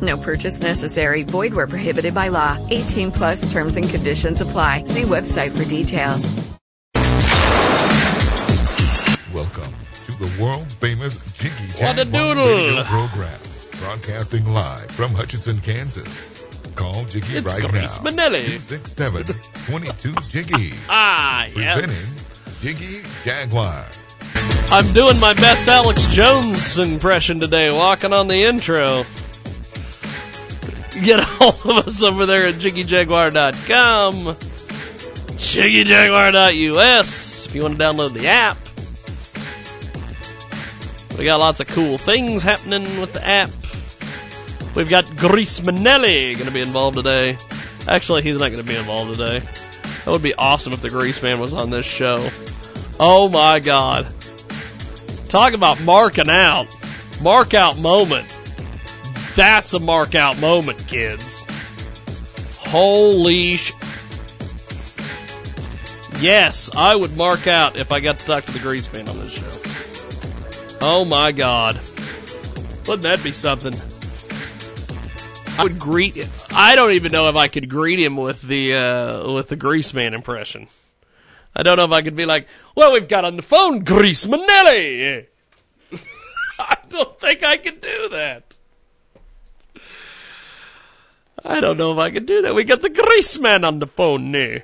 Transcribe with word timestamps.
No 0.00 0.16
purchase 0.16 0.60
necessary. 0.62 1.22
Void 1.22 1.54
where 1.54 1.66
prohibited 1.66 2.14
by 2.14 2.28
law. 2.28 2.58
18 2.70 3.12
plus 3.12 3.50
terms 3.52 3.76
and 3.76 3.88
conditions 3.88 4.40
apply. 4.40 4.84
See 4.84 5.02
website 5.02 5.52
for 5.52 5.64
details. 5.68 6.34
Welcome 9.34 9.72
to 10.06 10.12
the 10.18 10.42
world 10.42 10.70
famous 10.74 11.36
Jiggy 11.38 11.54
What 11.82 11.98
a 11.98 12.04
Jaguar 12.04 12.34
doodle. 12.34 12.46
radio 12.48 12.82
program, 12.84 13.38
broadcasting 13.80 14.44
live 14.46 14.90
from 14.92 15.12
Hutchinson, 15.12 15.58
Kansas. 15.60 16.46
Call 16.74 17.04
Jiggy 17.04 17.38
It's 17.38 17.46
right 17.52 17.62
Grace 17.70 18.02
now. 18.02 18.10
Manelli. 18.10 18.44
267 18.44 20.24
Jiggy. 20.28 20.72
Ah, 20.88 21.46
Presenting 21.54 21.90
yes. 21.90 22.60
Jiggy 22.60 23.08
Jaguar. 23.24 23.84
I'm 24.70 24.92
doing 24.92 25.18
my 25.20 25.34
best 25.34 25.68
Alex 25.68 26.06
Jones 26.08 26.78
impression 26.78 27.38
today, 27.40 27.70
walking 27.70 28.12
on 28.12 28.28
the 28.28 28.42
intro. 28.44 29.04
Get 31.02 31.18
a 31.18 31.24
hold 31.24 31.78
of 31.78 31.88
us 31.88 32.02
over 32.02 32.24
there 32.24 32.46
at 32.46 32.54
jiggyjaguar.com, 32.54 34.14
jiggyjaguar.us 35.36 37.46
if 37.46 37.54
you 37.54 37.62
want 37.62 37.76
to 37.76 37.82
download 37.82 38.12
the 38.12 38.28
app. 38.28 38.56
We 41.18 41.24
got 41.24 41.40
lots 41.40 41.60
of 41.60 41.68
cool 41.68 41.98
things 41.98 42.42
happening 42.42 42.82
with 43.00 43.12
the 43.12 43.26
app. 43.26 43.50
We've 44.76 44.88
got 44.88 45.16
Grease 45.16 45.60
Manelli 45.60 46.34
going 46.34 46.46
to 46.46 46.52
be 46.52 46.60
involved 46.60 46.96
today. 46.96 47.36
Actually, 47.86 48.22
he's 48.22 48.38
not 48.38 48.50
going 48.50 48.62
to 48.62 48.68
be 48.68 48.76
involved 48.76 49.14
today. 49.14 49.38
That 49.38 50.10
would 50.10 50.22
be 50.22 50.34
awesome 50.34 50.72
if 50.72 50.82
the 50.82 50.90
Grease 50.90 51.22
Man 51.22 51.38
was 51.38 51.54
on 51.54 51.70
this 51.70 51.86
show. 51.86 52.28
Oh 52.98 53.28
my 53.28 53.60
god. 53.60 54.12
Talk 55.28 55.54
about 55.54 55.80
marking 55.82 56.28
out. 56.28 56.66
Mark 57.22 57.54
out 57.54 57.78
moment. 57.78 58.33
That's 59.34 59.74
a 59.74 59.80
mark 59.80 60.14
out 60.14 60.40
moment, 60.40 60.86
kids. 60.86 61.44
Holy 62.68 63.56
sh. 63.56 63.72
Yes, 66.20 66.70
I 66.74 66.94
would 66.94 67.16
mark 67.16 67.46
out 67.46 67.76
if 67.76 67.92
I 67.92 68.00
got 68.00 68.18
to 68.20 68.26
talk 68.26 68.44
to 68.44 68.52
the 68.52 68.60
Grease 68.60 68.92
Man 68.92 69.08
on 69.08 69.18
this 69.18 69.32
show. 69.32 70.78
Oh 70.80 71.04
my 71.04 71.32
god. 71.32 71.76
Wouldn't 72.86 73.02
that 73.02 73.22
be 73.24 73.32
something? 73.32 73.74
I 75.58 75.62
would 75.62 75.78
greet 75.78 76.14
him 76.14 76.28
I 76.56 76.76
don't 76.76 76.92
even 76.92 77.10
know 77.10 77.28
if 77.28 77.34
I 77.34 77.48
could 77.48 77.68
greet 77.68 77.98
him 77.98 78.16
with 78.16 78.40
the 78.40 78.74
uh, 78.74 79.32
with 79.32 79.48
the 79.48 79.56
Grease 79.56 79.92
Man 79.92 80.14
impression. 80.14 80.68
I 81.56 81.64
don't 81.64 81.76
know 81.76 81.84
if 81.84 81.90
I 81.90 82.02
could 82.02 82.14
be 82.14 82.26
like, 82.26 82.46
well, 82.76 82.92
we've 82.92 83.08
got 83.08 83.24
on 83.24 83.36
the 83.36 83.42
phone 83.42 83.80
Grease 83.80 84.24
Manelli. 84.26 85.26
I 86.58 86.76
don't 86.88 87.18
think 87.20 87.42
I 87.42 87.56
could 87.56 87.80
do 87.80 88.08
that. 88.10 88.53
I 91.44 91.60
don't 91.60 91.76
know 91.76 91.92
if 91.92 91.98
I 91.98 92.10
could 92.10 92.26
do 92.26 92.42
that. 92.42 92.54
We 92.54 92.64
got 92.64 92.80
the 92.80 92.88
Grease 92.88 93.38
Man 93.38 93.64
on 93.64 93.78
the 93.78 93.86
phone 93.86 94.30
now. 94.32 94.58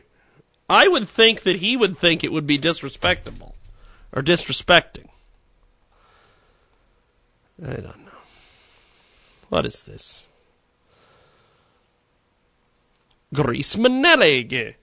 I 0.69 0.89
would 0.89 1.09
think 1.09 1.42
that 1.42 1.56
he 1.56 1.77
would 1.77 1.98
think 1.98 2.25
it 2.25 2.33
would 2.33 2.47
be 2.47 2.56
disrespectable 2.56 3.55
or 4.12 4.22
disrespecting. 4.22 5.09
I 7.62 7.75
don't 7.75 8.05
know. 8.05 8.11
What 9.50 9.66
is 9.66 9.82
this? 9.82 10.28
Grease 13.34 13.77
Manelli. 13.77 14.75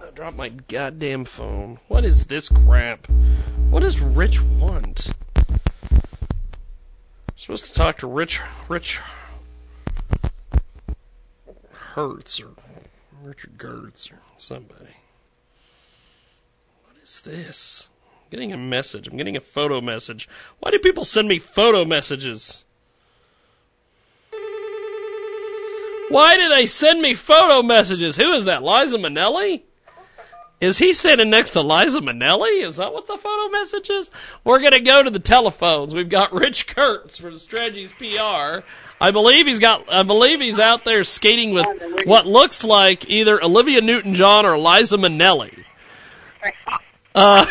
I 0.00 0.10
dropped 0.14 0.36
my 0.36 0.48
goddamn 0.48 1.26
phone. 1.26 1.78
What 1.88 2.04
is 2.04 2.26
this 2.26 2.48
crap? 2.48 3.06
What 3.70 3.82
does 3.82 4.00
Rich 4.00 4.40
want? 4.40 5.10
Supposed 7.38 7.66
to 7.66 7.72
talk 7.72 7.98
to 7.98 8.08
Rich 8.08 8.40
Rich 8.68 8.98
Hertz 11.72 12.40
or 12.40 12.48
Richard 13.22 13.56
Gertz 13.56 14.12
or 14.12 14.18
somebody. 14.36 14.96
What 16.82 16.96
is 17.00 17.20
this? 17.20 17.88
I'm 18.10 18.30
getting 18.32 18.52
a 18.52 18.56
message. 18.56 19.06
I'm 19.06 19.16
getting 19.16 19.36
a 19.36 19.40
photo 19.40 19.80
message. 19.80 20.28
Why 20.58 20.72
do 20.72 20.80
people 20.80 21.04
send 21.04 21.28
me 21.28 21.38
photo 21.38 21.84
messages? 21.84 22.64
Why 26.08 26.36
do 26.36 26.48
they 26.48 26.66
send 26.66 27.00
me 27.00 27.14
photo 27.14 27.62
messages? 27.62 28.16
Who 28.16 28.32
is 28.32 28.46
that? 28.46 28.64
Liza 28.64 28.98
Minnelli? 28.98 29.62
Is 30.60 30.78
he 30.78 30.92
standing 30.92 31.30
next 31.30 31.50
to 31.50 31.60
Liza 31.60 32.00
Minnelli? 32.00 32.62
Is 32.62 32.76
that 32.76 32.92
what 32.92 33.06
the 33.06 33.16
photo 33.16 33.48
message 33.50 33.90
is? 33.90 34.10
We're 34.42 34.58
going 34.58 34.72
to 34.72 34.80
go 34.80 35.04
to 35.04 35.10
the 35.10 35.20
telephones. 35.20 35.94
We've 35.94 36.08
got 36.08 36.32
Rich 36.32 36.66
Kurtz 36.66 37.16
from 37.16 37.38
Strategies 37.38 37.92
PR. 37.92 38.64
I 39.00 39.12
believe 39.12 39.46
he's 39.46 39.60
got. 39.60 39.84
I 39.92 40.02
believe 40.02 40.40
he's 40.40 40.58
out 40.58 40.84
there 40.84 41.04
skating 41.04 41.52
with 41.52 41.66
what 42.06 42.26
looks 42.26 42.64
like 42.64 43.08
either 43.08 43.42
Olivia 43.42 43.80
Newton-John 43.80 44.44
or 44.44 44.58
Liza 44.58 44.96
Minnelli. 44.96 45.64
Uh, 47.14 47.46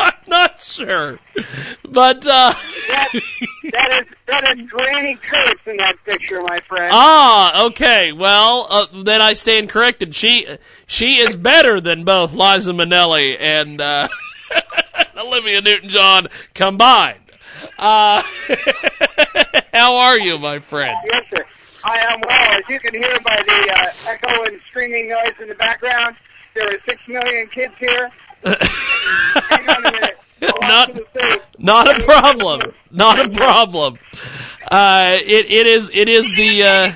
I'm 0.04 0.12
not 0.28 0.60
sure, 0.60 1.18
but 1.86 2.26
uh, 2.26 2.54
That, 2.88 3.22
that 3.72 4.02
is 4.02 4.16
that 4.26 4.58
is 4.58 4.70
Granny 4.70 5.16
Kurtz 5.16 5.60
in 5.66 5.76
that 5.76 6.02
picture, 6.04 6.40
my 6.42 6.60
friend. 6.60 6.90
Ah, 6.90 7.66
okay. 7.66 8.12
Well, 8.12 8.66
uh, 8.70 8.86
then 9.02 9.20
I 9.20 9.34
stand 9.34 9.68
corrected. 9.68 10.14
She 10.14 10.46
she 10.86 11.16
is 11.16 11.36
better 11.36 11.80
than 11.82 12.04
both 12.04 12.32
Liza 12.32 12.72
Minnelli 12.72 13.36
and 13.38 13.78
uh, 13.80 14.08
Olivia 15.18 15.60
Newton-John 15.60 16.28
combined. 16.54 17.18
Uh, 17.78 18.22
how 19.74 19.96
are 19.96 20.18
you, 20.18 20.38
my 20.38 20.60
friend? 20.60 20.96
Yes, 21.12 21.24
sir. 21.28 21.44
I 21.84 21.98
am 21.98 22.20
well. 22.26 22.52
As 22.52 22.62
you 22.68 22.80
can 22.80 22.94
hear 22.94 23.20
by 23.20 23.42
the 23.46 23.72
uh, 23.74 24.10
echo 24.10 24.44
and 24.44 24.60
screaming 24.68 25.10
noise 25.10 25.34
in 25.40 25.48
the 25.48 25.54
background, 25.56 26.16
there 26.54 26.68
are 26.68 26.78
six 26.88 27.00
million 27.06 27.48
kids 27.48 27.74
here. 27.78 28.10
Not-. 30.60 31.00
Not 31.58 32.00
a 32.00 32.04
problem. 32.04 32.60
Not 32.90 33.20
a 33.20 33.28
problem. 33.28 33.98
Uh, 34.70 35.18
it 35.20 35.50
it 35.50 35.66
is 35.66 35.90
it 35.92 36.08
is 36.08 36.30
the 36.34 36.62
uh, 36.62 36.92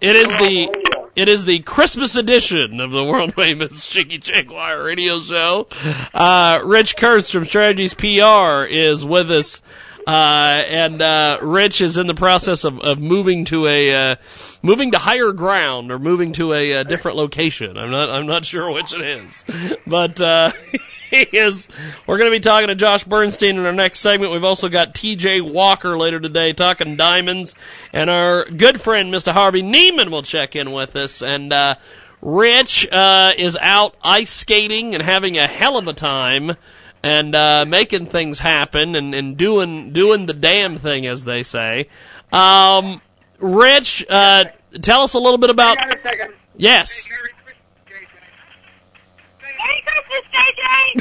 it 0.00 0.16
is 0.16 0.30
the 0.30 0.70
it 1.16 1.28
is 1.28 1.44
the 1.44 1.58
Christmas 1.60 2.16
edition 2.16 2.80
of 2.80 2.92
the 2.92 3.04
world 3.04 3.34
famous 3.34 3.86
Jiggy 3.88 4.18
Jaguar 4.18 4.82
radio 4.82 5.20
show. 5.20 5.68
Uh, 6.14 6.60
Rich 6.64 6.96
Kurtz 6.96 7.30
from 7.30 7.44
Strategies 7.44 7.92
PR 7.92 8.64
is 8.68 9.04
with 9.04 9.30
us. 9.30 9.60
Uh, 10.06 10.64
and 10.66 11.02
uh, 11.02 11.38
Rich 11.42 11.80
is 11.80 11.96
in 11.96 12.06
the 12.06 12.14
process 12.14 12.64
of, 12.64 12.80
of 12.80 12.98
moving 12.98 13.44
to 13.46 13.66
a 13.66 14.12
uh, 14.12 14.16
moving 14.62 14.90
to 14.92 14.98
higher 14.98 15.32
ground 15.32 15.92
or 15.92 15.98
moving 15.98 16.32
to 16.32 16.54
a, 16.54 16.72
uh 16.74 16.82
different 16.84 17.16
location. 17.16 17.76
I'm 17.76 17.90
not 17.90 18.10
I'm 18.10 18.26
not 18.26 18.44
sure 18.44 18.70
which 18.70 18.94
it 18.94 19.02
is, 19.02 19.44
but 19.86 20.20
uh, 20.20 20.52
he 21.10 21.22
is. 21.32 21.68
We're 22.06 22.18
going 22.18 22.30
to 22.30 22.36
be 22.36 22.40
talking 22.40 22.68
to 22.68 22.74
Josh 22.74 23.04
Bernstein 23.04 23.58
in 23.58 23.66
our 23.66 23.72
next 23.72 24.00
segment. 24.00 24.32
We've 24.32 24.44
also 24.44 24.68
got 24.68 24.94
T.J. 24.94 25.42
Walker 25.42 25.98
later 25.98 26.20
today 26.20 26.52
talking 26.52 26.96
diamonds, 26.96 27.54
and 27.92 28.08
our 28.08 28.44
good 28.44 28.80
friend 28.80 29.12
Mr. 29.12 29.32
Harvey 29.32 29.62
Neiman 29.62 30.10
will 30.10 30.22
check 30.22 30.56
in 30.56 30.72
with 30.72 30.96
us. 30.96 31.22
And 31.22 31.52
uh, 31.52 31.74
Rich 32.22 32.88
uh, 32.90 33.32
is 33.36 33.56
out 33.60 33.94
ice 34.02 34.30
skating 34.30 34.94
and 34.94 35.02
having 35.02 35.36
a 35.36 35.46
hell 35.46 35.76
of 35.76 35.88
a 35.88 35.92
time 35.92 36.56
and 37.02 37.34
uh, 37.34 37.64
making 37.66 38.06
things 38.06 38.38
happen 38.38 38.94
and, 38.94 39.14
and 39.14 39.36
doing 39.36 39.92
doing 39.92 40.26
the 40.26 40.34
damn 40.34 40.76
thing, 40.76 41.06
as 41.06 41.24
they 41.24 41.42
say. 41.42 41.88
Um, 42.32 43.00
Rich, 43.38 44.06
uh, 44.08 44.44
tell 44.82 45.02
us 45.02 45.14
a 45.14 45.18
little 45.18 45.38
bit 45.38 45.50
about. 45.50 45.78
Hang 45.78 45.90
on 45.90 45.98
a 45.98 46.02
second. 46.02 46.34
Yes. 46.56 47.08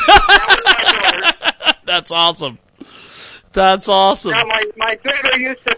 That's 1.85 2.11
awesome. 2.11 2.59
That's 3.51 3.89
awesome. 3.89 4.31
Now, 4.31 4.45
my, 4.45 4.63
my 4.77 4.95
daughter 4.95 5.39
used 5.39 5.63
to 5.65 5.75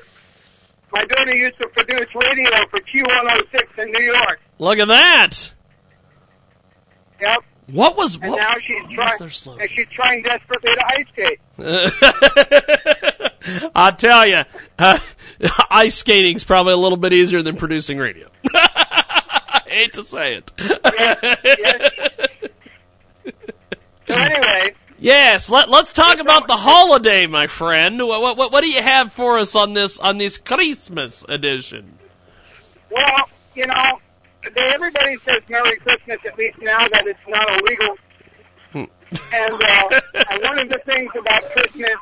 my 0.91 1.05
daughter 1.05 1.33
used 1.33 1.57
to 1.59 1.67
produce 1.69 2.13
radio 2.13 2.49
for 2.69 2.79
Q106 2.79 3.79
in 3.79 3.91
New 3.91 4.03
York. 4.03 4.41
Look 4.59 4.79
at 4.79 4.89
that. 4.89 5.51
Yep. 7.21 7.43
What 7.71 7.95
was 7.97 8.15
And 8.15 8.31
what? 8.31 8.37
now 8.37 8.55
she's 8.59 8.81
trying. 8.93 9.59
And 9.61 9.71
she's 9.71 9.87
trying 9.89 10.23
desperately 10.23 10.75
to 10.75 10.85
ice 10.87 11.05
skate. 11.13 11.39
I 13.75 13.91
tell 13.91 14.25
you, 14.27 14.43
uh, 14.77 14.99
ice 15.69 15.95
skating's 15.95 16.43
probably 16.43 16.73
a 16.73 16.77
little 16.77 16.97
bit 16.97 17.13
easier 17.13 17.41
than 17.41 17.55
producing 17.55 17.97
radio. 17.97 18.27
I 18.53 19.61
hate 19.67 19.93
to 19.93 20.03
say 20.03 20.35
it. 20.35 20.51
So 24.07 24.13
anyway, 24.13 24.73
Yes, 24.99 25.49
let, 25.49 25.69
let's 25.69 25.93
talk 25.93 26.19
about 26.19 26.47
the 26.47 26.57
holiday, 26.57 27.25
my 27.25 27.47
friend. 27.47 27.97
What, 28.07 28.37
what, 28.37 28.51
what 28.51 28.61
do 28.63 28.69
you 28.69 28.81
have 28.81 29.11
for 29.11 29.39
us 29.39 29.55
on 29.55 29.73
this 29.73 29.97
on 29.99 30.19
this 30.19 30.37
Christmas 30.37 31.25
edition? 31.27 31.97
well, 32.91 33.27
you 33.55 33.65
know, 33.65 33.99
everybody 34.43 35.17
says 35.17 35.41
Merry 35.49 35.77
Christmas 35.77 36.17
at 36.25 36.37
least 36.37 36.61
now 36.61 36.87
that 36.89 37.05
it's 37.07 37.19
not 37.27 37.49
illegal. 37.61 37.97
Hmm. 38.71 38.83
and, 39.33 39.63
uh, 39.63 40.01
one 40.41 40.59
of 40.59 40.69
the 40.69 40.79
things 40.85 41.11
about 41.17 41.43
Christmas 41.51 41.95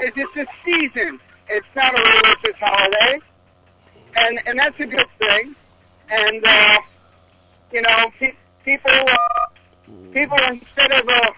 is 0.00 0.12
it's 0.16 0.36
a 0.36 0.46
season. 0.64 1.18
It's 1.48 1.66
not 1.74 1.98
a 1.98 2.02
religious 2.02 2.60
holiday, 2.60 3.20
and 4.16 4.40
and 4.46 4.58
that's 4.58 4.78
a 4.78 4.86
good 4.86 5.06
thing. 5.18 5.54
And 6.08 6.46
uh, 6.46 6.78
you 7.72 7.82
know, 7.82 8.10
pe- 8.18 8.34
people 8.64 8.90
uh, 8.90 9.46
people 10.12 10.38
instead 10.48 10.92
of 10.92 11.08
uh, 11.08 11.30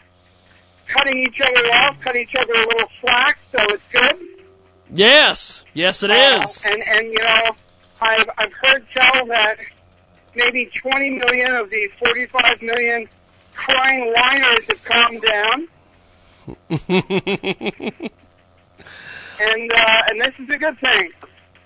cutting 0.87 1.19
each 1.19 1.41
other 1.41 1.67
off, 1.73 2.01
cut 2.01 2.17
each 2.17 2.35
other 2.35 2.53
a 2.53 2.67
little 2.67 2.89
slack, 3.01 3.39
so 3.51 3.59
it's 3.63 3.89
good. 3.91 4.19
Yes, 4.93 5.65
yes, 5.73 6.03
it 6.03 6.11
is. 6.11 6.65
Uh, 6.65 6.71
and 6.71 6.83
and 6.87 7.07
you 7.07 7.19
know, 7.19 7.53
I've 8.01 8.29
I've 8.37 8.53
heard 8.53 8.87
tell 8.93 9.27
that 9.27 9.57
maybe 10.35 10.67
20 10.67 11.11
million 11.11 11.55
of 11.55 11.71
the 11.71 11.89
45 11.99 12.63
million 12.63 13.09
crying 13.55 14.13
whiners 14.13 14.67
have 14.69 14.85
calmed 14.85 15.23
down. 15.23 15.69
and 19.41 19.73
uh, 19.73 20.03
and 20.09 20.21
this 20.21 20.35
is 20.39 20.49
a 20.51 20.59
good 20.59 20.79
thing. 20.81 21.13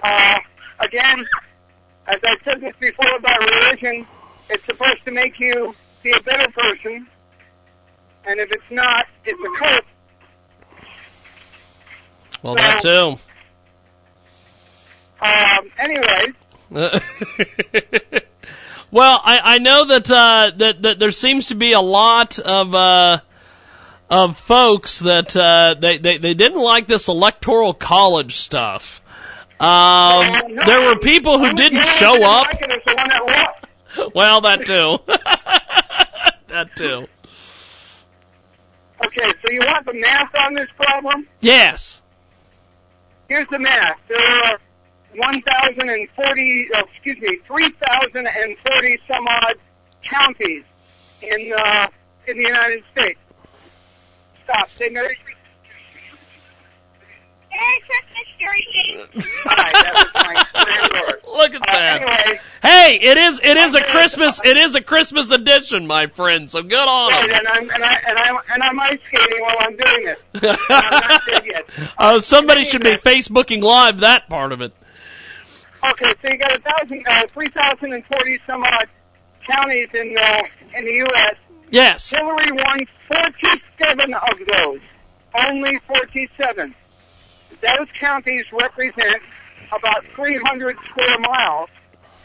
Uh, 0.02 0.38
again, 0.80 1.24
as 2.06 2.18
I 2.22 2.36
said 2.44 2.60
this 2.60 2.74
before 2.78 3.16
about 3.16 3.40
religion, 3.40 4.06
it's 4.50 4.64
supposed 4.64 5.04
to 5.06 5.10
make 5.12 5.40
you 5.40 5.74
be 6.02 6.12
a 6.12 6.20
better 6.20 6.50
person, 6.52 7.06
and 8.26 8.40
if 8.40 8.50
it's 8.52 8.70
not, 8.70 9.06
it's 9.24 9.40
a 9.40 9.58
cult. 9.64 9.84
Well, 12.42 12.54
that 12.56 12.82
too. 12.82 13.16
Um, 15.18 15.70
anyways, 15.78 16.34
well, 18.90 19.20
I, 19.24 19.40
I 19.42 19.58
know 19.58 19.84
that, 19.86 20.10
uh, 20.10 20.52
that 20.56 20.82
that 20.82 20.98
there 20.98 21.10
seems 21.10 21.48
to 21.48 21.54
be 21.54 21.72
a 21.72 21.80
lot 21.80 22.38
of 22.38 22.74
uh, 22.74 23.20
of 24.08 24.38
folks 24.38 25.00
that 25.00 25.36
uh, 25.36 25.74
they, 25.78 25.98
they 25.98 26.18
they 26.18 26.34
didn't 26.34 26.60
like 26.60 26.86
this 26.86 27.08
electoral 27.08 27.74
college 27.74 28.36
stuff. 28.36 29.02
Um, 29.58 30.42
there 30.66 30.86
were 30.86 30.98
people 30.98 31.38
who 31.38 31.52
didn't 31.54 31.84
show 31.84 32.22
up. 32.22 32.48
I 32.48 32.74
is 32.74 32.82
the 32.86 32.94
one 32.94 33.08
that. 33.08 33.52
Well, 34.14 34.42
that 34.42 34.66
too. 34.66 34.98
that 36.48 36.76
too. 36.76 37.08
Okay, 39.04 39.32
so 39.42 39.50
you 39.50 39.60
want 39.60 39.86
the 39.86 39.94
math 39.94 40.34
on 40.38 40.54
this 40.54 40.68
problem? 40.76 41.26
Yes. 41.40 42.02
Here's 43.28 43.48
the 43.48 43.58
math. 43.58 43.98
There 44.08 44.18
are 44.18 44.58
1,040, 45.18 46.68
uh, 46.74 46.82
excuse 46.92 47.18
me, 47.20 47.38
3,040 47.46 48.98
some 49.08 49.26
odd 49.28 49.56
counties 50.02 50.64
in 51.22 51.52
uh, 51.56 51.88
in 52.26 52.36
the 52.36 52.42
United 52.42 52.82
States. 52.92 53.18
Stop. 54.44 54.68
Say 54.68 54.88
Merry 54.90 55.16
Christmas. 55.16 55.32
Merry 57.50 57.80
Christmas, 57.86 58.28
Dorothy. 58.38 59.30
Hi, 59.44 59.72
that 59.72 59.94
was 59.94 60.06
my. 60.14 60.32
Look 61.36 61.54
at 61.54 61.62
Uh, 61.62 61.66
that. 61.72 62.02
anyway, 62.02 62.40
Hey, 62.62 62.98
it 63.00 63.16
is 63.18 63.40
it 63.42 63.56
is 63.56 63.74
a 63.74 63.82
Christmas 63.84 64.40
it 64.44 64.56
is 64.56 64.74
a 64.74 64.80
Christmas 64.82 65.30
edition, 65.30 65.86
my 65.86 66.06
friend. 66.06 66.50
So 66.50 66.62
good 66.62 66.76
on 66.88 67.12
right, 67.12 67.24
'em. 67.30 67.36
and 67.36 67.48
I'm 67.48 67.70
and 67.70 67.84
I 67.84 67.94
and 68.06 68.18
I'm 68.18 68.36
and 68.52 68.62
I'm 68.62 68.80
ice 68.80 68.98
skating 69.08 69.40
while 69.42 69.56
I'm 69.60 69.76
doing 69.76 70.04
this. 70.04 70.18
I'm 70.70 70.90
not 70.90 71.22
dead 71.26 71.42
yet. 71.46 71.68
Uh, 71.98 72.20
somebody 72.20 72.64
should 72.64 72.82
be 72.82 72.96
Facebooking 72.96 73.62
live 73.62 74.00
that 74.00 74.28
part 74.28 74.52
of 74.52 74.60
it. 74.60 74.72
Okay, 75.90 76.14
so 76.20 76.28
you 76.28 76.38
got 76.38 76.52
a 76.52 76.60
thousand, 76.62 77.04
uh, 77.06 77.26
three 77.28 77.48
thousand 77.48 77.92
and 77.92 78.04
forty 78.06 78.38
some 78.46 78.62
odd 78.64 78.88
counties 79.46 79.88
in 79.94 80.16
uh, 80.18 80.42
in 80.74 80.84
the 80.84 80.92
U.S. 80.92 81.34
Yes. 81.70 82.10
Hillary 82.10 82.52
won 82.52 82.78
47 83.08 84.14
of 84.14 84.38
those. 84.52 84.80
Only 85.34 85.78
47. 85.86 86.74
Those 87.60 87.88
counties 87.98 88.44
represent 88.52 89.22
about 89.76 90.04
300 90.14 90.76
square 90.88 91.18
miles 91.20 91.68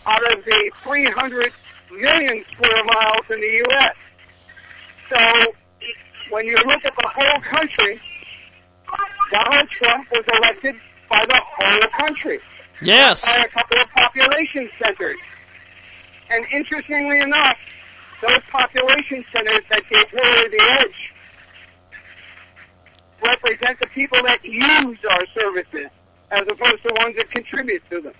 out 0.06 0.32
of 0.32 0.46
the 0.46 0.72
300 0.84 1.52
million 1.92 2.44
square 2.52 2.84
miles 2.84 3.26
in 3.30 3.42
the 3.42 3.64
U.S. 3.68 3.96
So 5.10 5.54
when 6.30 6.46
you 6.46 6.56
look 6.66 6.86
at 6.86 6.94
the 6.96 7.10
whole 7.16 7.42
country, 7.42 8.00
Donald 9.32 9.70
Trump 9.70 10.08
was 10.12 10.24
elected 10.34 10.76
by 11.10 11.26
the 11.26 11.42
whole 11.44 11.88
country 12.00 12.40
Yes. 12.82 13.26
by 13.26 13.44
a 13.44 13.48
couple 13.50 13.80
of 13.80 13.90
population 13.92 14.70
centers. 14.82 15.20
And 16.30 16.46
interestingly 16.52 17.20
enough, 17.20 17.58
those 18.22 18.40
population 18.52 19.24
centers 19.34 19.62
that 19.70 19.84
gave 19.90 20.08
Hillary 20.10 20.50
the 20.50 20.78
edge 20.80 21.14
represent 23.24 23.80
the 23.80 23.88
people 23.88 24.22
that 24.24 24.44
use 24.44 24.98
our 25.10 25.26
services 25.40 25.90
as 26.32 26.48
opposed 26.48 26.84
to 26.84 26.94
ones 26.98 27.16
that 27.18 27.30
contribute 27.30 27.84
to 27.90 28.02
them. 28.02 28.14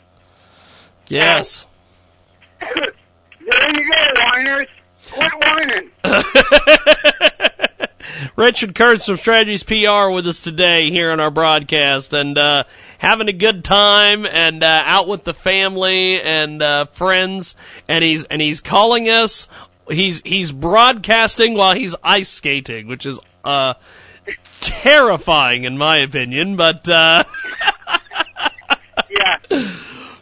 Yes. 1.08 1.66
there 2.60 2.70
you 3.74 3.92
go, 3.92 4.14
whiners. 4.16 4.68
Quit 5.10 5.32
whining. 5.40 5.90
Richard 8.36 8.76
Kurtz 8.76 9.06
from 9.06 9.18
Strategies 9.18 9.64
PR 9.64 10.10
with 10.10 10.28
us 10.28 10.42
today 10.42 10.90
here 10.90 11.12
on 11.12 11.20
our 11.20 11.32
broadcast 11.32 12.14
and 12.14 12.38
uh, 12.38 12.64
having 12.98 13.28
a 13.30 13.34
good 13.34 13.64
time 13.64 14.26
and 14.26 14.64
uh, 14.64 14.84
out 14.86 15.08
with 15.08 15.24
the 15.24 15.34
family 15.34 16.22
and 16.22 16.62
uh, 16.62 16.86
friends 16.86 17.56
and 17.88 18.04
he's 18.04 18.24
and 18.26 18.42
he's 18.42 18.60
calling 18.60 19.06
us 19.10 19.48
he's 19.90 20.22
he's 20.24 20.52
broadcasting 20.52 21.54
while 21.56 21.76
he's 21.76 21.96
ice 22.04 22.30
skating 22.30 22.88
which 22.88 23.06
is 23.06 23.20
uh, 23.44 23.74
terrifying 24.60 25.64
in 25.64 25.78
my 25.78 25.98
opinion 25.98 26.56
but 26.56 26.88
uh, 26.90 27.24
Yeah. 29.10 29.38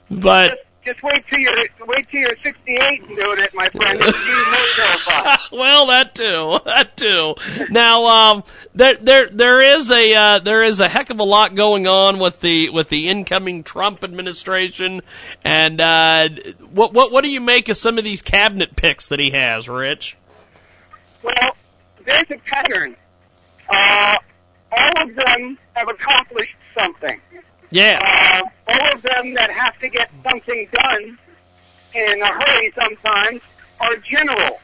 but 0.10 0.66
Just 0.90 1.04
wait 1.04 1.24
till 1.28 1.38
you're 1.38 1.56
wait 1.86 2.10
till 2.10 2.22
you're 2.22 2.36
68 2.42 3.04
and 3.04 3.16
doing 3.16 3.38
it, 3.38 3.54
my 3.54 3.70
friend. 3.70 4.00
It's 4.02 4.28
even 4.28 4.52
more 4.52 4.66
terrifying. 4.76 5.38
well, 5.52 5.86
that 5.86 6.16
too, 6.16 6.60
that 6.66 6.98
too. 6.98 7.36
Now, 7.70 8.06
um, 8.06 8.44
there, 8.74 8.96
there, 8.96 9.28
there 9.28 9.62
is 9.62 9.92
a, 9.92 10.16
uh, 10.16 10.40
there 10.40 10.64
is 10.64 10.80
a 10.80 10.88
heck 10.88 11.12
of 11.12 11.20
a 11.20 11.24
lot 11.24 11.54
going 11.54 11.88
on 11.88 12.18
with 12.18 12.42
the, 12.42 12.72
with 12.72 12.90
the 12.90 13.08
incoming 13.08 13.64
Trump 13.64 14.04
administration, 14.04 15.04
and 15.44 15.80
uh, 15.80 16.30
what, 16.72 16.92
what, 16.92 17.12
what 17.12 17.24
do 17.24 17.30
you 17.30 17.42
make 17.42 17.70
of 17.70 17.78
some 17.78 18.00
of 18.00 18.04
these 18.04 18.24
cabinet 18.24 18.76
picks 18.76 19.10
that 19.10 19.20
he 19.20 19.30
has, 19.30 19.70
Rich? 19.70 20.18
Well, 21.22 21.56
there's 22.04 22.32
a 22.32 22.38
pattern. 22.48 22.96
Uh, 23.70 24.18
all 24.72 25.04
of 25.04 25.16
them 25.16 25.60
have 25.74 25.88
accomplished 25.88 26.56
something. 26.76 27.22
Yes, 27.72 28.04
Uh, 28.04 28.44
all 28.68 28.94
of 28.94 29.02
them 29.02 29.34
that 29.36 29.50
have 29.52 29.78
to 29.80 29.90
get 29.90 30.10
something 30.24 30.68
done 30.74 31.18
in 31.94 32.22
a 32.22 32.28
hurry 32.28 32.72
sometimes 32.76 33.42
are 33.80 33.96
generals. 33.98 34.60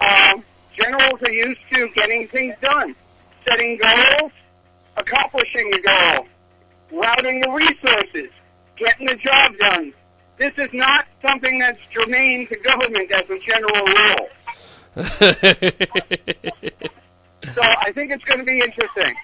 Uh, 0.00 0.36
generals 0.74 1.20
are 1.22 1.30
used 1.32 1.60
to 1.72 1.88
getting 1.94 2.26
things 2.28 2.54
done, 2.60 2.94
setting 3.46 3.76
goals, 3.78 4.32
accomplishing 4.96 5.72
a 5.74 5.78
goal, 5.80 6.26
routing 6.92 7.40
the 7.40 7.50
resources, 7.50 8.30
getting 8.76 9.06
the 9.06 9.16
job 9.16 9.56
done. 9.58 9.92
This 10.38 10.52
is 10.58 10.70
not 10.72 11.06
something 11.22 11.58
that's 11.58 11.78
germane 11.90 12.48
to 12.48 12.56
government 12.56 13.10
as 13.12 13.28
a 13.30 13.38
general 13.38 13.84
rule. 13.86 14.28
So 17.54 17.60
I 17.62 17.92
think 17.92 18.10
it's 18.10 18.24
going 18.24 18.38
to 18.40 18.44
be 18.44 18.58
interesting, 18.58 19.14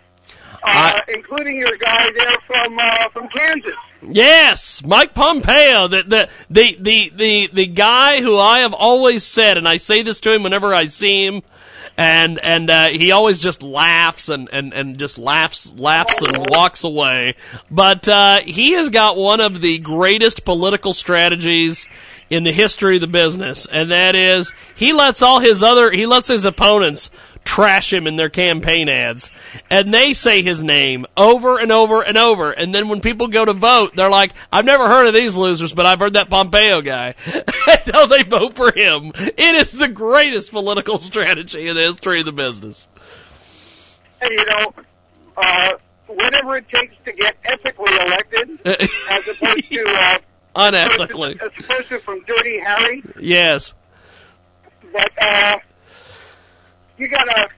I- 0.64 1.02
including 1.08 1.56
your 1.58 1.76
guy 1.76 2.10
there 2.12 2.36
from 2.46 2.78
uh, 2.78 3.08
from 3.10 3.28
Kansas. 3.28 3.74
Yes, 4.02 4.82
Mike 4.84 5.12
Pompeo, 5.14 5.86
the, 5.88 6.02
the 6.02 6.28
the 6.48 6.76
the 6.80 7.12
the 7.14 7.50
the 7.52 7.66
guy 7.66 8.20
who 8.22 8.38
I 8.38 8.60
have 8.60 8.72
always 8.72 9.24
said, 9.24 9.58
and 9.58 9.68
I 9.68 9.76
say 9.76 10.02
this 10.02 10.20
to 10.20 10.32
him 10.32 10.42
whenever 10.42 10.74
I 10.74 10.86
see 10.86 11.26
him, 11.26 11.42
and 11.98 12.38
and 12.38 12.70
uh, 12.70 12.88
he 12.88 13.12
always 13.12 13.38
just 13.42 13.62
laughs 13.62 14.30
and, 14.30 14.48
and, 14.52 14.72
and 14.72 14.98
just 14.98 15.18
laughs 15.18 15.72
laughs 15.76 16.22
and 16.22 16.46
walks 16.48 16.82
away. 16.84 17.34
But 17.70 18.08
uh, 18.08 18.40
he 18.40 18.72
has 18.72 18.88
got 18.88 19.16
one 19.18 19.40
of 19.40 19.60
the 19.60 19.78
greatest 19.78 20.46
political 20.46 20.94
strategies 20.94 21.86
in 22.30 22.44
the 22.44 22.52
history 22.52 22.94
of 22.94 23.00
the 23.02 23.06
business, 23.06 23.66
and 23.66 23.90
that 23.90 24.14
is 24.14 24.54
he 24.74 24.92
lets 24.94 25.20
all 25.20 25.40
his 25.40 25.62
other 25.62 25.90
he 25.90 26.06
lets 26.06 26.28
his 26.28 26.44
opponents 26.46 27.10
trash 27.44 27.92
him 27.92 28.06
in 28.06 28.16
their 28.16 28.28
campaign 28.28 28.88
ads. 28.88 29.30
And 29.70 29.92
they 29.92 30.12
say 30.12 30.42
his 30.42 30.62
name 30.62 31.06
over 31.16 31.58
and 31.58 31.72
over 31.72 32.02
and 32.02 32.16
over. 32.16 32.52
And 32.52 32.74
then 32.74 32.88
when 32.88 33.00
people 33.00 33.28
go 33.28 33.44
to 33.44 33.52
vote, 33.52 33.96
they're 33.96 34.10
like, 34.10 34.32
I've 34.52 34.64
never 34.64 34.86
heard 34.86 35.06
of 35.06 35.14
these 35.14 35.36
losers, 35.36 35.74
but 35.74 35.86
I've 35.86 35.98
heard 35.98 36.14
that 36.14 36.30
Pompeo 36.30 36.80
guy. 36.80 37.14
and 37.34 37.82
now 37.92 38.06
they 38.06 38.22
vote 38.22 38.54
for 38.54 38.72
him. 38.72 39.12
It 39.14 39.54
is 39.56 39.72
the 39.72 39.88
greatest 39.88 40.52
political 40.52 40.98
strategy 40.98 41.66
in 41.66 41.76
the 41.76 41.82
history 41.82 42.20
of 42.20 42.26
the 42.26 42.32
business. 42.32 42.88
And, 44.20 44.30
you 44.30 44.44
know, 44.44 44.74
uh, 45.36 45.72
whatever 46.06 46.56
it 46.56 46.68
takes 46.68 46.94
to 47.04 47.12
get 47.12 47.36
ethically 47.44 47.92
elected, 47.94 48.60
as 48.66 49.28
opposed 49.28 49.64
to 49.72 49.84
uh, 49.86 50.18
Unethically. 50.56 51.40
as 51.40 51.64
opposed 51.64 51.88
to 51.88 51.98
from 51.98 52.22
Dirty 52.24 52.60
Harry. 52.60 53.02
Yes. 53.18 53.74
But 54.92 55.10
uh, 55.22 55.58
you 57.00 57.08
gotta 57.08 57.48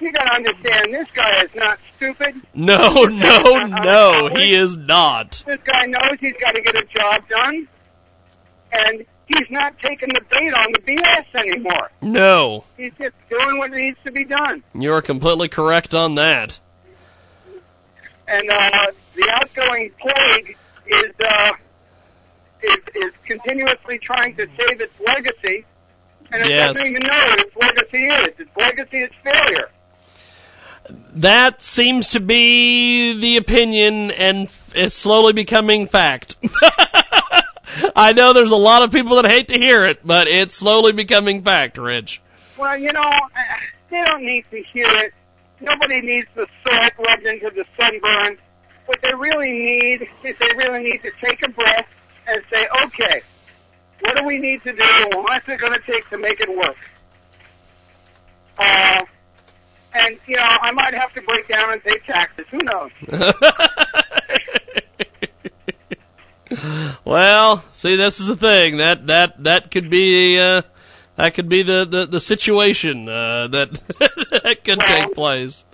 you 0.00 0.12
gotta 0.12 0.32
understand 0.32 0.92
this 0.92 1.10
guy 1.12 1.42
is 1.42 1.54
not 1.54 1.78
stupid. 1.96 2.34
No, 2.54 2.92
no, 3.04 3.66
no, 3.66 4.28
he 4.28 4.54
is 4.54 4.76
not. 4.76 5.42
This 5.46 5.60
guy 5.64 5.86
knows 5.86 6.18
he's 6.20 6.36
got 6.40 6.54
to 6.54 6.60
get 6.60 6.76
a 6.76 6.84
job 6.84 7.28
done, 7.28 7.68
and 8.72 9.04
he's 9.26 9.50
not 9.50 9.78
taking 9.78 10.08
the 10.10 10.20
bait 10.30 10.52
on 10.54 10.72
the 10.72 10.80
BS 10.80 11.34
anymore. 11.34 11.90
No. 12.00 12.64
He's 12.76 12.92
just 12.98 13.14
doing 13.30 13.58
what 13.58 13.70
needs 13.70 13.98
to 14.04 14.12
be 14.12 14.24
done. 14.24 14.62
You 14.74 14.92
are 14.92 15.02
completely 15.02 15.48
correct 15.48 15.94
on 15.94 16.16
that. 16.16 16.58
And 18.26 18.50
uh, 18.50 18.86
the 19.14 19.30
outgoing 19.30 19.90
plague 19.98 20.56
is, 20.86 21.12
uh, 21.20 21.52
is 22.62 22.78
is 22.94 23.12
continuously 23.24 23.98
trying 23.98 24.36
to 24.36 24.46
save 24.58 24.80
its 24.80 25.00
legacy, 25.00 25.64
and 26.32 26.42
it 26.42 26.48
Yes. 26.48 26.76
doesn't 26.76 26.90
even 26.90 27.02
know 27.02 27.24
what 27.26 27.40
its 27.40 27.56
legacy 27.56 28.06
is. 28.06 28.28
Its 28.38 28.50
legacy 28.56 28.98
is 29.02 29.10
failure. 29.22 29.70
That 31.14 31.62
seems 31.62 32.08
to 32.08 32.20
be 32.20 33.18
the 33.18 33.36
opinion 33.36 34.10
and 34.12 34.48
is 34.74 34.94
slowly 34.94 35.32
becoming 35.32 35.86
fact. 35.86 36.36
I 37.94 38.12
know 38.12 38.32
there's 38.32 38.52
a 38.52 38.56
lot 38.56 38.82
of 38.82 38.90
people 38.92 39.20
that 39.20 39.26
hate 39.30 39.48
to 39.48 39.58
hear 39.58 39.84
it, 39.84 40.00
but 40.06 40.28
it's 40.28 40.54
slowly 40.56 40.92
becoming 40.92 41.42
fact, 41.42 41.76
Rich. 41.78 42.22
Well, 42.56 42.76
you 42.78 42.92
know, 42.92 43.10
they 43.90 44.02
don't 44.04 44.24
need 44.24 44.46
to 44.50 44.62
hear 44.62 44.86
it. 44.88 45.12
Nobody 45.60 46.00
needs 46.00 46.28
the 46.34 46.46
salt 46.66 46.92
rubbed 46.98 47.26
into 47.26 47.50
the 47.50 47.64
sunburn. 47.78 48.38
What 48.86 49.00
they 49.02 49.12
really 49.14 49.52
need 49.52 50.08
is 50.24 50.38
they 50.38 50.52
really 50.56 50.82
need 50.84 51.02
to 51.02 51.10
take 51.20 51.42
a 51.44 51.50
breath 51.50 51.86
and 52.26 52.42
say, 52.50 52.66
okay, 52.84 53.20
what 54.00 54.16
do 54.16 54.24
we 54.24 54.38
need 54.38 54.62
to 54.64 54.72
do? 54.72 54.82
and 54.82 55.14
What's 55.24 55.48
it 55.48 55.58
going 55.60 55.72
to 55.72 55.80
take 55.90 56.08
to 56.10 56.18
make 56.18 56.40
it 56.40 56.48
work? 56.56 56.76
Uh, 58.58 59.02
and, 59.94 60.18
you 60.26 60.36
know, 60.36 60.42
I 60.44 60.70
might 60.72 60.94
have 60.94 61.12
to 61.14 61.22
break 61.22 61.48
down 61.48 61.72
and 61.72 61.82
pay 61.82 61.98
taxes. 62.00 62.46
Who 62.50 62.58
knows? 62.58 62.90
Well, 67.04 67.58
see, 67.72 67.96
this 67.96 68.20
is 68.20 68.26
the 68.28 68.36
thing 68.36 68.78
that 68.78 69.06
that 69.08 69.42
that 69.44 69.70
could 69.70 69.90
be 69.90 70.38
uh, 70.40 70.62
that 71.16 71.34
could 71.34 71.48
be 71.48 71.62
the 71.62 71.84
the, 71.84 72.06
the 72.06 72.20
situation 72.20 73.06
uh, 73.08 73.48
that 73.48 73.70
that 74.42 74.60
could 74.64 74.78
Well- 74.78 75.06
take 75.06 75.14
place. 75.14 75.64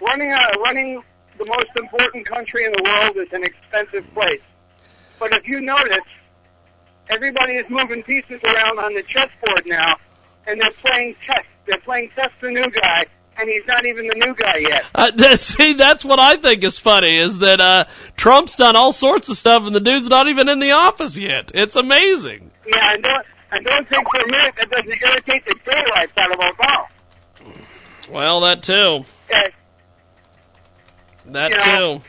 running 0.00 0.32
a, 0.32 0.48
running 0.64 1.02
the 1.36 1.44
most 1.46 1.70
important 1.76 2.26
country 2.26 2.64
in 2.64 2.72
the 2.72 2.82
world 2.84 3.16
is 3.16 3.32
an 3.32 3.42
expensive 3.44 4.04
place. 4.14 4.40
But 5.18 5.32
if 5.32 5.48
you 5.48 5.60
notice, 5.60 5.98
everybody 7.10 7.54
is 7.54 7.68
moving 7.70 8.02
pieces 8.02 8.40
around 8.44 8.78
on 8.78 8.94
the 8.94 9.02
chessboard 9.02 9.66
now, 9.66 9.96
and 10.46 10.60
they're 10.60 10.70
playing 10.72 11.14
chess. 11.20 11.44
They're 11.66 11.78
playing 11.78 12.10
chess 12.14 12.30
the 12.40 12.50
new 12.50 12.70
guy, 12.70 13.04
and 13.38 13.48
he's 13.48 13.66
not 13.66 13.84
even 13.84 14.06
the 14.08 14.14
new 14.14 14.34
guy 14.34 14.56
yet. 14.58 14.84
Uh, 14.94 15.10
that, 15.16 15.40
see, 15.40 15.74
that's 15.74 16.04
what 16.04 16.18
I 16.18 16.36
think 16.36 16.64
is 16.64 16.78
funny 16.78 17.16
is 17.16 17.38
that 17.38 17.60
uh, 17.60 17.84
Trump's 18.16 18.56
done 18.56 18.74
all 18.76 18.92
sorts 18.92 19.28
of 19.28 19.36
stuff, 19.36 19.64
and 19.64 19.74
the 19.74 19.80
dude's 19.80 20.08
not 20.08 20.28
even 20.28 20.48
in 20.48 20.60
the 20.60 20.70
office 20.72 21.18
yet. 21.18 21.52
It's 21.54 21.76
amazing. 21.76 22.50
Yeah, 22.66 22.94
and 22.94 23.02
don't, 23.02 23.26
and 23.52 23.64
don't 23.66 23.88
think 23.88 24.06
for 24.10 24.20
a 24.22 24.30
minute 24.30 24.54
that 24.58 24.70
doesn't 24.70 25.02
irritate 25.02 25.44
the 25.44 25.54
daylights 25.70 26.12
out 26.16 26.32
of 26.32 26.38
Obama. 26.38 26.86
Well, 28.10 28.40
that 28.40 28.62
too. 28.62 29.04
Okay? 29.30 29.52
That 31.26 31.50
Yeah. 31.50 31.76
too. 31.78 32.00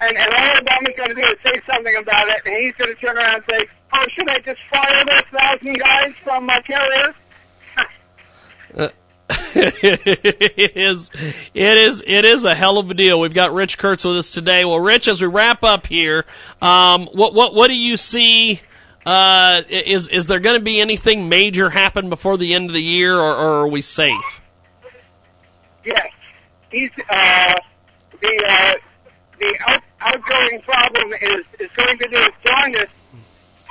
And, 0.00 0.16
and 0.18 0.32
all 0.34 0.56
Obama's 0.56 0.96
going 0.96 1.08
to 1.08 1.14
do 1.14 1.20
is 1.22 1.36
say 1.44 1.60
something 1.70 1.96
about 1.96 2.28
it, 2.28 2.42
and 2.44 2.54
he's 2.56 2.74
going 2.74 2.94
to 2.94 3.00
turn 3.00 3.16
around 3.16 3.36
and 3.36 3.44
say, 3.48 3.66
should 4.08 4.28
I 4.28 4.40
just 4.40 4.60
fire 4.70 5.04
those 5.04 5.24
thousand 5.38 5.78
guys 5.78 6.12
from 6.22 6.48
uh, 6.48 6.60
carriers? 6.62 7.14
it 9.28 10.76
is, 10.76 11.10
it 11.54 11.78
is, 11.78 12.02
it 12.06 12.24
is 12.24 12.44
a 12.44 12.54
hell 12.54 12.78
of 12.78 12.90
a 12.90 12.94
deal. 12.94 13.18
We've 13.18 13.34
got 13.34 13.52
Rich 13.52 13.78
Kurtz 13.78 14.04
with 14.04 14.16
us 14.16 14.30
today. 14.30 14.64
Well, 14.64 14.78
Rich, 14.80 15.08
as 15.08 15.20
we 15.20 15.26
wrap 15.26 15.64
up 15.64 15.86
here, 15.86 16.24
um, 16.62 17.06
what, 17.12 17.34
what, 17.34 17.54
what 17.54 17.68
do 17.68 17.74
you 17.74 17.96
see? 17.96 18.60
Uh, 19.04 19.62
is, 19.68 20.08
is 20.08 20.26
there 20.26 20.40
going 20.40 20.58
to 20.58 20.64
be 20.64 20.80
anything 20.80 21.28
major 21.28 21.70
happen 21.70 22.08
before 22.08 22.36
the 22.36 22.54
end 22.54 22.70
of 22.70 22.74
the 22.74 22.82
year, 22.82 23.16
or, 23.16 23.34
or 23.34 23.52
are 23.62 23.68
we 23.68 23.80
safe? 23.80 24.40
Yes, 25.84 26.08
he's 26.70 26.90
uh, 27.08 27.54
the 28.20 28.44
uh, 28.48 28.74
the 29.38 29.56
out, 29.68 29.82
outgoing 30.00 30.60
problem 30.62 31.12
is 31.22 31.44
is 31.60 31.70
going 31.76 31.96
to 31.98 32.08
do 32.08 32.16
its 32.16 32.36
darndest 32.44 32.92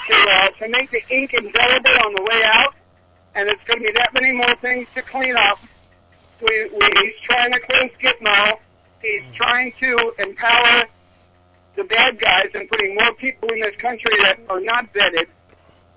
to 0.07 0.27
uh, 0.31 0.49
to 0.49 0.69
make 0.69 0.91
the 0.91 1.01
ink 1.09 1.33
indelible 1.33 1.91
on 2.05 2.13
the 2.15 2.21
way 2.29 2.43
out, 2.45 2.75
and 3.35 3.49
it's 3.49 3.63
going 3.65 3.79
to 3.79 3.85
be 3.85 3.91
that 3.93 4.13
many 4.13 4.31
more 4.31 4.55
things 4.55 4.87
to 4.95 5.01
clean 5.01 5.35
up. 5.35 5.59
We, 6.41 6.69
we 6.69 6.89
he's 7.01 7.19
trying 7.21 7.53
to 7.53 7.59
close 7.59 7.89
Gitmo. 7.99 8.57
He's 9.01 9.23
trying 9.33 9.73
to 9.79 10.13
empower 10.19 10.85
the 11.75 11.83
bad 11.83 12.19
guys 12.19 12.49
and 12.53 12.69
putting 12.69 12.95
more 12.95 13.13
people 13.15 13.49
in 13.49 13.59
this 13.61 13.75
country 13.77 14.15
that 14.21 14.39
are 14.49 14.59
not 14.59 14.91
vetted. 14.93 15.27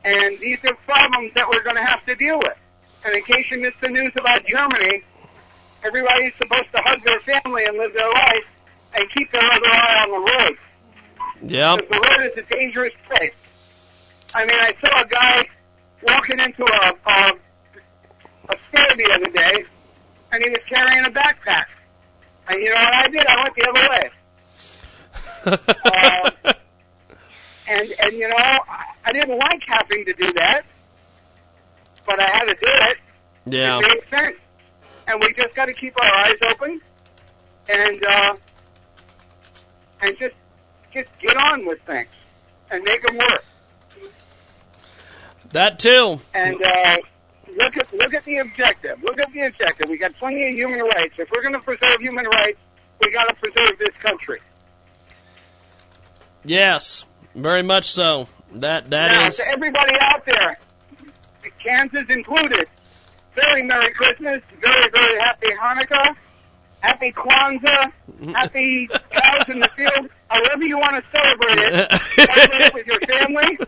And 0.05 0.39
these 0.39 0.59
are 0.65 0.75
problems 0.87 1.33
that 1.35 1.49
we're 1.49 1.63
going 1.63 1.77
to 1.77 1.85
have 1.85 2.05
to 2.07 2.15
deal 2.15 2.39
with. 2.39 2.57
And 3.05 3.15
in 3.15 3.23
case 3.25 3.51
you 3.51 3.61
missed 3.61 3.81
the 3.81 3.89
news 3.89 4.13
about 4.19 4.45
Germany, 4.47 5.03
everybody's 5.85 6.35
supposed 6.37 6.71
to 6.75 6.83
hug 6.83 7.03
their 7.05 7.21
family 7.21 7.65
and 7.65 7.77
live 7.77 7.93
their 7.95 8.11
life 8.11 8.45
and 8.95 9.09
keep 9.11 9.31
their 9.33 9.43
other 9.43 9.67
eye 9.67 10.05
on 10.05 10.11
the 10.11 10.33
road. 10.33 10.59
Because 11.77 11.89
the 11.89 12.09
road 12.09 12.31
is 12.33 12.39
a 12.39 12.55
dangerous 12.55 12.95
place. 13.07 13.33
I 14.35 14.45
mean, 14.45 14.57
I 14.57 14.75
saw 14.81 15.01
a 15.01 15.07
guy 15.07 15.49
walking 16.03 16.39
into 16.39 16.65
a, 16.65 16.95
a, 17.07 17.33
a 18.51 18.57
store 18.69 18.97
the 18.97 19.11
other 19.13 19.31
day, 19.31 19.65
and 20.33 20.43
he 20.43 20.51
was 20.51 20.61
carrying 20.67 21.05
a 21.05 21.11
backpack. 21.11 21.67
And 22.49 22.61
you 22.61 22.69
know 22.69 22.75
what 22.75 22.95
I 22.95 23.09
did? 23.09 23.27
I 23.27 23.43
went 23.43 23.55
the 23.57 23.69
other 23.69 23.89
way. 23.91 24.11
uh, 25.45 26.53
and 27.69 27.95
and 28.01 28.13
you 28.15 28.29
know, 28.29 28.37
I, 28.37 28.85
I 29.05 29.13
didn't 29.13 29.39
like 29.39 29.63
having 29.67 30.05
to 30.05 30.13
do 30.15 30.33
that, 30.35 30.63
but 32.07 32.21
I 32.21 32.27
had 32.27 32.45
to 32.45 32.55
do 32.55 32.59
it. 32.63 32.99
Yeah. 33.47 33.79
It 33.79 33.83
made 33.83 34.01
sense. 34.11 34.37
And 35.07 35.21
we 35.21 35.33
just 35.33 35.55
got 35.55 35.67
to 35.67 35.73
keep 35.73 35.95
our 35.99 36.13
eyes 36.25 36.37
open 36.51 36.81
and 37.69 38.05
uh, 38.05 38.37
and 40.03 40.19
just 40.19 40.35
just 40.93 41.09
get 41.19 41.37
on 41.37 41.67
with 41.67 41.81
things 41.83 42.09
and 42.71 42.83
make 42.85 43.03
them 43.07 43.19
work. 43.19 43.45
That 45.53 45.79
too. 45.79 46.19
And 46.35 46.63
uh, 46.63 46.97
look 47.57 47.77
at 47.77 47.93
look 47.93 48.15
at 48.15 48.25
the 48.25 48.39
objective. 48.39 49.03
Look 49.03 49.19
at 49.19 49.33
the 49.33 49.47
objective. 49.47 49.89
We 49.89 49.99
got 49.99 50.15
plenty 50.19 50.49
of 50.49 50.55
human 50.55 50.81
rights. 50.81 51.15
If 51.19 51.31
we're 51.31 51.43
going 51.43 51.55
to 51.55 51.61
preserve 51.61 52.01
human 52.01 52.27
rights, 52.27 52.59
we 53.03 53.13
got 53.13 53.29
to 53.29 53.35
preserve 53.35 53.79
this 53.79 53.95
country. 54.03 54.41
Yes. 56.45 57.05
Very 57.35 57.63
much 57.63 57.91
so. 57.91 58.27
That 58.53 58.91
that 58.91 59.09
now, 59.13 59.27
is. 59.27 59.37
to 59.37 59.45
everybody 59.49 59.95
out 60.01 60.25
there, 60.25 60.59
Kansas 61.63 62.07
included, 62.09 62.67
very 63.35 63.63
Merry 63.63 63.93
Christmas, 63.93 64.43
very, 64.61 64.91
very 64.91 65.21
Happy 65.21 65.49
Hanukkah, 65.49 66.17
Happy 66.81 67.13
Kwanzaa, 67.13 67.93
Happy 68.35 68.89
cows 68.89 69.49
in 69.49 69.61
the 69.61 69.69
field, 69.77 70.09
however 70.29 70.65
you 70.65 70.79
want 70.79 70.97
to 70.97 71.19
celebrate 71.19 71.59
it, 71.59 71.93
celebrate 72.27 72.61
it 72.61 72.75
with 72.75 72.87
your 72.87 73.01
family, 73.01 73.59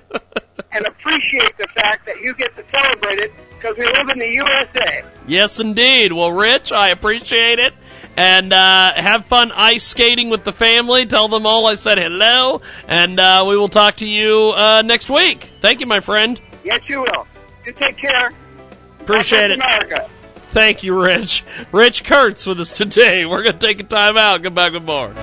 and 0.73 0.87
appreciate 0.87 1.57
the 1.59 1.67
fact 1.69 2.07
that 2.07 2.21
you 2.21 2.35
get 2.35 2.57
to 2.57 2.65
celebrate 2.71 3.19
it 3.19 3.33
because 3.51 3.77
we 3.77 3.85
live 3.87 4.09
in 4.09 4.19
the 4.19 4.29
USA. 4.29 5.05
Yes, 5.27 5.61
indeed. 5.61 6.13
Well, 6.13 6.33
Rich, 6.33 6.73
I 6.73 6.89
appreciate 6.89 7.59
it. 7.59 7.75
And 8.17 8.53
uh, 8.53 8.93
have 8.95 9.27
fun 9.27 9.53
ice 9.53 9.85
skating 9.85 10.31
with 10.31 10.45
the 10.45 10.53
family. 10.53 11.07
Tell 11.07 11.29
them 11.29 11.47
all 11.47 11.67
I 11.67 11.75
said 11.75 11.99
hello. 11.99 12.61
And 12.89 13.19
uh, 13.21 13.45
we 13.49 13.57
will 13.57 13.69
talk 13.69 13.97
to 13.97 14.07
you 14.07 14.53
uh, 14.55 14.83
next 14.85 15.09
week. 15.09 15.45
Thank 15.61 15.81
you, 15.81 15.87
my 15.87 16.01
friend. 16.01 16.41
Yes, 16.65 16.83
you 16.89 17.01
will. 17.01 17.27
You 17.65 17.73
take 17.73 17.97
care. 17.97 18.31
Appreciate 19.01 19.53
it. 19.53 19.55
America. 19.59 20.09
Thank 20.49 20.83
you, 20.83 21.01
Rich. 21.01 21.45
Rich 21.71 22.05
Kurtz 22.05 22.45
with 22.45 22.61
us 22.61 22.73
today. 22.73 23.25
We're 23.25 23.43
going 23.45 23.59
to 23.59 23.67
take 23.67 23.81
a 23.81 23.85
time 23.85 24.17
out. 24.17 24.43
Come 24.43 24.55
back 24.55 24.73
with 24.73 24.83
more. 24.83 25.15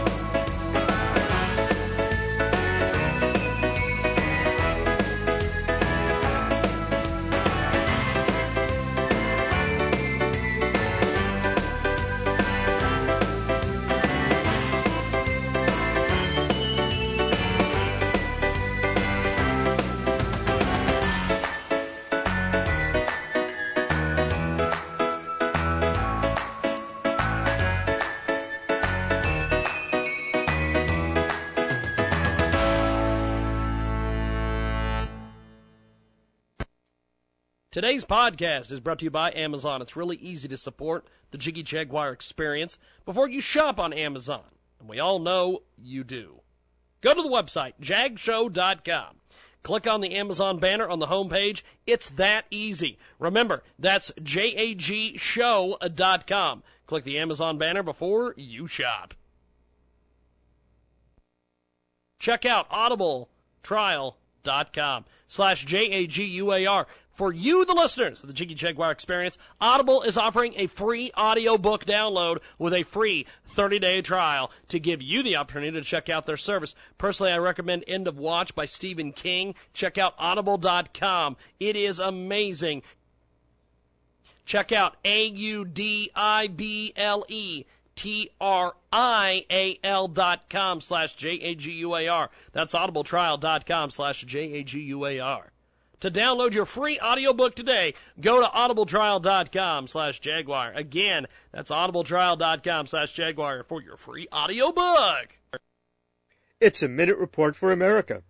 Today's 37.98 38.16
podcast 38.16 38.72
is 38.72 38.80
brought 38.80 39.00
to 39.00 39.06
you 39.06 39.10
by 39.10 39.34
Amazon. 39.34 39.82
It's 39.82 39.96
really 39.96 40.18
easy 40.18 40.48
to 40.50 40.58
support 40.58 41.08
the 41.32 41.38
Jiggy 41.40 41.64
Jaguar 41.64 42.12
experience 42.12 42.78
before 43.06 43.28
you 43.28 43.42
shop 43.42 43.80
on 43.80 43.92
Amazon. 43.92 44.44
And 44.80 44.88
we 44.88 45.00
all 45.00 45.18
know 45.18 45.64
you 45.82 46.04
do. 46.04 46.42
Go 47.02 47.16
to 47.16 47.24
the 47.24 47.28
website, 47.28 47.74
jagshow.com. 47.82 49.16
Click 49.64 49.88
on 49.88 50.02
the 50.02 50.14
Amazon 50.14 50.60
banner 50.60 50.88
on 50.88 51.00
the 51.00 51.08
homepage. 51.08 51.64
It's 51.88 52.12
that 52.12 52.46
easy. 52.52 53.00
Remember, 53.18 53.64
that's 53.80 54.12
jagshow.com. 54.22 55.24
Click 56.86 57.04
the 57.04 57.18
Amazon 57.18 57.58
banner 57.58 57.82
before 57.82 58.36
you 58.38 58.68
shop. 58.68 59.16
Check 62.20 62.46
out 62.46 62.68
audibletrial.com 64.48 65.06
slash 65.28 65.66
J-A-G-U-A-R. 65.66 66.88
For 67.14 67.34
you, 67.34 67.66
the 67.66 67.74
listeners 67.74 68.22
of 68.22 68.28
the 68.28 68.34
Jiggy 68.34 68.54
Jaguar 68.54 68.92
Experience, 68.92 69.40
Audible 69.60 70.04
is 70.04 70.20
offering 70.20 70.54
a 70.56 70.68
free 70.68 71.12
audiobook 71.18 71.84
download 71.84 72.38
with 72.60 72.76
a 72.76 72.84
free 72.84 73.26
30-day 73.50 74.04
trial 74.04 74.52
to 74.68 74.80
give 74.80 75.02
you 75.02 75.24
the 75.24 75.36
opportunity 75.36 75.72
to 75.72 75.82
check 75.82 76.10
out 76.10 76.28
their 76.28 76.38
service. 76.38 76.76
Personally, 77.00 77.32
I 77.32 77.40
recommend 77.40 77.86
End 77.88 78.08
of 78.08 78.20
Watch 78.20 78.54
by 78.54 78.66
Stephen 78.66 79.14
King. 79.14 79.56
Check 79.74 79.98
out 79.98 80.14
audible.com. 80.20 81.38
It 81.60 81.76
is 81.76 82.00
amazing. 82.00 82.84
Check 84.46 84.72
out 84.72 84.98
A-U-D-I-B-L-E 85.04 85.66
T-R-I-A-L 87.98 88.78
dot 90.08 90.50
com 90.50 90.80
slash 90.80 91.16
J-A-G-U-A-R. 91.16 92.30
That's 92.54 92.74
audibletrial.com 92.74 93.90
slash 93.90 94.22
J-A-G-U-A-R. 94.24 95.52
To 96.02 96.12
download 96.12 96.54
your 96.54 96.66
free 96.66 97.00
audiobook 97.00 97.56
today, 97.56 97.96
go 98.22 98.40
to 98.40 98.48
audibletrial.com 98.48 99.88
slash 99.88 100.20
Jaguar. 100.20 100.72
Again, 100.76 101.26
that's 101.52 101.72
audibletrial.com 101.72 102.86
slash 102.86 103.14
Jaguar 103.14 103.64
for 103.64 103.82
your 103.82 103.98
free 103.98 104.28
audiobook. 104.32 105.40
It's 106.62 106.84
a 106.84 106.88
minute 106.88 107.18
report 107.18 107.56
for 107.56 107.72
America. 107.72 108.22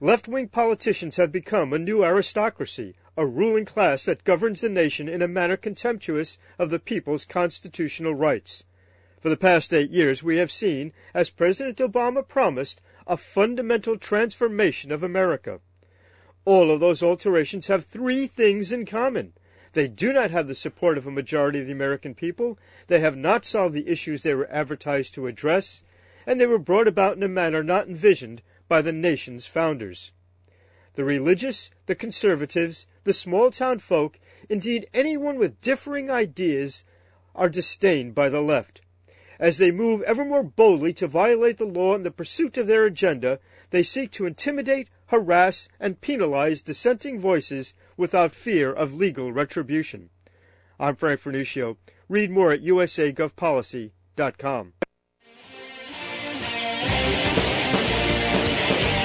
Left 0.00 0.26
wing 0.26 0.48
politicians 0.48 1.16
have 1.16 1.30
become 1.30 1.72
a 1.72 1.78
new 1.78 2.02
aristocracy, 2.02 2.94
a 3.16 3.26
ruling 3.26 3.66
class 3.66 4.04
that 4.06 4.24
governs 4.24 4.62
the 4.62 4.70
nation 4.70 5.06
in 5.06 5.20
a 5.20 5.28
manner 5.28 5.58
contemptuous 5.58 6.38
of 6.58 6.70
the 6.70 6.78
people's 6.78 7.26
constitutional 7.26 8.14
rights. 8.14 8.64
For 9.22 9.28
the 9.28 9.36
past 9.36 9.72
eight 9.72 9.90
years, 9.90 10.24
we 10.24 10.38
have 10.38 10.50
seen, 10.50 10.92
as 11.14 11.30
President 11.30 11.78
Obama 11.78 12.26
promised, 12.26 12.82
a 13.06 13.16
fundamental 13.16 13.96
transformation 13.96 14.90
of 14.90 15.04
America. 15.04 15.60
All 16.44 16.72
of 16.72 16.80
those 16.80 17.04
alterations 17.04 17.68
have 17.68 17.86
three 17.86 18.26
things 18.26 18.72
in 18.72 18.84
common. 18.84 19.34
They 19.74 19.86
do 19.86 20.12
not 20.12 20.32
have 20.32 20.48
the 20.48 20.56
support 20.56 20.98
of 20.98 21.06
a 21.06 21.12
majority 21.12 21.60
of 21.60 21.66
the 21.66 21.72
American 21.72 22.16
people, 22.16 22.58
they 22.88 22.98
have 22.98 23.16
not 23.16 23.44
solved 23.44 23.74
the 23.76 23.88
issues 23.88 24.24
they 24.24 24.34
were 24.34 24.50
advertised 24.50 25.14
to 25.14 25.28
address, 25.28 25.84
and 26.26 26.40
they 26.40 26.46
were 26.46 26.58
brought 26.58 26.88
about 26.88 27.16
in 27.16 27.22
a 27.22 27.28
manner 27.28 27.62
not 27.62 27.86
envisioned 27.86 28.42
by 28.66 28.82
the 28.82 28.92
nation's 28.92 29.46
founders. 29.46 30.10
The 30.94 31.04
religious, 31.04 31.70
the 31.86 31.94
conservatives, 31.94 32.88
the 33.04 33.12
small 33.12 33.52
town 33.52 33.78
folk, 33.78 34.18
indeed 34.48 34.88
anyone 34.92 35.38
with 35.38 35.60
differing 35.60 36.10
ideas, 36.10 36.82
are 37.36 37.48
disdained 37.48 38.16
by 38.16 38.28
the 38.28 38.42
left. 38.42 38.80
As 39.42 39.58
they 39.58 39.70
move 39.72 40.00
ever 40.02 40.24
more 40.24 40.44
boldly 40.44 40.92
to 40.92 41.08
violate 41.08 41.58
the 41.58 41.64
law 41.64 41.96
in 41.96 42.04
the 42.04 42.12
pursuit 42.12 42.56
of 42.56 42.68
their 42.68 42.84
agenda, 42.84 43.40
they 43.70 43.82
seek 43.82 44.12
to 44.12 44.24
intimidate, 44.24 44.88
harass, 45.06 45.68
and 45.80 46.00
penalize 46.00 46.62
dissenting 46.62 47.18
voices 47.18 47.74
without 47.96 48.30
fear 48.30 48.72
of 48.72 48.94
legal 48.94 49.32
retribution. 49.32 50.10
I'm 50.78 50.94
Frank 50.94 51.20
Vernuccio. 51.20 51.76
Read 52.08 52.30
more 52.30 52.52
at 52.52 52.62
usagovpolicy.com. 52.62 54.74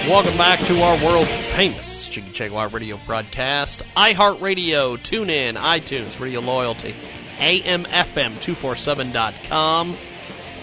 Welcome 0.07 0.37
back 0.37 0.59
to 0.67 0.79
our 0.83 1.03
world 1.03 1.27
famous 1.27 2.09
Jiggy 2.09 2.31
Jaguar 2.31 2.67
radio 2.67 2.99
broadcast. 3.07 3.81
iHeartRadio, 3.95 4.99
TuneIn, 4.99 5.55
iTunes, 5.55 6.19
Radio 6.19 6.41
Loyalty, 6.41 6.93
AMFM247.com. 7.39 9.97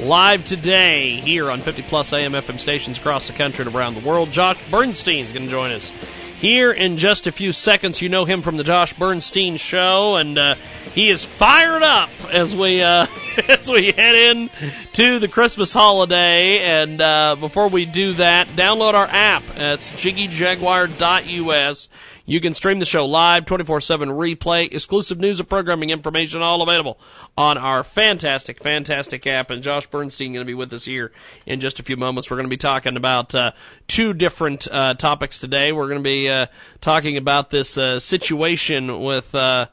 Live 0.01 0.45
today 0.45 1.21
here 1.21 1.51
on 1.53 1.61
50 1.61 1.83
plus 1.83 2.13
AM 2.13 2.33
FM 2.33 2.59
stations 2.59 2.99
across 2.99 3.29
the 3.29 3.33
country 3.33 3.65
and 3.65 3.73
around 3.75 3.95
the 3.95 4.07
world. 4.07 4.33
Josh 4.33 4.61
Bernstein's 4.69 5.33
going 5.33 5.45
to 5.45 5.51
join 5.51 5.71
us 5.71 5.93
here 6.37 6.73
in 6.73 6.97
just 6.97 7.29
a 7.29 7.33
few 7.33 7.53
seconds. 7.53 8.03
You 8.03 8.09
know 8.09 8.25
him 8.25 8.43
from 8.43 8.57
the 8.57 8.65
Josh 8.65 8.93
Bernstein 8.95 9.57
Show, 9.57 10.17
and 10.17 10.37
uh, 10.37 10.57
he 10.95 11.11
is 11.11 11.25
fired 11.25 11.85
up 11.85 12.11
as 12.33 12.57
we 12.57 12.83
uh, 12.83 13.07
as 13.49 13.71
we 13.71 13.93
head 13.93 14.17
in 14.17 14.51
to 14.95 15.21
the 15.21 15.29
Christmas 15.29 15.73
holiday. 15.73 16.59
And 16.59 17.01
uh, 17.01 17.37
before 17.39 17.69
we 17.69 17.87
do 17.87 18.15
that, 18.15 18.49
download 18.49 18.95
our 18.95 19.07
app. 19.07 19.45
It's 19.55 19.93
jiggyjaguar.us. 19.93 21.89
You 22.27 22.41
can 22.41 22.55
stream 22.55 22.79
the 22.79 22.87
show 22.87 23.05
live, 23.05 23.45
24-7 23.45 24.09
replay, 24.09 24.73
exclusive 24.73 25.19
news 25.21 25.41
and 25.41 25.49
programming 25.49 25.91
information, 25.91 26.41
all 26.41 26.63
available 26.63 26.99
on 27.37 27.59
our 27.59 27.85
fantastic, 27.85 28.63
fantastic 28.63 29.27
app. 29.27 29.51
And 29.51 29.63
Josh 29.63 29.87
Bernstein 29.87 30.33
going 30.33 30.45
to 30.45 30.51
be 30.51 30.55
with 30.55 30.73
us 30.73 30.87
here 30.87 31.13
in 31.45 31.61
just 31.61 31.81
a 31.81 31.83
few 31.83 31.99
moments. 31.99 32.31
We're 32.31 32.39
going 32.39 32.47
to 32.47 32.51
be 32.51 32.57
talking 32.57 32.97
about 32.97 33.35
uh, 33.35 33.53
two 33.89 34.15
different 34.15 34.67
uh, 34.71 34.95
topics 34.95 35.39
today. 35.39 35.73
We're 35.73 35.89
going 35.89 36.03
to 36.03 36.03
be 36.03 36.31
uh, 36.31 36.47
talking 36.81 37.19
about 37.19 37.51
this 37.51 37.77
uh, 37.77 37.99
situation 37.99 39.01
with 39.01 39.35
uh, 39.35 39.67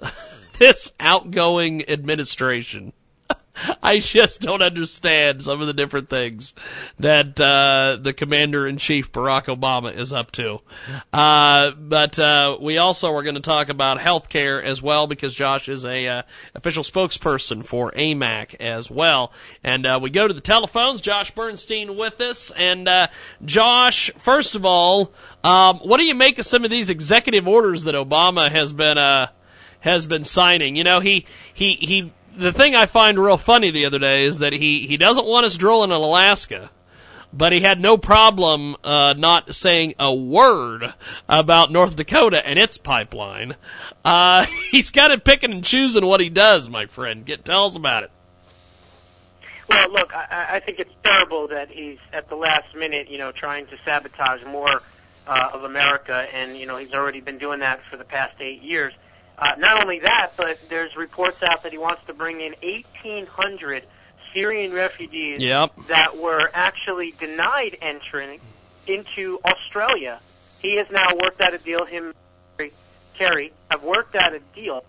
this 0.58 0.90
outgoing 0.98 1.88
administration. 1.88 2.92
I 3.82 3.98
just 3.98 4.42
don't 4.42 4.62
understand 4.62 5.42
some 5.42 5.60
of 5.60 5.66
the 5.66 5.72
different 5.72 6.08
things 6.08 6.54
that 6.98 7.40
uh, 7.40 7.98
the 8.00 8.12
commander 8.12 8.66
in 8.66 8.78
chief 8.78 9.12
Barack 9.12 9.44
Obama 9.44 9.94
is 9.94 10.12
up 10.12 10.30
to. 10.32 10.60
Uh, 11.12 11.72
but 11.72 12.18
uh, 12.18 12.58
we 12.60 12.78
also 12.78 13.12
are 13.12 13.22
going 13.22 13.34
to 13.34 13.40
talk 13.40 13.68
about 13.68 14.00
health 14.00 14.28
care 14.28 14.62
as 14.62 14.82
well 14.82 15.06
because 15.06 15.34
Josh 15.34 15.68
is 15.68 15.84
a 15.84 16.06
uh, 16.08 16.22
official 16.54 16.82
spokesperson 16.82 17.64
for 17.64 17.92
AMAC 17.92 18.54
as 18.56 18.90
well. 18.90 19.32
And 19.62 19.86
uh, 19.86 19.98
we 20.02 20.10
go 20.10 20.28
to 20.28 20.34
the 20.34 20.40
telephones. 20.40 21.00
Josh 21.00 21.30
Bernstein 21.30 21.96
with 21.96 22.20
us. 22.20 22.52
And 22.56 22.88
uh, 22.88 23.08
Josh, 23.44 24.10
first 24.18 24.54
of 24.54 24.64
all, 24.64 25.12
um, 25.44 25.78
what 25.78 25.98
do 25.98 26.04
you 26.04 26.14
make 26.14 26.38
of 26.38 26.46
some 26.46 26.64
of 26.64 26.70
these 26.70 26.90
executive 26.90 27.46
orders 27.48 27.84
that 27.84 27.94
Obama 27.94 28.50
has 28.50 28.72
been 28.72 28.96
has 29.80 30.06
been 30.06 30.24
signing? 30.24 30.76
You 30.76 30.84
know, 30.84 31.00
he 31.00 31.26
he 31.54 31.74
he 31.74 32.12
the 32.36 32.52
thing 32.52 32.74
I 32.74 32.86
find 32.86 33.18
real 33.18 33.36
funny 33.36 33.70
the 33.70 33.86
other 33.86 33.98
day 33.98 34.24
is 34.24 34.38
that 34.38 34.52
he, 34.52 34.86
he 34.86 34.96
doesn't 34.96 35.26
want 35.26 35.46
us 35.46 35.56
drilling 35.56 35.90
in 35.90 35.96
Alaska, 35.96 36.70
but 37.32 37.52
he 37.52 37.60
had 37.60 37.80
no 37.80 37.98
problem 37.98 38.76
uh, 38.84 39.14
not 39.16 39.54
saying 39.54 39.94
a 39.98 40.14
word 40.14 40.94
about 41.28 41.72
North 41.72 41.96
Dakota 41.96 42.46
and 42.46 42.58
its 42.58 42.78
pipeline. 42.78 43.56
Uh, 44.04 44.46
he's 44.70 44.90
kind 44.90 45.12
of 45.12 45.24
picking 45.24 45.52
and 45.52 45.64
choosing 45.64 46.04
what 46.04 46.20
he 46.20 46.28
does, 46.28 46.70
my 46.70 46.86
friend. 46.86 47.24
Get 47.24 47.44
tell 47.44 47.66
us 47.66 47.76
about 47.76 48.04
it. 48.04 48.10
Well, 49.68 49.90
look, 49.92 50.14
I, 50.14 50.46
I 50.56 50.60
think 50.60 50.78
it's 50.78 50.94
terrible 51.02 51.48
that 51.48 51.70
he's 51.70 51.98
at 52.12 52.28
the 52.28 52.36
last 52.36 52.74
minute, 52.76 53.10
you 53.10 53.18
know, 53.18 53.32
trying 53.32 53.66
to 53.66 53.78
sabotage 53.84 54.44
more 54.44 54.80
uh, 55.26 55.50
of 55.52 55.64
America, 55.64 56.26
and 56.32 56.56
you 56.56 56.66
know 56.66 56.76
he's 56.76 56.94
already 56.94 57.20
been 57.20 57.38
doing 57.38 57.60
that 57.60 57.80
for 57.90 57.96
the 57.96 58.04
past 58.04 58.34
eight 58.40 58.62
years. 58.62 58.92
Uh, 59.38 59.54
not 59.58 59.82
only 59.82 59.98
that, 60.00 60.30
but 60.36 60.58
there's 60.68 60.96
reports 60.96 61.42
out 61.42 61.62
that 61.62 61.72
he 61.72 61.78
wants 61.78 62.04
to 62.06 62.14
bring 62.14 62.40
in 62.40 62.54
1,800 62.62 63.84
Syrian 64.34 64.72
refugees 64.72 65.40
Yep. 65.40 65.72
that 65.88 66.16
were 66.16 66.50
actually 66.54 67.12
denied 67.12 67.76
entry 67.82 68.40
into 68.86 69.38
Australia. 69.44 70.20
He 70.60 70.76
has 70.76 70.86
now 70.90 71.14
worked 71.22 71.40
out 71.40 71.52
a 71.54 71.58
deal. 71.58 71.84
Him, 71.84 72.14
Kerry, 73.14 73.52
have 73.70 73.82
worked 73.82 74.14
out 74.16 74.34
a 74.34 74.40
deal 74.54 74.84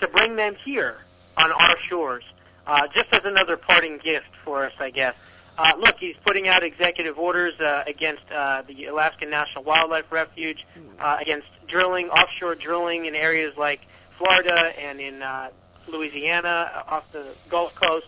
to 0.00 0.08
bring 0.08 0.36
them 0.36 0.56
here 0.64 0.96
on 1.36 1.50
our 1.52 1.78
shores, 1.88 2.24
uh, 2.66 2.86
just 2.92 3.08
as 3.12 3.24
another 3.24 3.56
parting 3.56 3.98
gift 3.98 4.28
for 4.44 4.64
us, 4.64 4.72
I 4.78 4.90
guess. 4.90 5.14
Uh, 5.56 5.72
look, 5.78 5.96
he's 5.98 6.16
putting 6.24 6.46
out 6.46 6.62
executive 6.62 7.18
orders 7.18 7.58
uh, 7.60 7.82
against 7.86 8.22
uh, 8.30 8.62
the 8.66 8.86
Alaskan 8.86 9.30
National 9.30 9.64
Wildlife 9.64 10.10
Refuge, 10.12 10.64
uh, 11.00 11.16
against 11.20 11.48
drilling, 11.68 12.08
offshore 12.10 12.54
drilling 12.54 13.06
in 13.06 13.14
areas 13.14 13.56
like 13.56 13.80
Florida 14.16 14.72
and 14.80 15.00
in 15.00 15.22
uh, 15.22 15.50
Louisiana 15.86 16.70
uh, 16.74 16.94
off 16.94 17.12
the 17.12 17.26
Gulf 17.48 17.74
Coast. 17.74 18.06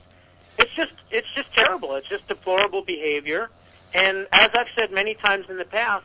It's 0.58 0.72
just, 0.72 0.92
it's 1.10 1.30
just 1.32 1.52
terrible. 1.54 1.94
It's 1.94 2.08
just 2.08 2.26
deplorable 2.28 2.82
behavior. 2.82 3.48
And 3.94 4.26
as 4.32 4.50
I've 4.54 4.68
said 4.76 4.92
many 4.92 5.14
times 5.14 5.46
in 5.48 5.56
the 5.56 5.64
past, 5.64 6.04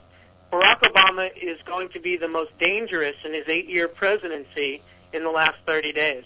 Barack 0.51 0.81
Obama 0.81 1.29
is 1.35 1.59
going 1.65 1.89
to 1.89 1.99
be 1.99 2.17
the 2.17 2.27
most 2.27 2.57
dangerous 2.59 3.15
in 3.25 3.33
his 3.33 3.47
eight-year 3.47 3.87
presidency 3.87 4.81
in 5.11 5.23
the 5.23 5.31
last 5.31 5.57
30 5.65 5.91
days. 5.93 6.23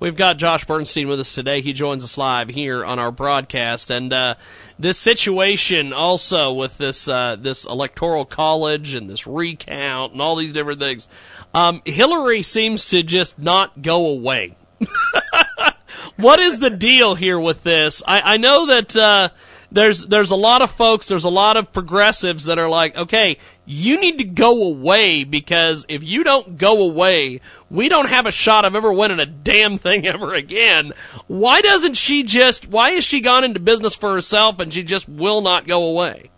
We've 0.00 0.14
got 0.14 0.36
Josh 0.36 0.64
Bernstein 0.64 1.08
with 1.08 1.18
us 1.18 1.34
today. 1.34 1.60
He 1.60 1.72
joins 1.72 2.04
us 2.04 2.16
live 2.16 2.48
here 2.48 2.84
on 2.84 3.00
our 3.00 3.10
broadcast, 3.10 3.90
and 3.90 4.12
uh, 4.12 4.36
this 4.78 4.96
situation 4.96 5.92
also 5.92 6.52
with 6.52 6.78
this 6.78 7.08
uh, 7.08 7.34
this 7.34 7.64
electoral 7.64 8.24
college 8.24 8.94
and 8.94 9.10
this 9.10 9.26
recount 9.26 10.12
and 10.12 10.22
all 10.22 10.36
these 10.36 10.52
different 10.52 10.78
things. 10.78 11.08
Um, 11.52 11.82
Hillary 11.84 12.42
seems 12.42 12.88
to 12.90 13.02
just 13.02 13.40
not 13.40 13.82
go 13.82 14.06
away. 14.06 14.54
what 16.16 16.38
is 16.38 16.60
the 16.60 16.70
deal 16.70 17.16
here 17.16 17.40
with 17.40 17.64
this? 17.64 18.00
I, 18.06 18.34
I 18.34 18.36
know 18.36 18.66
that. 18.66 18.94
Uh, 18.94 19.30
there's 19.70 20.06
there's 20.06 20.30
a 20.30 20.36
lot 20.36 20.62
of 20.62 20.70
folks, 20.70 21.06
there's 21.06 21.24
a 21.24 21.30
lot 21.30 21.56
of 21.56 21.72
progressives 21.72 22.44
that 22.44 22.58
are 22.58 22.68
like, 22.68 22.96
okay, 22.96 23.36
you 23.66 24.00
need 24.00 24.18
to 24.18 24.24
go 24.24 24.64
away 24.64 25.24
because 25.24 25.84
if 25.88 26.02
you 26.02 26.24
don't 26.24 26.56
go 26.56 26.88
away, 26.88 27.40
we 27.70 27.88
don't 27.88 28.08
have 28.08 28.26
a 28.26 28.32
shot 28.32 28.64
of 28.64 28.74
ever 28.74 28.92
winning 28.92 29.20
a 29.20 29.26
damn 29.26 29.76
thing 29.76 30.06
ever 30.06 30.32
again. 30.34 30.92
Why 31.26 31.60
doesn't 31.60 31.94
she 31.94 32.22
just? 32.22 32.68
Why 32.68 32.92
has 32.92 33.04
she 33.04 33.20
gone 33.20 33.44
into 33.44 33.60
business 33.60 33.94
for 33.94 34.14
herself 34.14 34.58
and 34.58 34.72
she 34.72 34.82
just 34.82 35.08
will 35.08 35.42
not 35.42 35.66
go 35.66 35.84
away? 35.84 36.30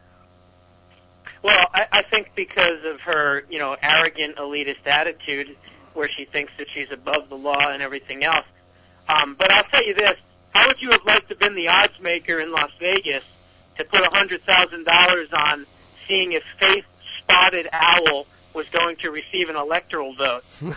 Well, 1.42 1.68
I, 1.72 1.86
I 1.90 2.02
think 2.02 2.32
because 2.34 2.84
of 2.84 3.00
her, 3.00 3.44
you 3.48 3.58
know, 3.58 3.76
arrogant 3.80 4.36
elitist 4.36 4.86
attitude, 4.86 5.56
where 5.94 6.08
she 6.08 6.24
thinks 6.24 6.52
that 6.58 6.68
she's 6.68 6.90
above 6.90 7.28
the 7.28 7.36
law 7.36 7.70
and 7.70 7.82
everything 7.82 8.24
else. 8.24 8.46
Um, 9.08 9.34
but 9.38 9.50
I'll 9.50 9.64
tell 9.64 9.84
you 9.84 9.94
this: 9.94 10.18
how 10.50 10.66
would 10.68 10.80
you 10.82 10.90
have 10.90 11.04
liked 11.04 11.28
to 11.28 11.34
have 11.34 11.38
been 11.38 11.54
the 11.54 11.68
odds 11.68 11.98
maker 12.00 12.40
in 12.40 12.52
Las 12.52 12.70
Vegas 12.78 13.24
to 13.78 13.84
put 13.84 14.00
a 14.00 14.10
hundred 14.10 14.42
thousand 14.42 14.84
dollars 14.84 15.32
on 15.32 15.66
seeing 16.06 16.32
if 16.32 16.42
Faith 16.58 16.84
Spotted 17.18 17.68
Owl 17.72 18.26
was 18.54 18.68
going 18.70 18.96
to 18.96 19.10
receive 19.10 19.48
an 19.48 19.56
electoral 19.56 20.14
vote? 20.14 20.44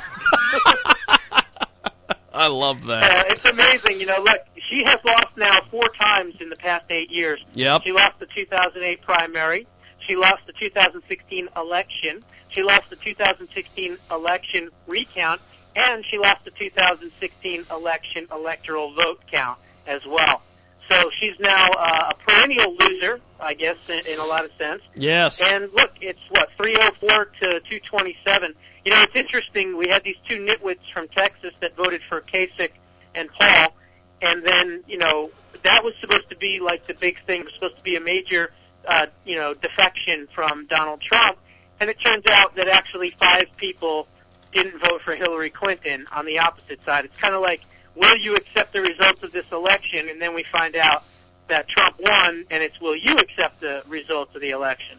I 2.33 2.47
love 2.47 2.86
that. 2.86 3.12
Uh, 3.12 3.23
it's 3.29 3.45
amazing, 3.45 3.99
you 3.99 4.07
know. 4.07 4.19
Look, 4.19 4.39
she 4.57 4.83
has 4.83 4.99
lost 5.05 5.38
now 5.38 5.62
four 5.69 5.88
times 5.89 6.36
in 6.39 6.49
the 6.49 6.55
past 6.55 6.86
eight 6.89 7.12
years. 7.12 7.43
Yep. 7.53 7.83
She 7.83 7.91
lost 7.91 8.19
the 8.19 8.25
2008 8.25 9.01
primary. 9.01 9.67
She 9.99 10.15
lost 10.15 10.45
the 10.47 10.53
2016 10.53 11.49
election. 11.55 12.21
She 12.49 12.63
lost 12.63 12.89
the 12.89 12.95
2016 12.95 13.97
election 14.12 14.69
recount, 14.88 15.41
and 15.75 16.03
she 16.05 16.17
lost 16.17 16.43
the 16.43 16.51
2016 16.51 17.65
election 17.71 18.27
electoral 18.31 18.93
vote 18.93 19.21
count 19.31 19.59
as 19.87 20.05
well. 20.05 20.41
So 20.89 21.09
she's 21.11 21.39
now 21.39 21.69
uh, 21.77 22.11
a 22.11 22.15
perennial 22.15 22.75
loser, 22.75 23.19
I 23.39 23.53
guess, 23.53 23.77
in, 23.89 24.01
in 24.05 24.19
a 24.19 24.25
lot 24.25 24.45
of 24.45 24.51
sense. 24.57 24.81
Yes. 24.95 25.41
And 25.41 25.71
look, 25.73 25.91
it's 26.01 26.19
what 26.29 26.49
304 26.57 27.25
to 27.25 27.59
227. 27.61 28.53
You 28.83 28.91
know, 28.91 29.01
it's 29.01 29.15
interesting. 29.15 29.77
We 29.77 29.87
had 29.87 30.03
these 30.03 30.17
two 30.27 30.39
nitwits 30.39 30.91
from 30.93 31.07
Texas 31.07 31.53
that 31.61 31.75
voted 31.77 32.01
for 32.09 32.21
Kasich 32.21 32.71
and 33.15 33.29
Paul, 33.31 33.75
and 34.21 34.43
then 34.43 34.83
you 34.87 34.97
know 34.97 35.31
that 35.63 35.83
was 35.83 35.93
supposed 36.01 36.29
to 36.29 36.35
be 36.35 36.59
like 36.59 36.85
the 36.87 36.93
big 36.93 37.23
thing. 37.25 37.41
It 37.41 37.45
was 37.45 37.53
supposed 37.53 37.77
to 37.77 37.83
be 37.83 37.95
a 37.95 38.01
major, 38.01 38.51
uh, 38.85 39.07
you 39.25 39.37
know, 39.37 39.53
defection 39.53 40.27
from 40.35 40.67
Donald 40.67 41.01
Trump, 41.01 41.37
and 41.79 41.89
it 41.89 41.99
turns 41.99 42.25
out 42.27 42.55
that 42.55 42.67
actually 42.67 43.11
five 43.11 43.47
people 43.57 44.07
didn't 44.51 44.79
vote 44.79 45.01
for 45.01 45.15
Hillary 45.15 45.49
Clinton 45.49 46.05
on 46.11 46.25
the 46.25 46.39
opposite 46.39 46.83
side. 46.85 47.05
It's 47.05 47.17
kind 47.17 47.33
of 47.33 47.41
like, 47.41 47.61
will 47.95 48.17
you 48.17 48.36
accept 48.36 48.73
the 48.73 48.82
results 48.82 49.23
of 49.23 49.32
this 49.32 49.51
election? 49.51 50.10
And 50.10 50.21
then 50.21 50.34
we 50.34 50.43
find 50.43 50.75
out 50.75 51.03
that 51.47 51.67
Trump 51.67 51.97
won, 51.99 52.45
and 52.49 52.63
it's 52.63 52.79
will 52.79 52.95
you 52.95 53.15
accept 53.15 53.62
the 53.62 53.84
results 53.88 54.36
of 54.36 54.41
the 54.41 54.51
election? 54.51 54.97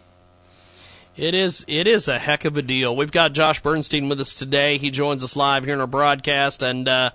It 1.16 1.34
is 1.34 1.64
it 1.68 1.86
is 1.86 2.08
a 2.08 2.18
heck 2.18 2.44
of 2.44 2.56
a 2.56 2.62
deal. 2.62 2.94
We've 2.96 3.12
got 3.12 3.32
Josh 3.32 3.62
Bernstein 3.62 4.08
with 4.08 4.20
us 4.20 4.34
today. 4.34 4.78
He 4.78 4.90
joins 4.90 5.22
us 5.22 5.36
live 5.36 5.64
here 5.64 5.74
in 5.74 5.80
our 5.80 5.86
broadcast, 5.86 6.62
and 6.62 6.88
uh, 6.88 7.10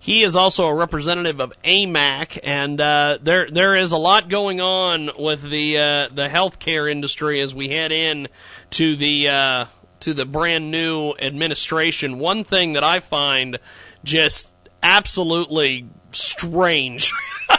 he 0.00 0.24
is 0.24 0.34
also 0.34 0.66
a 0.66 0.74
representative 0.74 1.40
of 1.40 1.52
AMAC. 1.62 2.40
And 2.42 2.80
uh, 2.80 3.18
there 3.22 3.48
there 3.48 3.76
is 3.76 3.92
a 3.92 3.96
lot 3.96 4.28
going 4.28 4.60
on 4.60 5.10
with 5.16 5.42
the 5.42 5.78
uh, 5.78 6.08
the 6.08 6.28
healthcare 6.28 6.90
industry 6.90 7.40
as 7.40 7.54
we 7.54 7.68
head 7.68 7.92
in 7.92 8.26
to 8.70 8.96
the 8.96 9.28
uh, 9.28 9.66
to 10.00 10.12
the 10.12 10.24
brand 10.24 10.72
new 10.72 11.12
administration. 11.12 12.18
One 12.18 12.42
thing 12.42 12.72
that 12.72 12.84
I 12.84 12.98
find 12.98 13.60
just 14.02 14.48
absolutely 14.82 15.88
strange. 16.12 17.12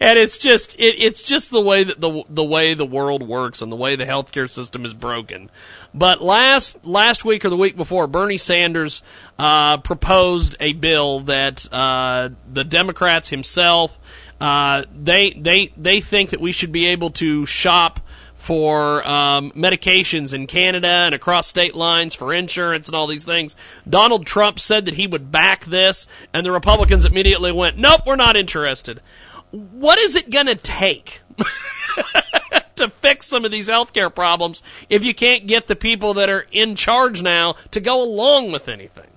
and 0.00 0.18
it's 0.18 0.38
just 0.38 0.74
it, 0.78 0.96
it's 0.98 1.22
just 1.22 1.50
the 1.50 1.60
way 1.60 1.84
that 1.84 2.00
the 2.00 2.24
the 2.28 2.44
way 2.44 2.74
the 2.74 2.86
world 2.86 3.22
works 3.22 3.60
and 3.62 3.70
the 3.70 3.76
way 3.76 3.96
the 3.96 4.04
healthcare 4.04 4.50
system 4.50 4.84
is 4.84 4.94
broken. 4.94 5.50
But 5.94 6.22
last 6.22 6.84
last 6.84 7.24
week 7.24 7.44
or 7.44 7.50
the 7.50 7.56
week 7.56 7.76
before, 7.76 8.06
Bernie 8.06 8.38
Sanders 8.38 9.02
uh, 9.38 9.78
proposed 9.78 10.56
a 10.60 10.72
bill 10.72 11.20
that 11.20 11.70
uh, 11.72 12.30
the 12.52 12.64
Democrats 12.64 13.28
himself 13.28 13.98
uh, 14.40 14.84
they 14.94 15.30
they 15.30 15.72
they 15.76 16.00
think 16.00 16.30
that 16.30 16.40
we 16.40 16.52
should 16.52 16.72
be 16.72 16.86
able 16.86 17.10
to 17.10 17.46
shop 17.46 18.00
for 18.46 19.04
um, 19.08 19.50
medications 19.56 20.32
in 20.32 20.46
Canada 20.46 20.86
and 20.86 21.12
across 21.16 21.48
state 21.48 21.74
lines 21.74 22.14
for 22.14 22.32
insurance 22.32 22.86
and 22.86 22.94
all 22.94 23.08
these 23.08 23.24
things. 23.24 23.56
Donald 23.90 24.24
Trump 24.24 24.60
said 24.60 24.84
that 24.84 24.94
he 24.94 25.08
would 25.08 25.32
back 25.32 25.64
this, 25.64 26.06
and 26.32 26.46
the 26.46 26.52
Republicans 26.52 27.04
immediately 27.04 27.50
went, 27.50 27.76
"Nope, 27.76 28.02
we're 28.06 28.14
not 28.14 28.36
interested." 28.36 29.00
What 29.50 29.98
is 29.98 30.14
it 30.14 30.30
going 30.30 30.46
to 30.46 30.54
take 30.54 31.22
to 32.76 32.88
fix 32.88 33.26
some 33.26 33.44
of 33.44 33.50
these 33.50 33.68
healthcare 33.68 34.14
problems 34.14 34.62
if 34.88 35.04
you 35.04 35.12
can't 35.12 35.48
get 35.48 35.66
the 35.66 35.74
people 35.74 36.14
that 36.14 36.30
are 36.30 36.46
in 36.52 36.76
charge 36.76 37.22
now 37.22 37.56
to 37.72 37.80
go 37.80 38.00
along 38.00 38.52
with 38.52 38.68
anything? 38.68 39.08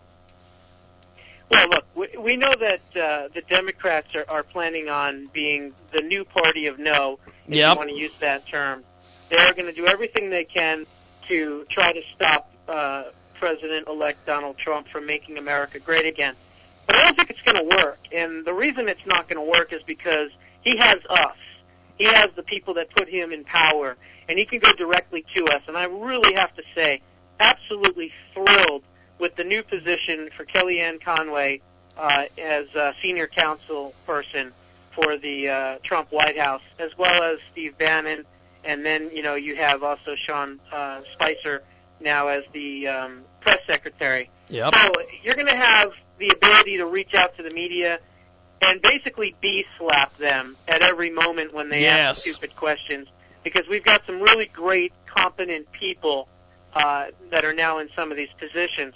Well, 1.51 1.69
look, 1.69 1.85
we, 1.93 2.07
we 2.17 2.35
know 2.35 2.53
that 2.59 2.81
uh, 2.95 3.27
the 3.31 3.43
Democrats 3.47 4.15
are, 4.15 4.25
are 4.27 4.41
planning 4.43 4.89
on 4.89 5.27
being 5.33 5.71
the 5.91 6.01
new 6.01 6.25
party 6.25 6.65
of 6.65 6.79
no, 6.79 7.19
if 7.47 7.53
Yep. 7.55 7.73
you 7.73 7.77
want 7.77 7.89
to 7.89 7.95
use 7.95 8.17
that 8.19 8.47
term. 8.47 8.83
They're 9.29 9.53
going 9.53 9.67
to 9.67 9.73
do 9.73 9.87
everything 9.87 10.29
they 10.29 10.43
can 10.43 10.85
to 11.27 11.65
try 11.69 11.93
to 11.93 12.01
stop 12.15 12.51
uh, 12.67 13.03
President-elect 13.35 14.25
Donald 14.25 14.57
Trump 14.57 14.87
from 14.89 15.05
making 15.05 15.37
America 15.37 15.79
great 15.79 16.05
again. 16.05 16.35
But 16.87 16.95
I 16.95 17.03
don't 17.03 17.15
think 17.15 17.29
it's 17.29 17.41
going 17.41 17.69
to 17.69 17.75
work. 17.83 17.99
And 18.11 18.45
the 18.45 18.53
reason 18.53 18.89
it's 18.89 19.05
not 19.05 19.29
going 19.29 19.37
to 19.37 19.59
work 19.59 19.71
is 19.71 19.81
because 19.83 20.31
he 20.61 20.77
has 20.77 20.97
us. 21.09 21.37
He 21.97 22.05
has 22.05 22.29
the 22.35 22.43
people 22.43 22.73
that 22.75 22.89
put 22.89 23.07
him 23.07 23.31
in 23.31 23.43
power, 23.43 23.95
and 24.27 24.39
he 24.39 24.45
can 24.45 24.59
go 24.59 24.73
directly 24.73 25.25
to 25.35 25.45
us. 25.45 25.61
And 25.67 25.77
I 25.77 25.85
really 25.85 26.33
have 26.33 26.55
to 26.55 26.63
say, 26.75 27.01
absolutely 27.39 28.11
thrilled 28.33 28.83
with 29.19 29.35
the 29.35 29.43
new 29.43 29.63
position 29.63 30.29
for 30.35 30.45
Kellyanne 30.45 31.01
Conway 31.01 31.61
uh, 31.97 32.25
as 32.37 32.67
uh, 32.75 32.93
senior 33.01 33.27
counsel 33.27 33.93
person 34.05 34.51
for 34.95 35.17
the 35.17 35.49
uh, 35.49 35.77
Trump 35.83 36.11
White 36.11 36.37
House, 36.37 36.61
as 36.79 36.97
well 36.97 37.23
as 37.23 37.39
Steve 37.51 37.77
Bannon, 37.77 38.25
and 38.63 38.85
then 38.85 39.09
you 39.13 39.21
know 39.21 39.35
you 39.35 39.55
have 39.55 39.83
also 39.83 40.15
Sean 40.15 40.59
uh, 40.71 41.01
Spicer 41.13 41.63
now 41.99 42.27
as 42.27 42.43
the 42.53 42.87
um, 42.87 43.21
press 43.41 43.59
secretary. 43.67 44.29
Yep. 44.49 44.73
So 44.75 44.91
you're 45.23 45.35
going 45.35 45.47
to 45.47 45.55
have 45.55 45.91
the 46.17 46.29
ability 46.29 46.77
to 46.77 46.85
reach 46.85 47.13
out 47.13 47.35
to 47.37 47.43
the 47.43 47.51
media 47.51 47.99
and 48.61 48.81
basically 48.81 49.35
bee 49.41 49.65
slap 49.77 50.15
them 50.17 50.55
at 50.67 50.81
every 50.81 51.09
moment 51.09 51.53
when 51.53 51.69
they 51.69 51.81
Yes. 51.81 52.25
ask 52.25 52.27
stupid 52.35 52.55
questions 52.55 53.07
because 53.43 53.67
we've 53.69 53.83
got 53.85 54.05
some 54.05 54.21
really 54.21 54.47
great, 54.47 54.91
competent 55.05 55.71
people 55.71 56.27
uh, 56.73 57.05
that 57.31 57.45
are 57.45 57.53
now 57.53 57.79
in 57.79 57.89
some 57.95 58.11
of 58.11 58.17
these 58.17 58.29
positions. 58.37 58.93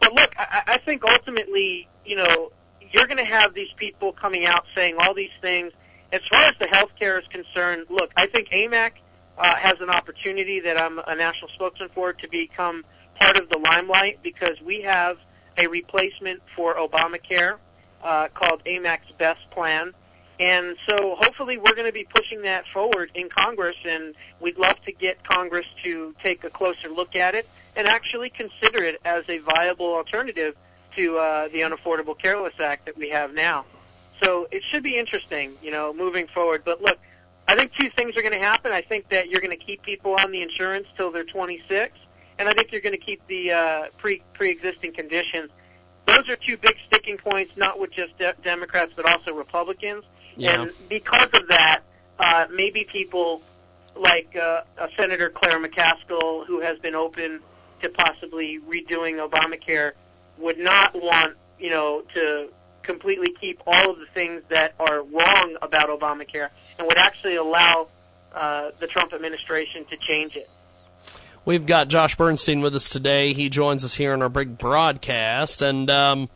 But 0.00 0.14
look, 0.14 0.34
I, 0.38 0.62
I 0.66 0.78
think 0.78 1.02
ultimately, 1.04 1.88
you 2.04 2.16
know, 2.16 2.50
you're 2.92 3.06
going 3.06 3.18
to 3.18 3.24
have 3.24 3.54
these 3.54 3.72
people 3.76 4.12
coming 4.12 4.44
out 4.46 4.64
saying 4.74 4.96
all 4.98 5.14
these 5.14 5.30
things. 5.40 5.72
As 6.12 6.22
far 6.30 6.42
as 6.44 6.54
the 6.58 6.66
healthcare 6.66 7.20
is 7.20 7.26
concerned, 7.28 7.86
look, 7.90 8.10
I 8.16 8.26
think 8.26 8.48
AMAC 8.50 8.92
uh, 9.36 9.56
has 9.56 9.80
an 9.80 9.90
opportunity 9.90 10.60
that 10.60 10.80
I'm 10.80 10.98
a 10.98 11.14
national 11.14 11.50
spokesman 11.50 11.90
for 11.94 12.12
to 12.12 12.28
become 12.28 12.84
part 13.20 13.38
of 13.38 13.48
the 13.50 13.58
limelight 13.58 14.20
because 14.22 14.60
we 14.64 14.82
have 14.82 15.18
a 15.56 15.66
replacement 15.66 16.40
for 16.56 16.76
Obamacare 16.76 17.56
uh, 18.02 18.28
called 18.28 18.62
AMAC's 18.64 19.12
Best 19.18 19.50
Plan. 19.50 19.92
And 20.40 20.76
so 20.86 21.16
hopefully 21.18 21.58
we're 21.58 21.74
going 21.74 21.88
to 21.88 21.92
be 21.92 22.06
pushing 22.14 22.42
that 22.42 22.66
forward 22.68 23.10
in 23.14 23.28
Congress, 23.28 23.76
and 23.84 24.14
we'd 24.40 24.56
love 24.56 24.76
to 24.86 24.92
get 24.92 25.24
Congress 25.24 25.66
to 25.82 26.14
take 26.22 26.44
a 26.44 26.50
closer 26.50 26.88
look 26.88 27.16
at 27.16 27.34
it 27.34 27.48
and 27.76 27.88
actually 27.88 28.30
consider 28.30 28.84
it 28.84 29.00
as 29.04 29.28
a 29.28 29.38
viable 29.38 29.94
alternative 29.94 30.54
to 30.96 31.18
uh, 31.18 31.48
the 31.48 31.58
Unaffordable 31.58 32.16
Careless 32.16 32.54
Act 32.60 32.86
that 32.86 32.96
we 32.96 33.10
have 33.10 33.34
now. 33.34 33.64
So 34.22 34.48
it 34.50 34.62
should 34.64 34.82
be 34.82 34.98
interesting, 34.98 35.54
you 35.62 35.70
know, 35.70 35.92
moving 35.92 36.26
forward. 36.28 36.62
But 36.64 36.80
look, 36.80 36.98
I 37.46 37.56
think 37.56 37.72
two 37.72 37.88
things 37.90 38.16
are 38.16 38.22
going 38.22 38.38
to 38.38 38.44
happen. 38.44 38.72
I 38.72 38.82
think 38.82 39.08
that 39.08 39.28
you're 39.30 39.40
going 39.40 39.56
to 39.56 39.64
keep 39.64 39.82
people 39.82 40.16
on 40.18 40.32
the 40.32 40.42
insurance 40.42 40.86
till 40.96 41.10
they're 41.10 41.24
26, 41.24 41.96
and 42.38 42.48
I 42.48 42.52
think 42.52 42.72
you're 42.72 42.80
going 42.80 42.94
to 42.94 43.04
keep 43.04 43.26
the 43.26 43.52
uh, 43.52 43.86
pre 43.96 44.22
pre-existing 44.34 44.92
conditions. 44.92 45.50
Those 46.06 46.28
are 46.28 46.36
two 46.36 46.56
big 46.56 46.76
sticking 46.86 47.18
points, 47.18 47.56
not 47.56 47.78
with 47.78 47.90
just 47.92 48.16
de- 48.18 48.34
Democrats 48.42 48.92
but 48.96 49.06
also 49.06 49.34
Republicans. 49.34 50.04
Yeah. 50.36 50.62
And 50.62 50.72
because 50.88 51.28
of 51.34 51.48
that, 51.48 51.80
uh, 52.18 52.46
maybe 52.50 52.84
people 52.84 53.42
like 53.96 54.36
uh, 54.36 54.62
uh, 54.78 54.88
Senator 54.96 55.30
Claire 55.30 55.58
McCaskill, 55.58 56.46
who 56.46 56.60
has 56.60 56.78
been 56.78 56.94
open 56.94 57.40
to 57.82 57.88
possibly 57.88 58.58
redoing 58.60 59.26
Obamacare, 59.26 59.92
would 60.38 60.58
not 60.58 60.94
want 60.94 61.36
you 61.58 61.70
know 61.70 62.02
to 62.14 62.50
completely 62.88 63.34
keep 63.38 63.60
all 63.66 63.90
of 63.90 63.98
the 63.98 64.06
things 64.14 64.42
that 64.48 64.72
are 64.80 65.02
wrong 65.02 65.56
about 65.60 65.90
Obamacare 65.90 66.48
and 66.78 66.88
would 66.88 66.96
actually 66.96 67.36
allow 67.36 67.88
uh, 68.34 68.70
the 68.78 68.86
Trump 68.86 69.12
administration 69.12 69.84
to 69.84 69.96
change 69.98 70.36
it. 70.36 70.48
We've 71.44 71.66
got 71.66 71.88
Josh 71.88 72.16
Bernstein 72.16 72.62
with 72.62 72.74
us 72.74 72.88
today. 72.88 73.34
He 73.34 73.50
joins 73.50 73.84
us 73.84 73.94
here 73.94 74.14
in 74.14 74.22
our 74.22 74.30
big 74.30 74.56
broadcast, 74.56 75.60
and 75.60 75.90
um, 75.90 76.30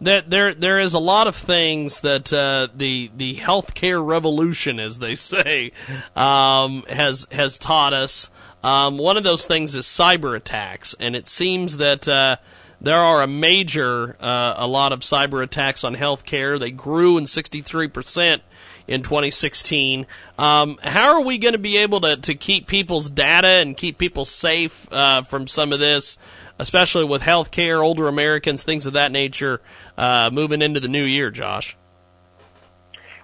that 0.00 0.30
there 0.30 0.54
there 0.54 0.78
is 0.78 0.94
a 0.94 0.98
lot 1.00 1.26
of 1.26 1.34
things 1.34 2.00
that 2.00 2.32
uh, 2.32 2.68
the 2.74 3.10
the 3.16 3.36
healthcare 3.36 4.04
revolution, 4.04 4.78
as 4.78 5.00
they 5.00 5.16
say, 5.16 5.72
um, 6.16 6.84
has 6.88 7.26
has 7.32 7.58
taught 7.58 7.92
us. 7.92 8.30
Um, 8.62 8.98
one 8.98 9.16
of 9.16 9.24
those 9.24 9.46
things 9.46 9.74
is 9.74 9.84
cyber 9.84 10.36
attacks, 10.36 10.94
and 10.98 11.14
it 11.14 11.28
seems 11.28 11.76
that 11.76 12.08
uh, 12.08 12.36
there 12.80 12.98
are 12.98 13.22
a 13.22 13.26
major, 13.26 14.16
uh, 14.20 14.54
a 14.56 14.66
lot 14.66 14.92
of 14.92 15.00
cyber 15.00 15.42
attacks 15.42 15.84
on 15.84 15.96
healthcare. 15.96 16.58
They 16.58 16.70
grew 16.70 17.18
in 17.18 17.24
63% 17.24 18.40
in 18.86 19.02
2016. 19.02 20.06
Um, 20.38 20.78
how 20.82 21.14
are 21.14 21.20
we 21.20 21.38
going 21.38 21.52
to 21.52 21.58
be 21.58 21.76
able 21.78 22.00
to, 22.02 22.16
to 22.16 22.34
keep 22.34 22.66
people's 22.66 23.10
data 23.10 23.48
and 23.48 23.76
keep 23.76 23.98
people 23.98 24.24
safe 24.24 24.90
uh, 24.92 25.22
from 25.22 25.46
some 25.46 25.72
of 25.72 25.80
this, 25.80 26.18
especially 26.58 27.04
with 27.04 27.22
healthcare, 27.22 27.82
older 27.82 28.08
Americans, 28.08 28.62
things 28.62 28.86
of 28.86 28.92
that 28.94 29.12
nature, 29.12 29.60
uh, 29.96 30.30
moving 30.32 30.62
into 30.62 30.80
the 30.80 30.88
new 30.88 31.04
year, 31.04 31.30
Josh? 31.30 31.76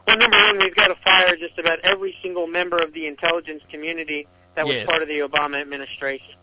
Well, 0.06 0.18
number 0.18 0.36
one, 0.36 0.58
we've 0.58 0.74
got 0.74 0.88
to 0.88 0.96
fire 0.96 1.34
just 1.36 1.58
about 1.58 1.78
every 1.82 2.14
single 2.22 2.46
member 2.46 2.76
of 2.76 2.92
the 2.92 3.06
intelligence 3.06 3.62
community 3.70 4.26
that 4.54 4.66
was 4.66 4.74
Yes. 4.76 4.86
part 4.86 5.02
of 5.02 5.08
the 5.08 5.20
Obama 5.20 5.60
administration. 5.60 6.34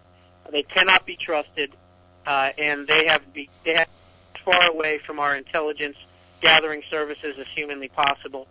They 0.51 0.63
cannot 0.63 1.05
be 1.05 1.15
trusted, 1.15 1.71
uh, 2.25 2.51
and 2.57 2.87
they 2.87 3.07
have 3.07 3.33
be 3.33 3.49
they 3.65 3.73
have 3.75 3.87
as 4.35 4.41
far 4.41 4.69
away 4.71 4.99
from 4.99 5.19
our 5.19 5.35
intelligence 5.35 5.97
gathering 6.41 6.83
services 6.89 7.37
as 7.39 7.47
humanly 7.47 7.87
possible. 7.87 8.47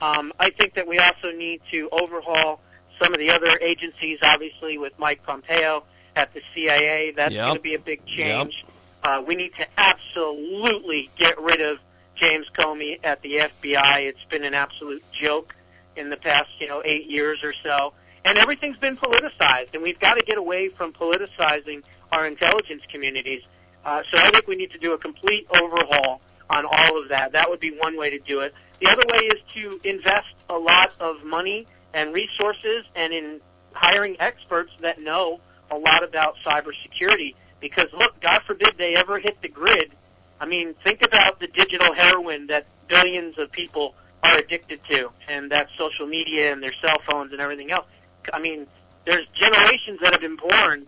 Um, 0.00 0.32
I 0.38 0.50
think 0.50 0.74
that 0.74 0.86
we 0.86 0.98
also 0.98 1.32
need 1.32 1.60
to 1.70 1.88
overhaul 1.92 2.60
some 3.00 3.12
of 3.12 3.18
the 3.18 3.30
other 3.30 3.58
agencies, 3.60 4.18
obviously 4.22 4.78
with 4.78 4.92
Mike 4.98 5.22
Pompeo 5.24 5.84
at 6.16 6.32
the 6.34 6.40
CIA. 6.54 7.12
That's 7.12 7.34
Yep. 7.34 7.44
going 7.44 7.56
to 7.56 7.62
be 7.62 7.74
a 7.74 7.78
big 7.78 8.04
change. 8.06 8.64
Uh, 9.02 9.22
we 9.26 9.34
need 9.36 9.52
to 9.56 9.66
absolutely 9.78 11.10
get 11.16 11.40
rid 11.40 11.60
of 11.60 11.78
James 12.14 12.46
Comey 12.56 12.98
at 13.04 13.20
the 13.22 13.38
FBI. 13.38 14.06
It's 14.08 14.24
been 14.30 14.44
an 14.44 14.54
absolute 14.54 15.02
joke 15.12 15.54
in 15.96 16.10
the 16.10 16.16
past, 16.16 16.48
you 16.58 16.68
know, 16.68 16.82
eight 16.84 17.10
years 17.10 17.42
or 17.44 17.52
so. 17.52 17.92
And 18.24 18.38
everything's 18.38 18.78
been 18.78 18.96
politicized, 18.96 19.74
and 19.74 19.82
we've 19.82 20.00
got 20.00 20.14
to 20.14 20.22
get 20.24 20.38
away 20.38 20.70
from 20.70 20.92
politicizing 20.94 21.82
our 22.14 22.26
intelligence 22.26 22.82
communities. 22.88 23.42
Uh, 23.84 24.02
so 24.10 24.18
I 24.18 24.30
think 24.30 24.46
we 24.46 24.56
need 24.56 24.70
to 24.72 24.78
do 24.78 24.94
a 24.94 24.98
complete 24.98 25.46
overhaul 25.54 26.20
on 26.48 26.64
all 26.64 27.02
of 27.02 27.08
that. 27.10 27.32
That 27.32 27.50
would 27.50 27.60
be 27.60 27.70
one 27.70 27.96
way 27.96 28.10
to 28.10 28.18
do 28.20 28.40
it. 28.40 28.54
The 28.80 28.88
other 28.88 29.02
way 29.12 29.18
is 29.18 29.40
to 29.54 29.80
invest 29.84 30.34
a 30.48 30.56
lot 30.56 30.94
of 31.00 31.24
money 31.24 31.66
and 31.92 32.14
resources 32.14 32.84
and 32.94 33.12
in 33.12 33.40
hiring 33.72 34.16
experts 34.20 34.72
that 34.80 35.00
know 35.00 35.40
a 35.70 35.76
lot 35.76 36.02
about 36.02 36.36
cybersecurity. 36.44 37.34
Because 37.60 37.88
look, 37.98 38.20
God 38.20 38.42
forbid 38.46 38.74
they 38.78 38.96
ever 38.96 39.18
hit 39.18 39.40
the 39.42 39.48
grid. 39.48 39.92
I 40.40 40.46
mean, 40.46 40.74
think 40.84 41.02
about 41.04 41.40
the 41.40 41.46
digital 41.46 41.94
heroin 41.94 42.48
that 42.48 42.66
billions 42.88 43.38
of 43.38 43.50
people 43.50 43.94
are 44.22 44.38
addicted 44.38 44.80
to, 44.90 45.10
and 45.28 45.50
that's 45.50 45.70
social 45.76 46.06
media 46.06 46.52
and 46.52 46.62
their 46.62 46.72
cell 46.72 46.98
phones 47.10 47.32
and 47.32 47.40
everything 47.40 47.70
else. 47.70 47.86
I 48.32 48.40
mean, 48.40 48.66
there's 49.04 49.26
generations 49.34 50.00
that 50.02 50.12
have 50.12 50.20
been 50.20 50.36
born 50.36 50.86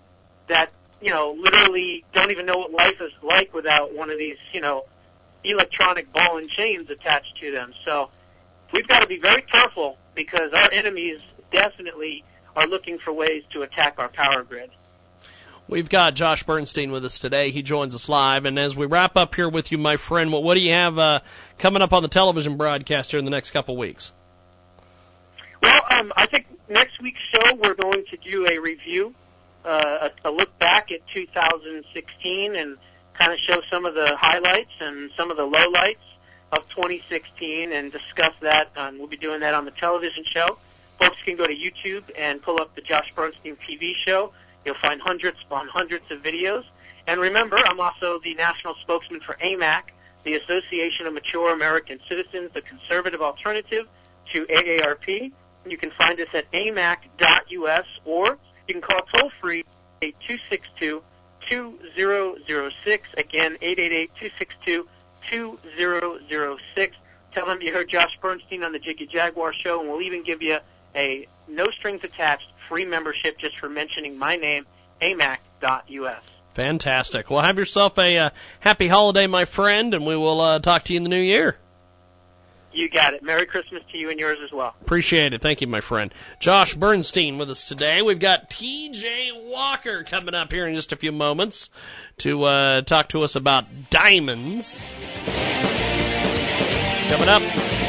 that, 0.48 0.70
you 1.00 1.10
know, 1.10 1.36
literally 1.38 2.04
don't 2.12 2.30
even 2.30 2.46
know 2.46 2.56
what 2.56 2.72
life 2.72 3.00
is 3.00 3.12
like 3.22 3.52
without 3.52 3.94
one 3.94 4.10
of 4.10 4.18
these, 4.18 4.36
you 4.52 4.60
know, 4.60 4.84
electronic 5.44 6.12
ball 6.12 6.38
and 6.38 6.48
chains 6.48 6.90
attached 6.90 7.36
to 7.38 7.52
them. 7.52 7.72
So 7.84 8.10
we've 8.72 8.88
got 8.88 9.02
to 9.02 9.08
be 9.08 9.18
very 9.18 9.42
careful 9.42 9.98
because 10.14 10.52
our 10.52 10.70
enemies 10.72 11.20
definitely 11.52 12.24
are 12.56 12.66
looking 12.66 12.98
for 12.98 13.12
ways 13.12 13.44
to 13.50 13.62
attack 13.62 13.94
our 13.98 14.08
power 14.08 14.42
grid. 14.42 14.70
We've 15.68 15.88
got 15.88 16.14
Josh 16.14 16.44
Bernstein 16.44 16.92
with 16.92 17.04
us 17.04 17.18
today. 17.18 17.50
He 17.50 17.62
joins 17.62 17.94
us 17.94 18.08
live. 18.08 18.44
And 18.44 18.56
as 18.56 18.76
we 18.76 18.86
wrap 18.86 19.16
up 19.16 19.34
here 19.34 19.48
with 19.48 19.72
you, 19.72 19.78
my 19.78 19.96
friend, 19.96 20.32
what, 20.32 20.44
what 20.44 20.54
do 20.54 20.60
you 20.60 20.70
have 20.70 20.96
uh, 20.98 21.20
coming 21.58 21.82
up 21.82 21.92
on 21.92 22.02
the 22.02 22.08
television 22.08 22.56
broadcast 22.56 23.10
here 23.10 23.18
in 23.18 23.24
the 23.24 23.32
next 23.32 23.50
couple 23.50 23.76
weeks? 23.76 24.12
Well, 25.60 25.82
um, 25.90 26.12
I 26.16 26.26
think 26.26 26.46
next 26.68 27.02
week's 27.02 27.20
show 27.20 27.54
we're 27.56 27.74
going 27.74 28.04
to 28.10 28.16
do 28.18 28.46
a 28.46 28.58
review, 28.58 29.14
uh, 29.66 30.08
a, 30.24 30.28
a 30.28 30.30
look 30.30 30.58
back 30.58 30.92
at 30.92 31.06
2016, 31.08 32.56
and 32.56 32.76
kind 33.18 33.32
of 33.32 33.38
show 33.38 33.60
some 33.70 33.84
of 33.86 33.94
the 33.94 34.16
highlights 34.16 34.72
and 34.80 35.10
some 35.16 35.30
of 35.30 35.36
the 35.36 35.42
lowlights 35.42 35.96
of 36.52 36.68
2016, 36.70 37.72
and 37.72 37.90
discuss 37.92 38.32
that. 38.40 38.70
Um, 38.76 38.98
we'll 38.98 39.08
be 39.08 39.16
doing 39.16 39.40
that 39.40 39.54
on 39.54 39.64
the 39.64 39.70
television 39.72 40.24
show. 40.24 40.58
Folks 40.98 41.16
can 41.24 41.36
go 41.36 41.46
to 41.46 41.54
YouTube 41.54 42.04
and 42.16 42.40
pull 42.40 42.60
up 42.60 42.74
the 42.74 42.80
Josh 42.80 43.12
Bernstein 43.14 43.56
TV 43.56 43.94
show. 43.94 44.32
You'll 44.64 44.76
find 44.76 45.00
hundreds 45.00 45.42
upon 45.42 45.68
hundreds 45.68 46.10
of 46.10 46.22
videos. 46.22 46.64
And 47.06 47.20
remember, 47.20 47.56
I'm 47.56 47.78
also 47.80 48.18
the 48.24 48.34
national 48.34 48.74
spokesman 48.80 49.20
for 49.20 49.34
AMAC, 49.34 49.82
the 50.24 50.34
Association 50.34 51.06
of 51.06 51.14
Mature 51.14 51.52
American 51.52 52.00
Citizens, 52.08 52.50
the 52.52 52.62
conservative 52.62 53.22
alternative 53.22 53.86
to 54.32 54.44
AARP. 54.46 55.32
You 55.68 55.76
can 55.76 55.90
find 55.92 56.20
us 56.20 56.28
at 56.34 56.50
amac.us 56.52 57.86
or 58.04 58.38
you 58.66 58.74
can 58.74 58.82
call 58.82 59.00
toll 59.12 59.30
free 59.40 59.64
262 60.00 61.02
2006. 61.48 63.08
Again, 63.16 63.56
888 63.60 64.10
262 64.16 64.88
2006. 65.30 66.96
Tell 67.32 67.46
them 67.46 67.60
you 67.60 67.72
heard 67.72 67.88
Josh 67.88 68.18
Bernstein 68.20 68.62
on 68.64 68.72
the 68.72 68.78
Jiggy 68.78 69.06
Jaguar 69.06 69.52
show, 69.52 69.80
and 69.80 69.88
we'll 69.88 70.02
even 70.02 70.22
give 70.22 70.42
you 70.42 70.58
a 70.94 71.26
no 71.48 71.66
strings 71.70 72.02
attached 72.02 72.50
free 72.68 72.84
membership 72.84 73.38
just 73.38 73.58
for 73.58 73.68
mentioning 73.68 74.18
my 74.18 74.36
name, 74.36 74.66
amac.us. 75.02 76.22
Fantastic. 76.54 77.30
Well, 77.30 77.42
have 77.42 77.58
yourself 77.58 77.98
a 77.98 78.18
uh, 78.18 78.30
happy 78.60 78.88
holiday, 78.88 79.26
my 79.26 79.44
friend, 79.44 79.92
and 79.92 80.06
we 80.06 80.16
will 80.16 80.40
uh, 80.40 80.58
talk 80.58 80.84
to 80.84 80.94
you 80.94 80.96
in 80.96 81.02
the 81.02 81.10
new 81.10 81.20
year. 81.20 81.58
You 82.76 82.90
got 82.90 83.14
it. 83.14 83.22
Merry 83.22 83.46
Christmas 83.46 83.82
to 83.90 83.96
you 83.96 84.10
and 84.10 84.20
yours 84.20 84.36
as 84.44 84.52
well. 84.52 84.74
Appreciate 84.82 85.32
it. 85.32 85.40
Thank 85.40 85.62
you, 85.62 85.66
my 85.66 85.80
friend. 85.80 86.12
Josh 86.40 86.74
Bernstein 86.74 87.38
with 87.38 87.50
us 87.50 87.64
today. 87.64 88.02
We've 88.02 88.18
got 88.18 88.50
TJ 88.50 89.50
Walker 89.50 90.04
coming 90.04 90.34
up 90.34 90.52
here 90.52 90.66
in 90.66 90.74
just 90.74 90.92
a 90.92 90.96
few 90.96 91.10
moments 91.10 91.70
to 92.18 92.42
uh, 92.42 92.82
talk 92.82 93.08
to 93.08 93.22
us 93.22 93.34
about 93.34 93.64
diamonds. 93.88 94.92
Coming 97.08 97.28
up. 97.28 97.85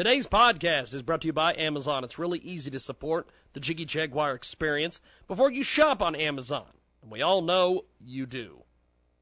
Today's 0.00 0.26
podcast 0.26 0.94
is 0.94 1.02
brought 1.02 1.20
to 1.20 1.26
you 1.26 1.34
by 1.34 1.54
Amazon. 1.54 2.04
It's 2.04 2.18
really 2.18 2.38
easy 2.38 2.70
to 2.70 2.80
support 2.80 3.28
the 3.52 3.60
Jiggy 3.60 3.84
Jaguar 3.84 4.32
experience 4.32 5.02
before 5.28 5.50
you 5.50 5.62
shop 5.62 6.00
on 6.00 6.14
Amazon. 6.14 6.68
And 7.02 7.10
we 7.10 7.20
all 7.20 7.42
know 7.42 7.84
you 8.02 8.24
do. 8.24 8.62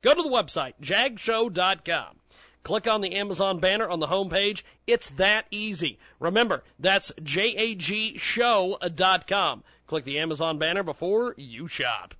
Go 0.02 0.14
to 0.14 0.22
the 0.22 0.28
website, 0.28 0.74
jagshow.com. 0.80 2.20
Click 2.62 2.86
on 2.86 3.00
the 3.00 3.16
Amazon 3.16 3.58
banner 3.58 3.88
on 3.88 3.98
the 3.98 4.06
homepage. 4.06 4.62
It's 4.86 5.10
that 5.10 5.46
easy. 5.50 5.98
Remember, 6.20 6.62
that's 6.78 7.10
jagshow.com. 7.20 9.64
Click 9.88 10.04
the 10.04 10.20
Amazon 10.20 10.58
banner 10.58 10.84
before 10.84 11.34
you 11.36 11.66
shop. 11.66 12.14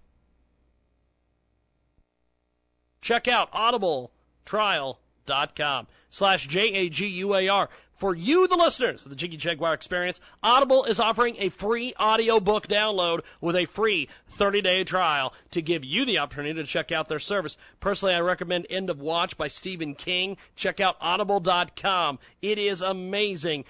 Check 3.01 3.29
out 3.29 3.53
audibletrial.com 3.53 5.87
slash 6.11 6.49
J-A-G-U-A-R. 6.49 7.69
For 7.99 8.15
you, 8.15 8.47
the 8.47 8.57
listeners 8.57 9.05
of 9.05 9.11
the 9.11 9.17
Jiggy 9.17 9.37
Jaguar 9.37 9.75
Experience, 9.75 10.21
Audible 10.41 10.85
is 10.85 11.01
offering 11.01 11.35
a 11.41 11.49
free 11.49 11.95
audiobook 11.99 12.69
download 12.69 13.23
with 13.41 13.57
a 13.57 13.65
free 13.65 14.09
30-day 14.31 14.85
trial 14.85 15.35
to 15.51 15.61
give 15.61 15.85
you 15.85 16.05
the 16.05 16.19
opportunity 16.19 16.63
to 16.63 16.65
check 16.65 16.93
out 16.93 17.09
their 17.09 17.19
service. 17.19 17.59
Personally, 17.81 18.15
I 18.15 18.21
recommend 18.21 18.69
End 18.71 18.89
of 18.89 19.01
Watch 19.01 19.37
by 19.37 19.49
Stephen 19.49 19.97
King. 19.97 20.37
Check 20.55 20.79
out 20.79 20.97
audible.com. 21.01 22.21
It 22.41 22.57
is 22.57 22.83
amazing. 22.83 23.65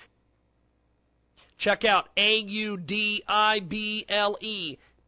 Check 1.56 1.86
out 1.86 2.10
A-U-D-I-B-L-E 2.18 2.76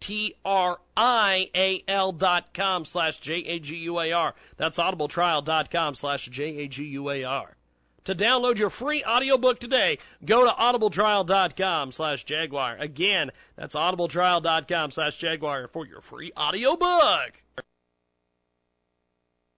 T-R-I-A-L 0.00 2.12
dot 2.12 2.54
com 2.54 2.86
slash 2.86 3.20
J-A-G-U-A-R. 3.20 4.34
That's 4.56 4.78
audibletrial.com 4.78 5.94
slash 5.94 6.26
J-A-G-U-A-R. 6.26 7.56
To 8.04 8.14
download 8.14 8.58
your 8.58 8.70
free 8.70 9.04
audiobook 9.04 9.60
today, 9.60 9.98
go 10.24 10.44
to 10.44 10.50
audibletrial.com 10.50 11.92
slash 11.92 12.24
Jaguar. 12.24 12.76
Again, 12.78 13.30
that's 13.56 13.74
audibletrial.com 13.74 14.90
slash 14.90 15.18
Jaguar 15.18 15.68
for 15.68 15.86
your 15.86 16.00
free 16.00 16.32
audiobook. 16.36 17.42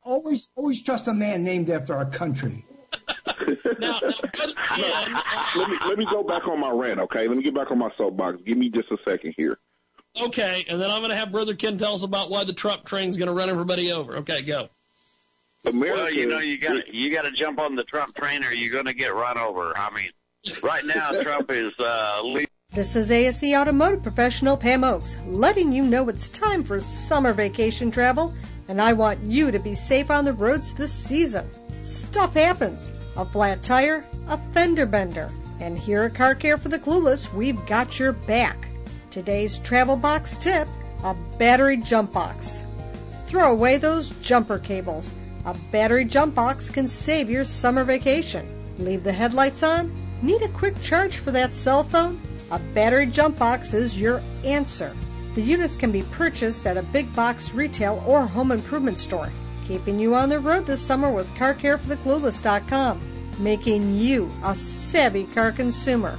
Always, 0.04 0.48
always 0.56 0.82
trust 0.82 1.06
a 1.06 1.14
man 1.14 1.44
named 1.44 1.70
after 1.70 1.94
our 1.94 2.06
country. 2.06 2.64
now, 3.78 4.00
now 4.00 4.00
Brother 4.00 4.54
Ken, 4.74 5.22
let 5.56 5.68
me 5.68 5.78
let 5.86 5.98
me 5.98 6.06
go 6.10 6.22
back 6.24 6.46
on 6.48 6.58
my 6.58 6.70
rant, 6.70 6.98
okay? 7.00 7.28
Let 7.28 7.36
me 7.36 7.42
get 7.42 7.54
back 7.54 7.70
on 7.70 7.78
my 7.78 7.90
soapbox. 7.96 8.38
Give 8.44 8.58
me 8.58 8.68
just 8.68 8.90
a 8.90 8.98
second 9.04 9.34
here. 9.36 9.58
okay, 10.20 10.64
and 10.68 10.80
then 10.80 10.90
I'm 10.90 10.98
going 10.98 11.10
to 11.10 11.16
have 11.16 11.30
Brother 11.30 11.54
Ken 11.54 11.78
tell 11.78 11.94
us 11.94 12.02
about 12.02 12.30
why 12.30 12.44
the 12.44 12.52
Trump 12.52 12.84
train's 12.84 13.16
going 13.16 13.28
to 13.28 13.32
run 13.32 13.48
everybody 13.48 13.92
over. 13.92 14.16
Okay, 14.18 14.42
go. 14.42 14.68
America, 15.64 16.02
Well, 16.02 16.12
you 16.12 16.26
know, 16.26 16.38
you 16.38 16.58
got 16.58 16.92
you 16.92 17.12
got 17.12 17.22
to 17.22 17.30
jump 17.30 17.58
on 17.58 17.76
the 17.76 17.84
Trump 17.84 18.14
train, 18.16 18.44
or 18.44 18.52
you're 18.52 18.72
going 18.72 18.86
to 18.86 18.94
get 18.94 19.14
run 19.14 19.38
over. 19.38 19.76
I 19.76 19.90
mean, 19.94 20.10
right 20.62 20.84
now 20.84 21.10
Trump 21.22 21.50
is 21.50 21.72
uh, 21.78 22.20
leading. 22.24 22.48
This 22.70 22.96
is 22.96 23.10
ASE 23.10 23.44
Automotive 23.54 24.02
Professional 24.02 24.56
Pam 24.56 24.82
Oakes, 24.82 25.16
letting 25.26 25.72
you 25.72 25.82
know 25.82 26.08
it's 26.08 26.28
time 26.28 26.64
for 26.64 26.80
summer 26.80 27.32
vacation 27.32 27.90
travel, 27.90 28.32
and 28.68 28.80
I 28.80 28.92
want 28.92 29.22
you 29.22 29.50
to 29.50 29.58
be 29.58 29.74
safe 29.74 30.10
on 30.10 30.24
the 30.24 30.32
roads 30.32 30.72
this 30.74 30.92
season. 30.92 31.48
Stuff 31.82 32.34
happens. 32.34 32.92
A 33.16 33.26
flat 33.26 33.62
tire, 33.62 34.06
a 34.28 34.38
fender 34.52 34.86
bender. 34.86 35.30
And 35.60 35.78
here 35.78 36.04
at 36.04 36.14
Car 36.14 36.34
Care 36.34 36.56
for 36.56 36.70
the 36.70 36.78
Clueless, 36.78 37.32
we've 37.34 37.64
got 37.66 37.98
your 37.98 38.12
back. 38.12 38.68
Today's 39.10 39.58
travel 39.58 39.96
box 39.96 40.36
tip 40.38 40.66
a 41.04 41.14
battery 41.38 41.76
jump 41.76 42.12
box. 42.12 42.62
Throw 43.26 43.52
away 43.52 43.76
those 43.76 44.10
jumper 44.20 44.58
cables. 44.58 45.12
A 45.44 45.54
battery 45.72 46.04
jump 46.04 46.36
box 46.36 46.70
can 46.70 46.86
save 46.86 47.28
your 47.28 47.44
summer 47.44 47.82
vacation. 47.82 48.46
Leave 48.78 49.02
the 49.02 49.12
headlights 49.12 49.64
on? 49.64 49.92
Need 50.22 50.42
a 50.42 50.48
quick 50.48 50.80
charge 50.80 51.16
for 51.16 51.32
that 51.32 51.52
cell 51.52 51.82
phone? 51.82 52.20
A 52.52 52.60
battery 52.74 53.06
jump 53.06 53.38
box 53.38 53.74
is 53.74 53.98
your 53.98 54.22
answer. 54.44 54.94
The 55.34 55.42
units 55.42 55.74
can 55.74 55.90
be 55.90 56.02
purchased 56.12 56.64
at 56.66 56.76
a 56.76 56.82
big 56.82 57.12
box 57.16 57.54
retail 57.54 58.04
or 58.06 58.24
home 58.24 58.52
improvement 58.52 59.00
store. 59.00 59.30
Keeping 59.66 59.98
you 59.98 60.14
on 60.14 60.28
the 60.28 60.38
road 60.38 60.66
this 60.66 60.80
summer 60.80 61.10
with 61.10 61.28
CarCareForTheClueless.com, 61.34 63.00
making 63.40 63.96
you 63.96 64.30
a 64.44 64.54
savvy 64.54 65.24
car 65.24 65.50
consumer. 65.50 66.18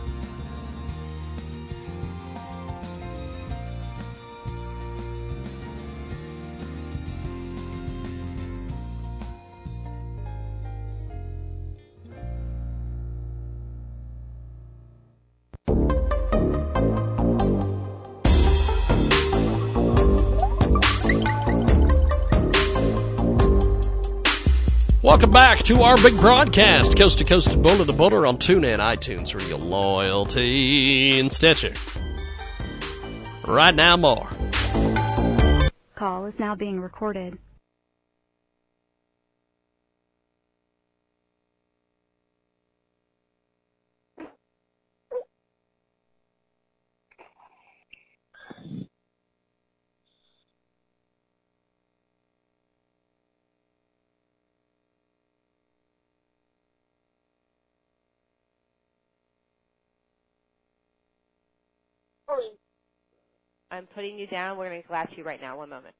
Welcome 25.24 25.40
back 25.40 25.60
to 25.60 25.84
our 25.84 25.96
big 25.96 26.18
broadcast, 26.18 26.98
coast 26.98 27.20
to 27.20 27.24
coast 27.24 27.54
and 27.54 27.64
border 27.64 27.86
to 27.86 27.94
border 27.94 28.28
on 28.28 28.36
TuneIn, 28.36 28.80
iTunes, 28.80 29.34
Radio 29.34 29.56
Loyalty, 29.56 31.18
and 31.18 31.32
Stitcher. 31.32 31.72
Right 33.48 33.74
now, 33.74 33.96
more. 33.96 34.28
Call 35.96 36.26
is 36.26 36.34
now 36.38 36.56
being 36.56 36.82
recorded. 36.82 37.38
I'm 63.74 63.88
putting 63.88 64.20
you 64.20 64.28
down. 64.28 64.56
We're 64.56 64.70
going 64.70 64.84
to 64.84 64.88
collapse 64.88 65.14
you 65.18 65.24
right 65.24 65.42
now. 65.42 65.58
One 65.58 65.70
moment. 65.70 65.96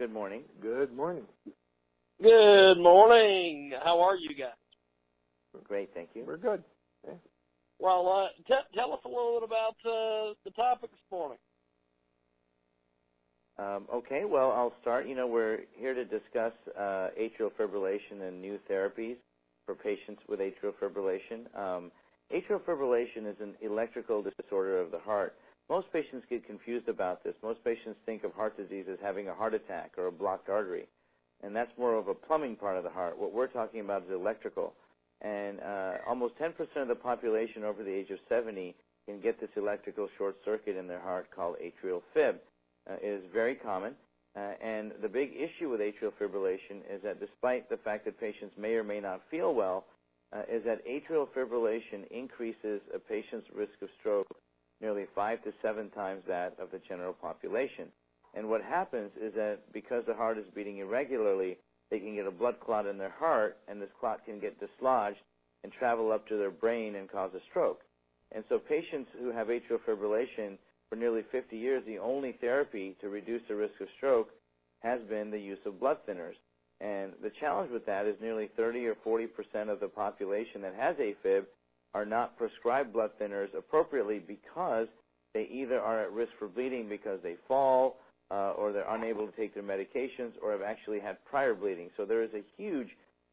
Good 0.00 0.12
morning. 0.12 0.42
Good 0.60 0.92
morning. 0.92 1.22
Good 2.20 2.78
morning. 2.78 3.72
How 3.84 4.00
are 4.00 4.16
you 4.16 4.34
guys? 4.34 4.61
Great, 5.64 5.90
thank 5.94 6.10
you. 6.14 6.24
We're 6.26 6.36
good. 6.36 6.62
Well, 7.78 8.08
uh, 8.08 8.28
t- 8.46 8.76
tell 8.76 8.92
us 8.92 9.00
a 9.04 9.08
little 9.08 9.40
bit 9.40 9.48
about 9.48 9.76
uh, 9.84 10.34
the 10.44 10.50
topic 10.54 10.90
this 10.90 11.00
morning. 11.10 11.38
Um, 13.58 13.86
okay, 13.92 14.24
well, 14.24 14.52
I'll 14.52 14.72
start. 14.80 15.06
You 15.06 15.14
know, 15.14 15.26
we're 15.26 15.60
here 15.76 15.92
to 15.92 16.04
discuss 16.04 16.52
uh, 16.78 17.08
atrial 17.20 17.50
fibrillation 17.58 18.26
and 18.26 18.40
new 18.40 18.58
therapies 18.70 19.16
for 19.66 19.74
patients 19.74 20.22
with 20.28 20.40
atrial 20.40 20.72
fibrillation. 20.80 21.46
Um, 21.58 21.92
atrial 22.32 22.60
fibrillation 22.60 23.28
is 23.28 23.36
an 23.40 23.54
electrical 23.60 24.24
disorder 24.38 24.80
of 24.80 24.90
the 24.90 24.98
heart. 25.00 25.34
Most 25.68 25.92
patients 25.92 26.24
get 26.30 26.46
confused 26.46 26.88
about 26.88 27.22
this. 27.24 27.34
Most 27.42 27.62
patients 27.64 27.98
think 28.06 28.24
of 28.24 28.32
heart 28.32 28.56
disease 28.56 28.86
as 28.90 28.98
having 29.02 29.28
a 29.28 29.34
heart 29.34 29.54
attack 29.54 29.92
or 29.98 30.06
a 30.06 30.12
blocked 30.12 30.48
artery, 30.48 30.86
and 31.42 31.54
that's 31.54 31.70
more 31.78 31.94
of 31.96 32.08
a 32.08 32.14
plumbing 32.14 32.56
part 32.56 32.76
of 32.76 32.84
the 32.84 32.90
heart. 32.90 33.18
What 33.18 33.32
we're 33.32 33.46
talking 33.48 33.80
about 33.80 34.04
is 34.04 34.10
electrical. 34.12 34.74
And 35.22 35.60
uh, 35.60 35.92
almost 36.08 36.34
10% 36.38 36.52
of 36.76 36.88
the 36.88 36.94
population 36.94 37.64
over 37.64 37.82
the 37.82 37.90
age 37.90 38.10
of 38.10 38.18
70 38.28 38.74
can 39.06 39.20
get 39.20 39.40
this 39.40 39.50
electrical 39.56 40.08
short 40.18 40.36
circuit 40.44 40.76
in 40.76 40.86
their 40.86 41.00
heart 41.00 41.28
called 41.34 41.56
atrial 41.62 42.02
fib. 42.12 42.36
Uh, 42.90 42.94
it 43.02 43.06
is 43.06 43.24
very 43.32 43.54
common. 43.54 43.94
Uh, 44.34 44.52
and 44.64 44.92
the 45.02 45.08
big 45.08 45.30
issue 45.36 45.68
with 45.68 45.80
atrial 45.80 46.12
fibrillation 46.20 46.80
is 46.90 47.02
that 47.04 47.20
despite 47.20 47.68
the 47.68 47.76
fact 47.76 48.04
that 48.04 48.18
patients 48.18 48.54
may 48.58 48.74
or 48.74 48.82
may 48.82 48.98
not 48.98 49.20
feel 49.30 49.54
well, 49.54 49.84
is 50.50 50.64
that 50.64 50.80
atrial 50.86 51.28
fibrillation 51.36 52.10
increases 52.10 52.80
a 52.94 52.98
patient's 52.98 53.46
risk 53.54 53.74
of 53.82 53.88
stroke 54.00 54.26
nearly 54.82 55.06
five 55.14 55.42
to 55.44 55.52
seven 55.62 55.88
times 55.90 56.22
that 56.26 56.56
of 56.58 56.70
the 56.70 56.80
general 56.88 57.12
population. 57.12 57.86
And 58.34 58.48
what 58.48 58.62
happens 58.62 59.10
is 59.20 59.32
that 59.34 59.58
because 59.72 60.04
the 60.06 60.14
heart 60.14 60.38
is 60.38 60.44
beating 60.54 60.78
irregularly, 60.78 61.58
they 61.92 61.98
can 61.98 62.14
get 62.14 62.26
a 62.26 62.30
blood 62.30 62.56
clot 62.64 62.86
in 62.86 62.96
their 62.96 63.12
heart, 63.18 63.58
and 63.68 63.80
this 63.80 63.90
clot 64.00 64.24
can 64.24 64.40
get 64.40 64.58
dislodged 64.58 65.18
and 65.62 65.70
travel 65.74 66.10
up 66.10 66.26
to 66.26 66.38
their 66.38 66.50
brain 66.50 66.94
and 66.94 67.12
cause 67.12 67.30
a 67.34 67.40
stroke. 67.50 67.82
And 68.34 68.42
so 68.48 68.58
patients 68.58 69.10
who 69.20 69.30
have 69.30 69.48
atrial 69.48 69.78
fibrillation 69.86 70.56
for 70.88 70.96
nearly 70.96 71.20
50 71.30 71.54
years, 71.54 71.82
the 71.86 71.98
only 71.98 72.32
therapy 72.40 72.96
to 73.02 73.10
reduce 73.10 73.42
the 73.46 73.54
risk 73.54 73.74
of 73.82 73.88
stroke 73.98 74.30
has 74.80 75.00
been 75.10 75.30
the 75.30 75.38
use 75.38 75.58
of 75.66 75.78
blood 75.78 75.98
thinners. 76.08 76.34
And 76.80 77.12
the 77.22 77.30
challenge 77.38 77.70
with 77.70 77.84
that 77.84 78.06
is 78.06 78.16
nearly 78.22 78.48
30 78.56 78.86
or 78.86 78.96
40 79.04 79.26
percent 79.26 79.68
of 79.68 79.78
the 79.78 79.86
population 79.86 80.62
that 80.62 80.74
has 80.74 80.96
AFib 80.96 81.44
are 81.94 82.06
not 82.06 82.38
prescribed 82.38 82.94
blood 82.94 83.10
thinners 83.20 83.54
appropriately 83.56 84.18
because 84.18 84.88
they 85.34 85.46
either 85.52 85.78
are 85.78 86.02
at 86.02 86.12
risk 86.12 86.32
for 86.38 86.48
bleeding 86.48 86.88
because 86.88 87.20
they 87.22 87.36
fall, 87.46 87.98
uh, 88.32 88.52
or 88.56 88.72
they're 88.72 88.88
unable 88.88 89.26
to 89.26 89.32
take 89.36 89.52
their 89.52 89.62
medications, 89.62 90.32
or 90.42 90.52
have 90.52 90.62
actually 90.62 90.98
had 90.98 91.22
prior 91.24 91.54
bleeding. 91.54 91.90
So 91.96 92.04
there 92.04 92.22
is 92.22 92.30
a 92.34 92.42
huge 92.56 92.88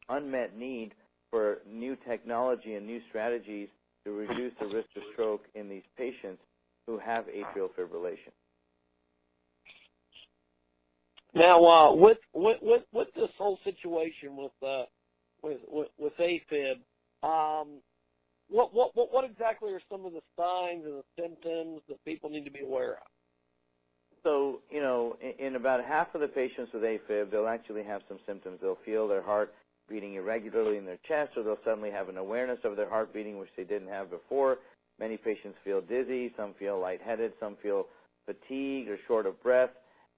unmet 0.08 0.56
need 0.56 0.92
for 1.30 1.58
new 1.66 1.96
technology 2.08 2.74
and 2.74 2.86
new 2.86 3.00
strategies 3.08 3.68
to 4.04 4.12
reduce 4.12 4.52
the 4.60 4.66
risk 4.66 4.88
of 4.96 5.02
stroke 5.12 5.44
in 5.54 5.68
these 5.68 5.82
patients 5.96 6.42
who 6.86 6.98
have 6.98 7.24
atrial 7.26 7.70
fibrillation. 7.78 8.32
Now, 11.32 11.64
uh, 11.64 11.94
with, 11.94 12.18
with 12.34 12.82
with 12.92 13.08
this 13.14 13.30
whole 13.38 13.58
situation 13.62 14.36
with 14.36 14.50
uh, 14.66 14.84
with, 15.42 15.58
with 15.68 15.88
with 15.96 16.12
AFib, 16.18 16.78
um, 17.22 17.68
what 18.48 18.74
what 18.74 18.90
what 18.94 19.24
exactly 19.24 19.72
are 19.72 19.80
some 19.90 20.04
of 20.04 20.12
the 20.12 20.22
signs 20.36 20.84
and 20.84 20.94
the 20.94 21.04
symptoms 21.22 21.82
that 21.88 22.04
people 22.04 22.30
need 22.30 22.44
to 22.44 22.50
be 22.50 22.60
aware 22.60 22.94
of? 22.94 23.06
So, 24.22 24.60
you 24.70 24.80
know, 24.80 25.16
in, 25.38 25.56
about 25.56 25.84
half 25.84 26.14
of 26.14 26.20
the 26.20 26.28
patients 26.28 26.72
with 26.74 26.82
AFib, 26.82 27.30
they'll 27.30 27.46
actually 27.46 27.84
have 27.84 28.02
some 28.08 28.18
symptoms. 28.26 28.58
They'll 28.60 28.78
feel 28.84 29.08
their 29.08 29.22
heart 29.22 29.54
beating 29.88 30.14
irregularly 30.14 30.76
in 30.76 30.84
their 30.84 30.98
chest, 31.08 31.32
or 31.36 31.42
they'll 31.42 31.58
suddenly 31.64 31.90
have 31.90 32.08
an 32.08 32.18
awareness 32.18 32.58
of 32.64 32.76
their 32.76 32.88
heart 32.88 33.12
beating, 33.14 33.38
which 33.38 33.48
they 33.56 33.64
didn't 33.64 33.88
have 33.88 34.10
before. 34.10 34.58
Many 34.98 35.16
patients 35.16 35.56
feel 35.64 35.80
dizzy, 35.80 36.32
some 36.36 36.54
feel 36.58 36.78
lightheaded, 36.78 37.32
some 37.40 37.56
feel 37.62 37.86
fatigued 38.26 38.88
or 38.88 38.98
short 39.08 39.26
of 39.26 39.42
breath. 39.42 39.70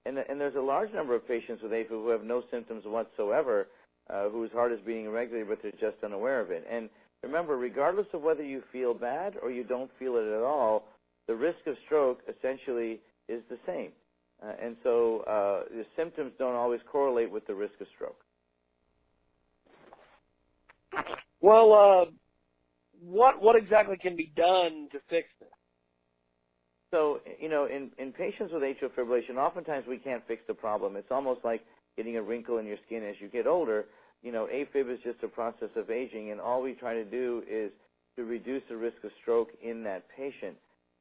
And, 0.05 0.17
and 0.17 0.39
there's 0.39 0.55
a 0.55 0.61
large 0.61 0.91
number 0.93 1.15
of 1.15 1.25
patients 1.27 1.63
with 1.63 1.71
AFib 1.71 1.87
who 1.87 2.09
have 2.09 2.23
no 2.23 2.43
symptoms 2.51 2.83
whatsoever, 2.85 3.67
uh, 4.09 4.29
whose 4.29 4.51
heart 4.51 4.73
is 4.73 4.79
beating 4.85 5.05
irregularly, 5.05 5.47
but 5.47 5.59
they're 5.63 5.71
just 5.71 6.03
unaware 6.03 6.41
of 6.41 6.51
it. 6.51 6.65
And 6.69 6.89
remember, 7.23 7.55
regardless 7.55 8.07
of 8.13 8.21
whether 8.21 8.43
you 8.43 8.61
feel 8.73 8.93
bad 8.93 9.35
or 9.41 9.49
you 9.49 9.63
don't 9.63 9.89
feel 9.97 10.17
it 10.17 10.27
at 10.27 10.43
all, 10.43 10.83
the 11.27 11.35
risk 11.35 11.59
of 11.67 11.75
stroke 11.85 12.19
essentially 12.27 12.99
is 13.27 13.41
the 13.49 13.57
same. 13.65 13.91
Uh, 14.41 14.51
and 14.61 14.75
so 14.83 15.21
uh, 15.21 15.69
the 15.69 15.85
symptoms 15.95 16.33
don't 16.37 16.55
always 16.55 16.81
correlate 16.91 17.31
with 17.31 17.45
the 17.47 17.55
risk 17.55 17.73
of 17.79 17.87
stroke. 17.95 18.19
Well, 21.41 21.73
uh, 21.73 22.11
what 23.01 23.41
what 23.41 23.55
exactly 23.55 23.97
can 23.97 24.15
be 24.15 24.31
done 24.35 24.87
to 24.91 24.99
fix 25.09 25.27
this? 25.39 25.49
So, 26.93 27.21
you 27.39 27.49
know, 27.49 27.65
in, 27.65 27.89
in 27.97 28.11
patients 28.13 28.53
with 28.53 28.61
atrial 28.61 28.91
fibrillation, 28.95 29.37
oftentimes 29.37 29.87
we 29.87 29.97
can't 29.97 30.21
fix 30.27 30.43
the 30.47 30.53
problem. 30.53 30.95
It's 30.95 31.09
almost 31.09 31.43
like 31.43 31.65
getting 31.97 32.17
a 32.17 32.21
wrinkle 32.21 32.59
in 32.59 32.67
your 32.67 32.77
skin 32.85 33.03
as 33.03 33.15
you 33.19 33.29
get 33.29 33.47
older. 33.47 33.85
You 34.21 34.31
know, 34.31 34.47
AFib 34.53 34.93
is 34.93 34.99
just 35.03 35.23
a 35.23 35.27
process 35.27 35.69
of 35.75 35.89
aging, 35.89 36.29
and 36.29 36.39
all 36.39 36.61
we 36.61 36.73
try 36.73 36.93
to 36.93 37.03
do 37.03 37.41
is 37.49 37.71
to 38.15 38.23
reduce 38.25 38.61
the 38.69 38.77
risk 38.77 38.97
of 39.03 39.09
stroke 39.21 39.49
in 39.63 39.83
that 39.85 40.03
patient. 40.15 40.55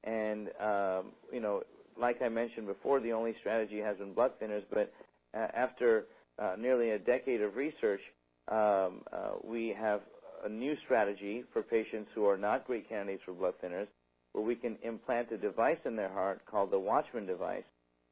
And, 0.05 0.49
um, 0.59 1.13
you 1.31 1.41
know, 1.41 1.63
like 2.01 2.23
I 2.23 2.29
mentioned 2.29 2.67
before, 2.67 3.01
the 3.01 3.13
only 3.13 3.35
strategy 3.41 3.79
has 3.79 3.97
been 3.99 4.15
blood 4.15 4.33
thinners, 4.41 4.65
but 4.71 4.93
uh, 5.35 5.47
after 5.55 6.07
uh, 6.39 6.55
nearly 6.59 6.91
a 6.91 6.99
decade 6.99 7.41
of 7.43 7.57
research, 7.57 8.01
um, 8.49 9.03
uh, 9.13 9.33
we 9.45 9.75
have 9.79 10.01
a 10.45 10.49
new 10.49 10.75
strategy 10.85 11.45
for 11.53 11.63
patients 11.63 12.11
who 12.15 12.27
are 12.27 12.37
not 12.37 12.67
great 12.67 12.89
candidates 12.89 13.23
for 13.25 13.33
blood 13.33 13.55
thinners, 13.63 13.87
where 14.33 14.45
we 14.45 14.55
can 14.55 14.77
implant 14.83 15.31
a 15.31 15.37
device 15.37 15.79
in 15.85 15.95
their 15.95 16.09
heart 16.09 16.41
called 16.51 16.71
the 16.71 16.79
Watchman 16.79 17.27
device, 17.27 17.65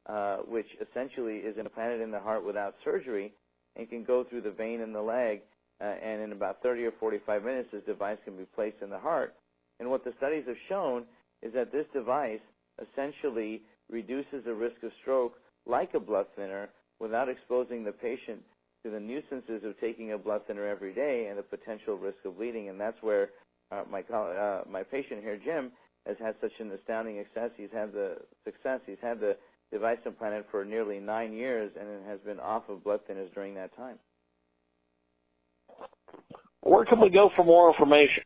uh, 0.07 0.39
which 0.49 0.67
essentially 0.81 1.37
is 1.39 1.57
implanted 1.59 2.01
in 2.01 2.11
the 2.11 2.21
heart 2.21 2.45
without 2.45 2.75
surgery 2.85 3.33
and 3.77 3.89
can 3.89 4.05
go 4.05 4.25
through 4.25 4.43
the 4.43 4.51
vein 4.51 4.81
in 4.81 4.93
the 4.93 5.01
leg. 5.01 5.41
Uh, 5.81 5.85
and 5.85 6.21
in 6.21 6.33
about 6.33 6.63
30 6.63 6.85
or 6.85 6.93
45 7.01 7.43
minutes, 7.43 7.69
this 7.73 7.83
device 7.87 8.19
can 8.25 8.37
be 8.37 8.45
placed 8.55 8.77
in 8.83 8.91
the 8.91 8.99
heart. 8.99 9.35
And 9.79 9.89
what 9.89 10.05
the 10.05 10.13
studies 10.19 10.45
have 10.47 10.57
shown 10.69 11.05
is 11.43 11.55
that 11.55 11.73
this 11.73 11.87
device 11.95 12.41
essentially 12.81 13.63
reduces 13.91 14.45
the 14.45 14.55
risk 14.55 14.83
of 14.83 14.93
stroke 15.03 15.35
like 15.67 15.95
a 15.95 16.01
blood 16.01 16.27
thinner 16.37 16.69
without 16.99 17.29
exposing 17.29 17.85
the 17.85 17.93
patient 17.93 18.41
to 18.85 18.91
the 18.91 19.01
nuisances 19.01 19.63
of 19.65 19.79
taking 19.81 20.13
a 20.13 20.19
blood 20.19 20.43
thinner 20.47 20.67
every 20.67 20.95
day 20.95 21.27
and 21.29 21.39
the 21.39 21.43
potential 21.43 21.97
risk 21.97 22.19
of 22.25 22.37
bleeding. 22.37 22.69
And 22.69 22.81
that's 22.81 22.97
where 23.03 23.31
uh, 23.71 23.83
my 23.91 24.01
uh, 24.01 24.65
my 24.69 24.83
patient 24.83 25.23
here, 25.23 25.39
Jim, 25.43 25.73
has 26.07 26.17
had 26.19 26.35
such 26.41 26.53
an 26.59 26.73
astounding 26.73 27.23
success. 27.25 27.51
He's 27.57 27.73
had 27.73 27.93
the 27.93 28.17
success. 28.45 28.81
He's 28.87 28.99
had 29.03 29.21
the 29.21 29.37
device 29.71 29.99
implanted 30.05 30.45
for 30.51 30.65
nearly 30.65 30.99
nine 30.99 31.33
years 31.33 31.71
and 31.79 31.89
has 32.07 32.21
been 32.21 32.41
off 32.41 32.69
of 32.69 32.83
blood 32.83 33.01
thinners 33.09 33.33
during 33.35 33.55
that 33.55 33.75
time. 33.77 33.99
Where 36.63 36.85
can 36.85 37.01
we 37.01 37.11
go 37.11 37.31
for 37.37 37.45
more 37.45 37.71
information? 37.71 38.25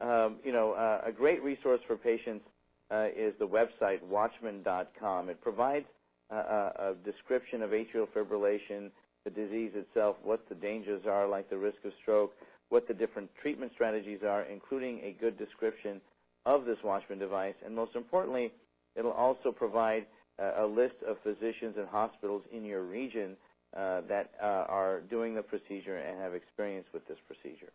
Um, 0.00 0.36
you 0.44 0.52
know, 0.52 0.72
uh, 0.72 1.02
a 1.06 1.12
great 1.12 1.42
resource 1.42 1.80
for 1.86 1.96
patients 1.96 2.44
uh, 2.90 3.06
is 3.16 3.34
the 3.38 3.46
website 3.46 4.02
watchman.com. 4.02 5.28
It 5.28 5.40
provides 5.40 5.86
uh, 6.30 6.34
a, 6.36 6.72
a 6.90 6.94
description 7.04 7.62
of 7.62 7.70
atrial 7.70 8.06
fibrillation, 8.14 8.90
the 9.24 9.30
disease 9.30 9.72
itself, 9.74 10.16
what 10.22 10.48
the 10.48 10.54
dangers 10.54 11.02
are, 11.06 11.28
like 11.28 11.50
the 11.50 11.58
risk 11.58 11.78
of 11.84 11.92
stroke, 12.02 12.32
what 12.70 12.86
the 12.88 12.94
different 12.94 13.30
treatment 13.40 13.72
strategies 13.74 14.20
are, 14.26 14.42
including 14.42 15.00
a 15.00 15.16
good 15.20 15.38
description 15.38 16.00
of 16.46 16.64
this 16.64 16.78
Watchman 16.84 17.18
device. 17.18 17.54
And 17.64 17.74
most 17.74 17.94
importantly, 17.94 18.52
it'll 18.96 19.12
also 19.12 19.52
provide 19.52 20.06
uh, 20.38 20.64
a 20.64 20.66
list 20.66 20.94
of 21.06 21.16
physicians 21.22 21.74
and 21.76 21.88
hospitals 21.88 22.42
in 22.52 22.64
your 22.64 22.82
region 22.82 23.36
uh, 23.76 24.00
that 24.08 24.30
uh, 24.42 24.64
are 24.68 25.00
doing 25.10 25.34
the 25.34 25.42
procedure 25.42 25.98
and 25.98 26.18
have 26.18 26.34
experience 26.34 26.86
with 26.92 27.06
this 27.06 27.18
procedure. 27.26 27.70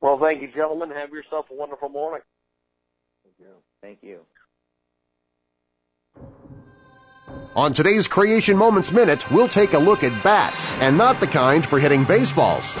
Well, 0.00 0.18
thank 0.20 0.42
you, 0.42 0.48
gentlemen. 0.52 0.90
Have 0.90 1.10
yourself 1.10 1.46
a 1.50 1.54
wonderful 1.54 1.88
morning. 1.88 2.22
Thank 3.82 3.98
you. 4.02 4.20
On 7.54 7.74
today's 7.74 8.08
Creation 8.08 8.56
Moments 8.56 8.92
Minute, 8.92 9.30
we'll 9.30 9.48
take 9.48 9.74
a 9.74 9.78
look 9.78 10.02
at 10.02 10.24
bats, 10.24 10.78
and 10.80 10.96
not 10.96 11.20
the 11.20 11.26
kind 11.26 11.66
for 11.66 11.78
hitting 11.78 12.04
baseballs. 12.04 12.72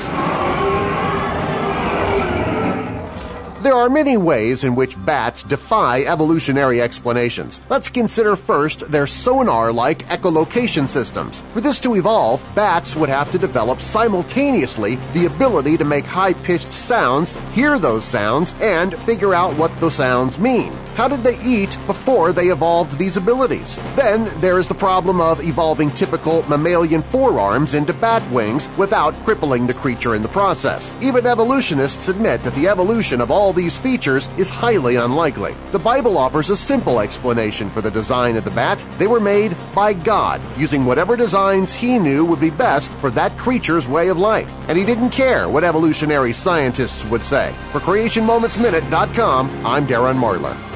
There 3.62 3.74
are 3.74 3.88
many 3.88 4.16
ways 4.16 4.64
in 4.64 4.74
which 4.74 4.96
bats 5.06 5.44
defy 5.44 6.00
evolutionary 6.00 6.82
explanations. 6.82 7.60
Let's 7.70 7.88
consider 7.88 8.34
first 8.34 8.80
their 8.90 9.06
sonar-like 9.06 10.00
echolocation 10.08 10.88
systems. 10.88 11.44
For 11.52 11.60
this 11.60 11.78
to 11.80 11.94
evolve, 11.94 12.44
bats 12.56 12.96
would 12.96 13.08
have 13.08 13.30
to 13.30 13.38
develop 13.38 13.80
simultaneously 13.80 14.96
the 15.12 15.26
ability 15.26 15.76
to 15.76 15.84
make 15.84 16.06
high-pitched 16.06 16.72
sounds, 16.72 17.36
hear 17.52 17.78
those 17.78 18.04
sounds, 18.04 18.56
and 18.60 18.98
figure 19.04 19.32
out 19.32 19.56
what 19.56 19.70
those 19.78 19.94
sounds 19.94 20.40
mean. 20.40 20.76
How 20.94 21.08
did 21.08 21.24
they 21.24 21.38
eat 21.40 21.78
before 21.86 22.34
they 22.34 22.48
evolved 22.48 22.98
these 22.98 23.16
abilities? 23.16 23.76
Then 23.96 24.30
there 24.40 24.58
is 24.58 24.68
the 24.68 24.74
problem 24.74 25.22
of 25.22 25.42
evolving 25.42 25.90
typical 25.90 26.42
mammalian 26.48 27.02
forearms 27.02 27.72
into 27.72 27.94
bat 27.94 28.22
wings 28.30 28.68
without 28.76 29.18
crippling 29.24 29.66
the 29.66 29.72
creature 29.74 30.14
in 30.14 30.22
the 30.22 30.28
process. 30.28 30.92
Even 31.00 31.26
evolutionists 31.26 32.08
admit 32.08 32.42
that 32.42 32.54
the 32.54 32.68
evolution 32.68 33.22
of 33.22 33.30
all 33.30 33.54
these 33.54 33.78
features 33.78 34.28
is 34.36 34.50
highly 34.50 34.96
unlikely. 34.96 35.54
The 35.70 35.78
Bible 35.78 36.18
offers 36.18 36.50
a 36.50 36.56
simple 36.56 37.00
explanation 37.00 37.70
for 37.70 37.80
the 37.80 37.90
design 37.90 38.36
of 38.36 38.44
the 38.44 38.50
bat. 38.50 38.84
They 38.98 39.06
were 39.06 39.20
made 39.20 39.56
by 39.74 39.94
God, 39.94 40.42
using 40.58 40.84
whatever 40.84 41.16
designs 41.16 41.72
he 41.72 41.98
knew 41.98 42.24
would 42.26 42.40
be 42.40 42.50
best 42.50 42.92
for 42.94 43.10
that 43.12 43.38
creature's 43.38 43.88
way 43.88 44.08
of 44.08 44.18
life. 44.18 44.52
And 44.68 44.76
he 44.76 44.84
didn't 44.84 45.10
care 45.10 45.48
what 45.48 45.64
evolutionary 45.64 46.34
scientists 46.34 47.04
would 47.06 47.24
say. 47.24 47.54
For 47.72 47.80
CreationMomentsMinute.com, 47.80 49.66
I'm 49.66 49.86
Darren 49.86 50.18
Marlar. 50.18 50.71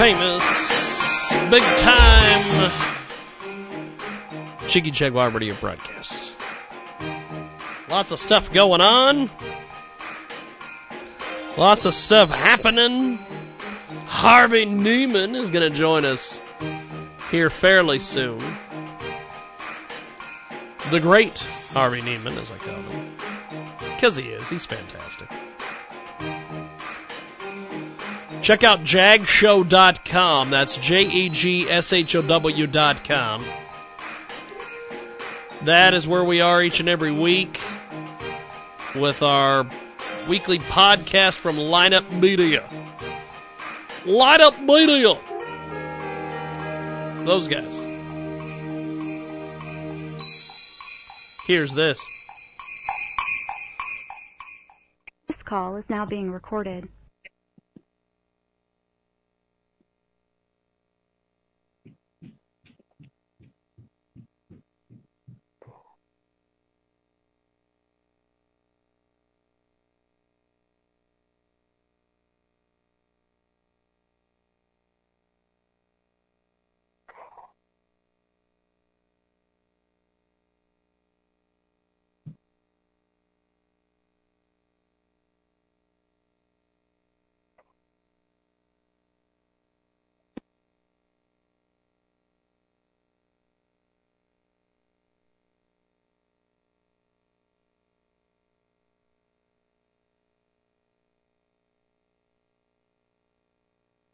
Famous, 0.00 1.34
big 1.50 1.62
time 1.78 2.70
Jiggy 4.66 4.90
Jaguar 4.90 5.28
Radio 5.28 5.54
broadcast. 5.56 6.32
Lots 7.90 8.10
of 8.10 8.18
stuff 8.18 8.50
going 8.50 8.80
on. 8.80 9.28
Lots 11.58 11.84
of 11.84 11.92
stuff 11.92 12.30
happening. 12.30 13.18
Harvey 14.06 14.64
Neiman 14.64 15.36
is 15.36 15.50
going 15.50 15.70
to 15.70 15.78
join 15.78 16.06
us 16.06 16.40
here 17.30 17.50
fairly 17.50 17.98
soon. 17.98 18.38
The 20.90 21.00
great 21.00 21.40
Harvey 21.74 22.00
Neiman, 22.00 22.38
as 22.38 22.50
I 22.50 22.56
call 22.56 22.74
him. 22.74 23.16
Because 23.96 24.16
he 24.16 24.30
is. 24.30 24.48
He's 24.48 24.64
fantastic. 24.64 25.28
Check 28.42 28.64
out 28.64 28.80
jagshow.com. 28.80 30.50
That's 30.50 30.76
J 30.78 31.02
E 31.04 31.28
G 31.28 31.68
S 31.68 31.92
H 31.92 32.16
O 32.16 32.22
W.com. 32.22 33.44
That 35.62 35.92
is 35.92 36.08
where 36.08 36.24
we 36.24 36.40
are 36.40 36.62
each 36.62 36.80
and 36.80 36.88
every 36.88 37.12
week 37.12 37.60
with 38.94 39.22
our 39.22 39.66
weekly 40.28 40.58
podcast 40.58 41.36
from 41.36 41.56
Lineup 41.56 42.10
Media. 42.10 42.68
Lineup 44.04 44.58
Media! 44.64 45.18
Those 47.26 47.46
guys. 47.46 47.76
Here's 51.46 51.74
this. 51.74 52.02
This 55.28 55.36
call 55.44 55.76
is 55.76 55.84
now 55.90 56.06
being 56.06 56.30
recorded. 56.30 56.88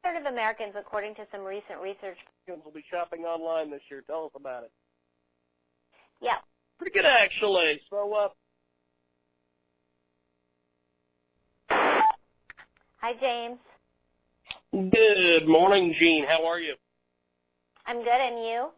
Third 0.07 0.21
of 0.21 0.33
Americans, 0.33 0.75
according 0.79 1.15
to 1.17 1.23
some 1.33 1.43
recent 1.43 1.81
research, 1.83 2.19
will 2.49 2.73
be 2.73 2.85
shopping 2.91 3.23
online 3.23 3.71
this 3.71 3.81
year. 3.91 4.03
Tell 4.07 4.27
us 4.27 4.31
about 4.37 4.65
it. 4.65 4.71
yeah, 6.21 6.37
Pretty 6.79 6.93
good, 6.93 7.07
actually. 7.07 7.81
So, 7.91 8.13
uh, 8.13 8.29
Hi, 12.99 13.13
James. 13.21 13.59
good 14.91 15.47
morning, 15.49 15.93
Gene. 15.93 16.25
How 16.27 16.47
are 16.47 16.61
you? 16.61 16.75
I'm 17.87 17.99
good, 17.99 18.09
and 18.09 18.45
you? 18.45 18.69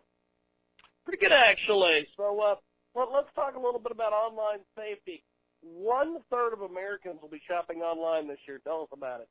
Pretty 1.04 1.18
good, 1.18 1.32
actually. 1.32 2.06
So, 2.16 2.40
uh, 2.40 2.54
let, 2.94 3.12
let's 3.12 3.28
talk 3.34 3.54
a 3.56 3.60
little 3.60 3.80
bit 3.80 3.92
about 3.92 4.12
online 4.12 4.60
safety. 4.76 5.22
One 5.62 6.18
third 6.30 6.52
of 6.52 6.60
Americans 6.62 7.18
will 7.20 7.28
be 7.30 7.40
shopping 7.48 7.80
online 7.80 8.28
this 8.28 8.38
year. 8.46 8.60
Tell 8.64 8.82
us 8.82 8.88
about 8.92 9.20
it. 9.20 9.28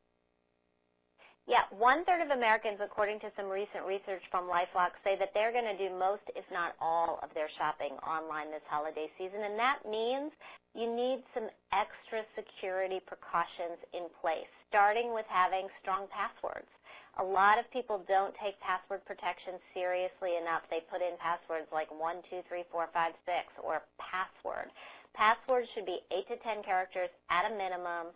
Yeah, 1.47 1.63
one 1.71 2.03
third 2.03 2.19
of 2.19 2.35
Americans, 2.35 2.83
according 2.83 3.23
to 3.23 3.31
some 3.39 3.47
recent 3.47 3.87
research 3.87 4.19
from 4.27 4.51
LifeLock, 4.51 4.99
say 4.99 5.15
that 5.15 5.31
they're 5.31 5.55
going 5.55 5.71
to 5.71 5.79
do 5.79 5.87
most, 5.95 6.27
if 6.35 6.43
not 6.51 6.75
all, 6.83 7.23
of 7.23 7.31
their 7.31 7.47
shopping 7.55 7.95
online 8.03 8.51
this 8.51 8.67
holiday 8.67 9.07
season, 9.15 9.47
and 9.47 9.55
that 9.55 9.79
means 9.87 10.35
you 10.75 10.91
need 10.91 11.23
some 11.31 11.47
extra 11.71 12.27
security 12.35 12.99
precautions 12.99 13.79
in 13.95 14.11
place, 14.19 14.51
starting 14.67 15.15
with 15.15 15.23
having 15.31 15.71
strong 15.79 16.11
passwords. 16.11 16.67
A 17.15 17.23
lot 17.23 17.55
of 17.55 17.63
people 17.71 18.03
don't 18.11 18.35
take 18.43 18.59
password 18.59 19.07
protection 19.07 19.55
seriously 19.71 20.35
enough. 20.35 20.67
They 20.67 20.83
put 20.91 20.99
in 20.99 21.15
passwords 21.15 21.71
like 21.71 21.87
1, 21.87 22.27
2, 22.27 22.43
3, 22.43 22.67
4, 22.67 22.91
5, 22.91 23.13
6 23.23 23.63
or 23.63 23.87
password. 23.95 24.67
Passwords 25.15 25.71
should 25.71 25.87
be 25.87 26.03
8 26.11 26.27
to 26.27 26.37
10 26.43 26.61
characters 26.67 27.09
at 27.31 27.47
a 27.47 27.55
minimum, 27.55 28.11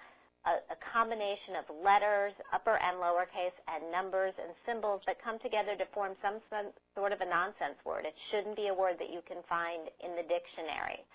a, 0.46 0.74
a 0.74 0.78
combination 0.94 1.62
of 1.62 1.66
letters, 1.84 2.34
upper 2.54 2.78
and 2.78 2.98
lowercase, 2.98 3.56
and 3.70 3.92
numbers 3.92 4.34
and 4.42 4.54
symbols 4.66 5.02
that 5.06 5.22
come 5.22 5.38
together 5.40 5.78
to 5.78 5.86
form 5.94 6.18
some 6.22 6.42
sen- 6.50 6.74
sort 6.98 7.14
of 7.14 7.22
a 7.22 7.28
nonsense 7.30 7.78
word. 7.86 8.06
It 8.06 8.16
shouldn't 8.32 8.58
be 8.58 8.68
a 8.70 8.76
word 8.76 8.98
that 8.98 9.14
you 9.14 9.22
can 9.30 9.46
find 9.46 9.90
in 10.02 10.18
the 10.18 10.26
dictionary. 10.26 11.06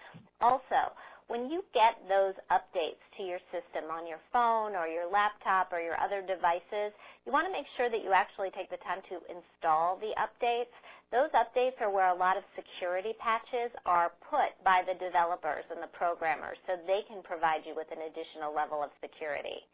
Also, 0.41 0.95
when 1.29 1.51
you 1.51 1.65
get 1.75 1.99
those 2.09 2.35
updates 2.55 3.03
to 3.19 3.23
your 3.23 3.43
system 3.51 3.91
on 3.91 4.07
your 4.07 4.23
phone 4.33 4.79
or 4.79 4.87
your 4.87 5.11
laptop 5.11 5.73
or 5.73 5.81
your 5.81 5.99
other 5.99 6.23
devices, 6.23 6.95
you 7.27 7.33
want 7.33 7.47
to 7.47 7.53
make 7.53 7.67
sure 7.77 7.91
that 7.91 8.05
you 8.05 8.13
actually 8.13 8.51
take 8.55 8.71
the 8.71 8.79
time 8.87 9.03
to 9.11 9.19
install 9.27 9.99
the 9.99 10.15
updates. 10.15 10.71
Those 11.11 11.31
updates 11.35 11.79
are 11.83 11.91
where 11.91 12.09
a 12.09 12.15
lot 12.15 12.37
of 12.37 12.45
security 12.55 13.15
patches 13.19 13.75
are 13.87 14.13
put 14.31 14.55
by 14.63 14.83
the 14.87 14.95
developers 14.95 15.67
and 15.71 15.83
the 15.83 15.91
programmers 15.91 16.59
so 16.67 16.79
they 16.87 17.03
can 17.11 17.23
provide 17.23 17.67
you 17.67 17.75
with 17.75 17.91
an 17.91 18.07
additional 18.07 18.55
level 18.55 18.83
of 18.83 18.91
security. 19.03 19.67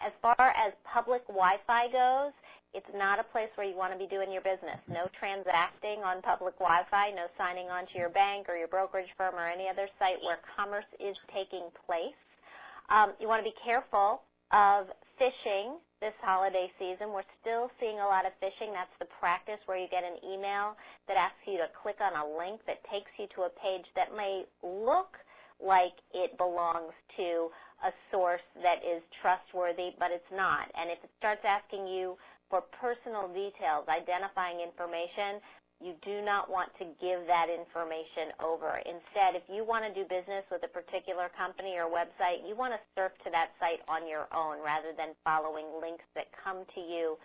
As 0.00 0.12
far 0.22 0.52
as 0.56 0.72
public 0.84 1.26
Wi-Fi 1.28 1.88
goes, 1.92 2.32
it's 2.72 2.88
not 2.94 3.18
a 3.18 3.24
place 3.24 3.50
where 3.56 3.66
you 3.66 3.76
want 3.76 3.92
to 3.92 3.98
be 3.98 4.06
doing 4.06 4.30
your 4.32 4.42
business. 4.42 4.78
No 4.88 5.10
transacting 5.18 6.00
on 6.06 6.22
public 6.22 6.56
Wi-Fi, 6.58 7.10
no 7.10 7.26
signing 7.36 7.68
on 7.68 7.86
to 7.92 7.98
your 7.98 8.08
bank 8.08 8.48
or 8.48 8.56
your 8.56 8.68
brokerage 8.68 9.10
firm 9.18 9.34
or 9.34 9.46
any 9.46 9.68
other 9.68 9.88
site 9.98 10.22
where 10.22 10.38
commerce 10.56 10.88
is 11.00 11.16
taking 11.34 11.68
place. 11.84 12.16
Um, 12.88 13.12
you 13.20 13.28
want 13.28 13.44
to 13.44 13.48
be 13.50 13.56
careful 13.64 14.22
of 14.52 14.86
phishing 15.20 15.78
this 16.00 16.14
holiday 16.22 16.70
season. 16.78 17.12
We're 17.12 17.28
still 17.42 17.70
seeing 17.78 18.00
a 18.00 18.06
lot 18.06 18.24
of 18.24 18.32
phishing. 18.40 18.72
That's 18.72 18.94
the 18.98 19.10
practice 19.20 19.60
where 19.66 19.76
you 19.76 19.86
get 19.90 20.02
an 20.02 20.16
email 20.24 20.76
that 21.08 21.18
asks 21.18 21.44
you 21.46 21.58
to 21.58 21.68
click 21.82 22.00
on 22.00 22.16
a 22.16 22.24
link 22.24 22.60
that 22.66 22.80
takes 22.88 23.10
you 23.18 23.26
to 23.36 23.50
a 23.50 23.52
page 23.52 23.84
that 23.94 24.16
may 24.16 24.44
look 24.62 25.18
like 25.60 26.00
it 26.14 26.38
belongs 26.38 26.94
to 27.16 27.50
a 27.84 27.92
source 28.10 28.44
that 28.62 28.84
is 28.84 29.02
trustworthy, 29.20 29.96
but 29.98 30.10
it's 30.12 30.32
not. 30.32 30.68
And 30.76 30.90
if 30.90 31.02
it 31.02 31.10
starts 31.18 31.44
asking 31.44 31.86
you 31.86 32.16
for 32.50 32.62
personal 32.76 33.28
details, 33.28 33.88
identifying 33.88 34.60
information, 34.60 35.40
you 35.80 35.96
do 36.04 36.20
not 36.20 36.50
want 36.50 36.68
to 36.76 36.84
give 37.00 37.24
that 37.24 37.48
information 37.48 38.36
over. 38.36 38.84
Instead, 38.84 39.32
if 39.32 39.42
you 39.48 39.64
want 39.64 39.80
to 39.88 39.92
do 39.96 40.04
business 40.04 40.44
with 40.52 40.60
a 40.62 40.68
particular 40.68 41.32
company 41.32 41.80
or 41.80 41.88
website, 41.88 42.44
you 42.46 42.54
want 42.54 42.74
to 42.74 42.80
surf 42.94 43.12
to 43.24 43.30
that 43.32 43.56
site 43.58 43.80
on 43.88 44.06
your 44.06 44.28
own 44.36 44.60
rather 44.60 44.92
than 44.92 45.16
following 45.24 45.64
links 45.80 46.04
that 46.14 46.28
come 46.36 46.68
to 46.74 46.80
you 46.80 47.16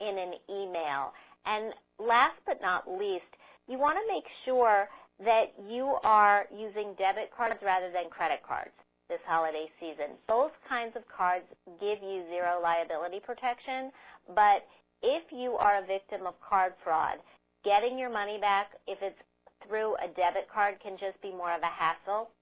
in 0.00 0.16
an 0.16 0.32
email. 0.48 1.12
And 1.44 1.74
last 2.00 2.40
but 2.46 2.62
not 2.62 2.88
least, 2.88 3.28
you 3.68 3.78
want 3.78 3.98
to 4.00 4.12
make 4.12 4.24
sure 4.46 4.88
that 5.20 5.52
you 5.68 5.96
are 6.02 6.46
using 6.50 6.94
debit 6.96 7.30
cards 7.36 7.60
rather 7.62 7.92
than 7.92 8.08
credit 8.08 8.40
cards 8.46 8.72
this 9.12 9.20
holiday 9.28 9.68
season. 9.76 10.16
Both 10.24 10.56
kinds 10.64 10.96
of 10.96 11.04
cards 11.12 11.44
give 11.76 12.00
you 12.00 12.24
zero 12.32 12.64
liability 12.64 13.20
protection, 13.20 13.92
but 14.32 14.64
if 15.04 15.28
you 15.28 15.60
are 15.60 15.84
a 15.84 15.86
victim 15.86 16.24
of 16.24 16.32
card 16.40 16.72
fraud, 16.80 17.20
getting 17.60 18.00
your 18.00 18.08
money 18.08 18.40
back, 18.40 18.72
if 18.88 18.96
it's 19.04 19.20
through 19.68 20.00
a 20.00 20.08
debit 20.16 20.48
card, 20.48 20.80
can 20.80 20.96
just 20.96 21.20
be 21.20 21.28
more 21.28 21.52
of 21.52 21.60
a 21.60 21.68
hassle 21.68 22.32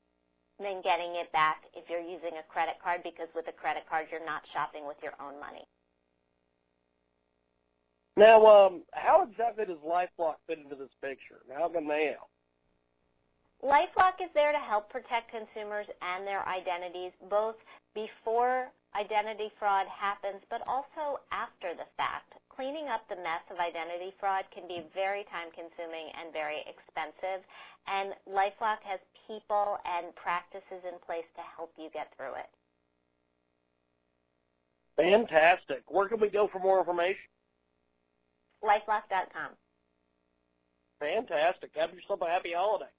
than 0.62 0.78
getting 0.86 1.18
it 1.18 1.32
back 1.32 1.66
if 1.74 1.90
you're 1.90 1.98
using 1.98 2.38
a 2.38 2.46
credit 2.46 2.78
card 2.78 3.02
because 3.02 3.26
with 3.34 3.48
a 3.48 3.56
credit 3.58 3.82
card 3.90 4.06
you're 4.12 4.24
not 4.24 4.42
shopping 4.54 4.86
with 4.86 4.96
your 5.02 5.18
own 5.18 5.40
money. 5.40 5.66
Now, 8.16 8.46
um, 8.46 8.82
how 8.92 9.26
exactly 9.26 9.64
does 9.64 9.80
LifeLock 9.82 10.36
fit 10.46 10.58
into 10.62 10.76
this 10.76 10.92
picture? 11.02 11.40
How 11.56 11.68
can 11.68 11.88
they 11.88 12.14
help? 12.14 12.28
LifeLock 13.60 14.16
is 14.24 14.32
there 14.32 14.52
to 14.52 14.58
help 14.58 14.88
protect 14.88 15.30
consumers 15.30 15.86
and 16.00 16.26
their 16.26 16.46
identities 16.48 17.12
both 17.28 17.56
before 17.94 18.72
identity 18.96 19.52
fraud 19.58 19.86
happens, 19.86 20.40
but 20.48 20.64
also 20.66 21.20
after 21.30 21.76
the 21.76 21.86
fact. 21.96 22.32
Cleaning 22.48 22.88
up 22.88 23.04
the 23.08 23.20
mess 23.20 23.44
of 23.52 23.60
identity 23.60 24.16
fraud 24.18 24.44
can 24.52 24.66
be 24.66 24.82
very 24.94 25.24
time 25.28 25.52
consuming 25.52 26.08
and 26.16 26.32
very 26.32 26.64
expensive, 26.64 27.44
and 27.86 28.16
LifeLock 28.24 28.80
has 28.84 29.00
people 29.28 29.76
and 29.84 30.14
practices 30.16 30.80
in 30.88 30.96
place 31.04 31.28
to 31.36 31.42
help 31.56 31.72
you 31.76 31.88
get 31.92 32.08
through 32.16 32.34
it. 32.40 32.50
Fantastic. 34.96 35.84
Where 35.88 36.08
can 36.08 36.20
we 36.20 36.28
go 36.28 36.48
for 36.48 36.58
more 36.58 36.80
information? 36.80 37.28
LifeLock.com. 38.64 39.52
Fantastic. 41.00 41.70
Have 41.76 41.94
yourself 41.94 42.20
a 42.20 42.26
happy 42.26 42.52
holiday. 42.52 42.90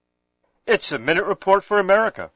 It's 0.67 0.91
a 0.91 0.99
Minute 0.99 1.25
Report 1.25 1.63
for 1.63 1.79
America. 1.79 2.29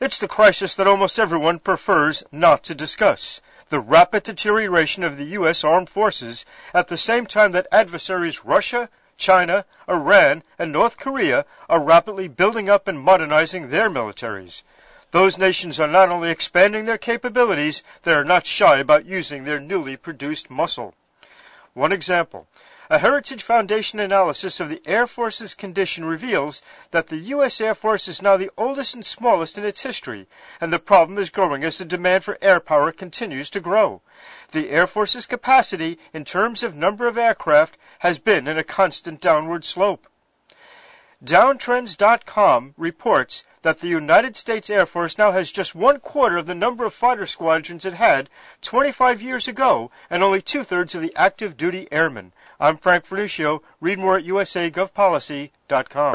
It's 0.00 0.20
the 0.20 0.28
crisis 0.28 0.76
that 0.76 0.86
almost 0.86 1.18
everyone 1.18 1.58
prefers 1.58 2.22
not 2.30 2.62
to 2.64 2.76
discuss 2.76 3.40
the 3.70 3.80
rapid 3.80 4.22
deterioration 4.22 5.02
of 5.02 5.16
the 5.16 5.24
U.S. 5.40 5.64
armed 5.64 5.90
forces 5.90 6.44
at 6.72 6.86
the 6.86 6.96
same 6.96 7.26
time 7.26 7.50
that 7.52 7.66
adversaries 7.72 8.44
Russia, 8.44 8.88
China, 9.16 9.64
Iran, 9.88 10.44
and 10.60 10.70
North 10.70 10.96
Korea 10.96 11.44
are 11.68 11.82
rapidly 11.82 12.28
building 12.28 12.70
up 12.70 12.86
and 12.86 13.00
modernizing 13.00 13.70
their 13.70 13.90
militaries. 13.90 14.62
Those 15.10 15.36
nations 15.36 15.80
are 15.80 15.88
not 15.88 16.08
only 16.08 16.30
expanding 16.30 16.84
their 16.84 16.98
capabilities, 16.98 17.82
they 18.04 18.12
are 18.12 18.24
not 18.24 18.46
shy 18.46 18.78
about 18.78 19.06
using 19.06 19.42
their 19.42 19.58
newly 19.58 19.96
produced 19.96 20.50
muscle. 20.50 20.94
One 21.74 21.90
example. 21.90 22.46
A 22.92 22.98
Heritage 22.98 23.42
Foundation 23.42 23.98
analysis 24.00 24.60
of 24.60 24.68
the 24.68 24.82
Air 24.84 25.06
Force's 25.06 25.54
condition 25.54 26.04
reveals 26.04 26.60
that 26.90 27.06
the 27.06 27.16
U.S. 27.16 27.58
Air 27.58 27.74
Force 27.74 28.06
is 28.06 28.20
now 28.20 28.36
the 28.36 28.50
oldest 28.58 28.94
and 28.94 29.02
smallest 29.02 29.56
in 29.56 29.64
its 29.64 29.80
history, 29.80 30.28
and 30.60 30.70
the 30.70 30.78
problem 30.78 31.16
is 31.16 31.30
growing 31.30 31.64
as 31.64 31.78
the 31.78 31.86
demand 31.86 32.22
for 32.22 32.36
air 32.42 32.60
power 32.60 32.92
continues 32.92 33.48
to 33.48 33.60
grow. 33.60 34.02
The 34.50 34.68
Air 34.68 34.86
Force's 34.86 35.24
capacity, 35.24 35.98
in 36.12 36.26
terms 36.26 36.62
of 36.62 36.76
number 36.76 37.06
of 37.06 37.16
aircraft, 37.16 37.78
has 38.00 38.18
been 38.18 38.46
in 38.46 38.58
a 38.58 38.62
constant 38.62 39.22
downward 39.22 39.64
slope. 39.64 40.06
Downtrends.com 41.24 42.74
reports 42.76 43.46
that 43.62 43.80
the 43.80 43.88
United 43.88 44.36
States 44.36 44.68
Air 44.68 44.84
Force 44.84 45.16
now 45.16 45.32
has 45.32 45.50
just 45.50 45.74
one 45.74 45.98
quarter 45.98 46.36
of 46.36 46.44
the 46.44 46.54
number 46.54 46.84
of 46.84 46.92
fighter 46.92 47.24
squadrons 47.24 47.86
it 47.86 47.94
had 47.94 48.28
25 48.60 49.22
years 49.22 49.48
ago 49.48 49.90
and 50.10 50.22
only 50.22 50.42
two 50.42 50.62
thirds 50.62 50.94
of 50.94 51.00
the 51.00 51.16
active 51.16 51.56
duty 51.56 51.88
airmen. 51.90 52.34
I'm 52.62 52.76
Frank 52.76 53.04
Vernuccio. 53.04 53.60
Read 53.80 53.98
more 53.98 54.18
at 54.18 54.24
usagovpolicy.com. 54.24 56.14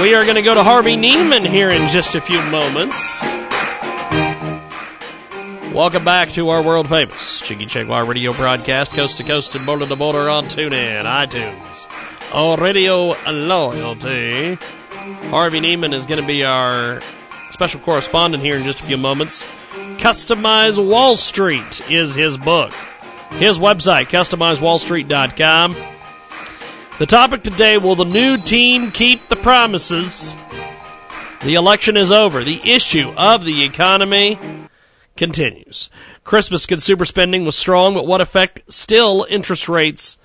We 0.00 0.14
are 0.14 0.22
going 0.22 0.36
to 0.36 0.42
go 0.42 0.54
to 0.54 0.62
Harvey 0.62 0.96
Neiman 0.96 1.44
here 1.44 1.70
in 1.70 1.88
just 1.88 2.14
a 2.14 2.20
few 2.20 2.40
moments. 2.42 3.20
Welcome 5.74 6.04
back 6.04 6.30
to 6.30 6.50
our 6.50 6.62
world 6.62 6.88
famous 6.88 7.40
Jiggy 7.40 7.66
Jaguar 7.66 8.04
radio 8.04 8.32
broadcast, 8.32 8.92
coast 8.92 9.18
to 9.18 9.24
coast 9.24 9.56
and 9.56 9.66
border 9.66 9.86
to 9.86 9.96
border 9.96 10.28
on 10.28 10.44
TuneIn, 10.44 11.02
iTunes, 11.02 12.32
on 12.32 12.60
Radio 12.60 13.16
Loyalty. 13.28 14.54
Harvey 15.30 15.60
Neiman 15.60 15.92
is 15.92 16.06
going 16.06 16.20
to 16.20 16.26
be 16.26 16.44
our 16.44 17.00
special 17.50 17.80
correspondent 17.80 18.42
here 18.42 18.56
in 18.56 18.64
just 18.64 18.80
a 18.80 18.84
few 18.84 18.96
moments. 18.96 19.46
Customize 19.98 20.84
Wall 20.84 21.16
Street 21.16 21.90
is 21.90 22.14
his 22.14 22.36
book. 22.36 22.72
His 23.32 23.58
website, 23.58 24.06
customizewallstreet.com. 24.06 25.76
The 26.98 27.06
topic 27.06 27.42
today 27.42 27.78
will 27.78 27.94
the 27.94 28.04
new 28.04 28.38
team 28.38 28.90
keep 28.90 29.28
the 29.28 29.36
promises? 29.36 30.36
The 31.42 31.54
election 31.54 31.96
is 31.96 32.10
over. 32.10 32.42
The 32.42 32.60
issue 32.64 33.12
of 33.16 33.44
the 33.44 33.62
economy 33.64 34.38
continues. 35.16 35.90
Christmas 36.24 36.66
consumer 36.66 37.04
spending 37.04 37.44
was 37.44 37.56
strong, 37.56 37.94
but 37.94 38.06
what 38.06 38.20
effect 38.20 38.62
still 38.72 39.26
interest 39.30 39.68
rates 39.68 40.18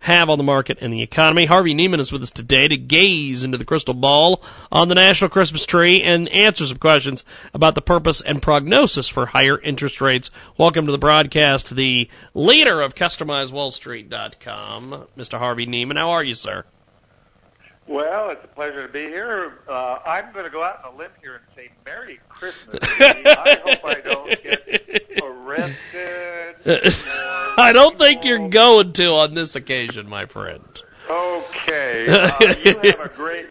have 0.00 0.28
on 0.30 0.38
the 0.38 0.44
market 0.44 0.78
and 0.80 0.92
the 0.92 1.02
economy? 1.02 1.46
Harvey 1.46 1.74
Neiman 1.74 1.98
is 1.98 2.12
with 2.12 2.22
us 2.22 2.30
today 2.30 2.68
to 2.68 2.76
gaze 2.76 3.42
into 3.44 3.58
the 3.58 3.64
crystal 3.64 3.94
ball 3.94 4.42
on 4.70 4.86
the 4.88 4.94
national 4.94 5.30
Christmas 5.30 5.66
tree 5.66 6.02
and 6.02 6.28
answer 6.28 6.66
some 6.66 6.78
questions 6.78 7.24
about 7.52 7.74
the 7.74 7.82
purpose 7.82 8.20
and 8.20 8.42
prognosis 8.42 9.08
for 9.08 9.26
higher 9.26 9.58
interest 9.60 10.00
rates. 10.00 10.30
Welcome 10.56 10.86
to 10.86 10.92
the 10.92 10.98
broadcast, 10.98 11.74
the 11.74 12.08
leader 12.34 12.80
of 12.80 12.94
CustomizedWallStreet.com, 12.94 15.06
Mr. 15.16 15.38
Harvey 15.38 15.66
Neiman. 15.66 15.96
How 15.96 16.10
are 16.10 16.24
you, 16.24 16.34
sir? 16.34 16.64
Well, 17.88 18.28
it's 18.28 18.44
a 18.44 18.48
pleasure 18.48 18.86
to 18.86 18.92
be 18.92 19.06
here. 19.06 19.60
Uh, 19.66 19.98
I'm 20.04 20.30
going 20.32 20.44
to 20.44 20.50
go 20.50 20.62
out 20.62 20.84
on 20.84 20.94
a 20.94 20.96
limb 20.96 21.10
here 21.22 21.36
and 21.36 21.44
say 21.56 21.70
Merry 21.86 22.20
Christmas. 22.28 22.78
I 22.82 23.58
hope 23.64 23.84
I 23.84 24.00
don't 24.02 24.42
get 24.42 25.22
arrested. 25.22 26.56
I 27.58 27.72
don't 27.72 27.96
think 27.96 28.24
you're 28.24 28.50
going 28.50 28.92
to 28.92 29.06
on 29.14 29.32
this 29.32 29.56
occasion, 29.56 30.06
my 30.06 30.26
friend. 30.26 30.82
Okay. 31.08 32.06
Uh, 32.08 32.54
you 32.64 32.74
have 32.90 33.00
a 33.00 33.10
great. 33.14 33.46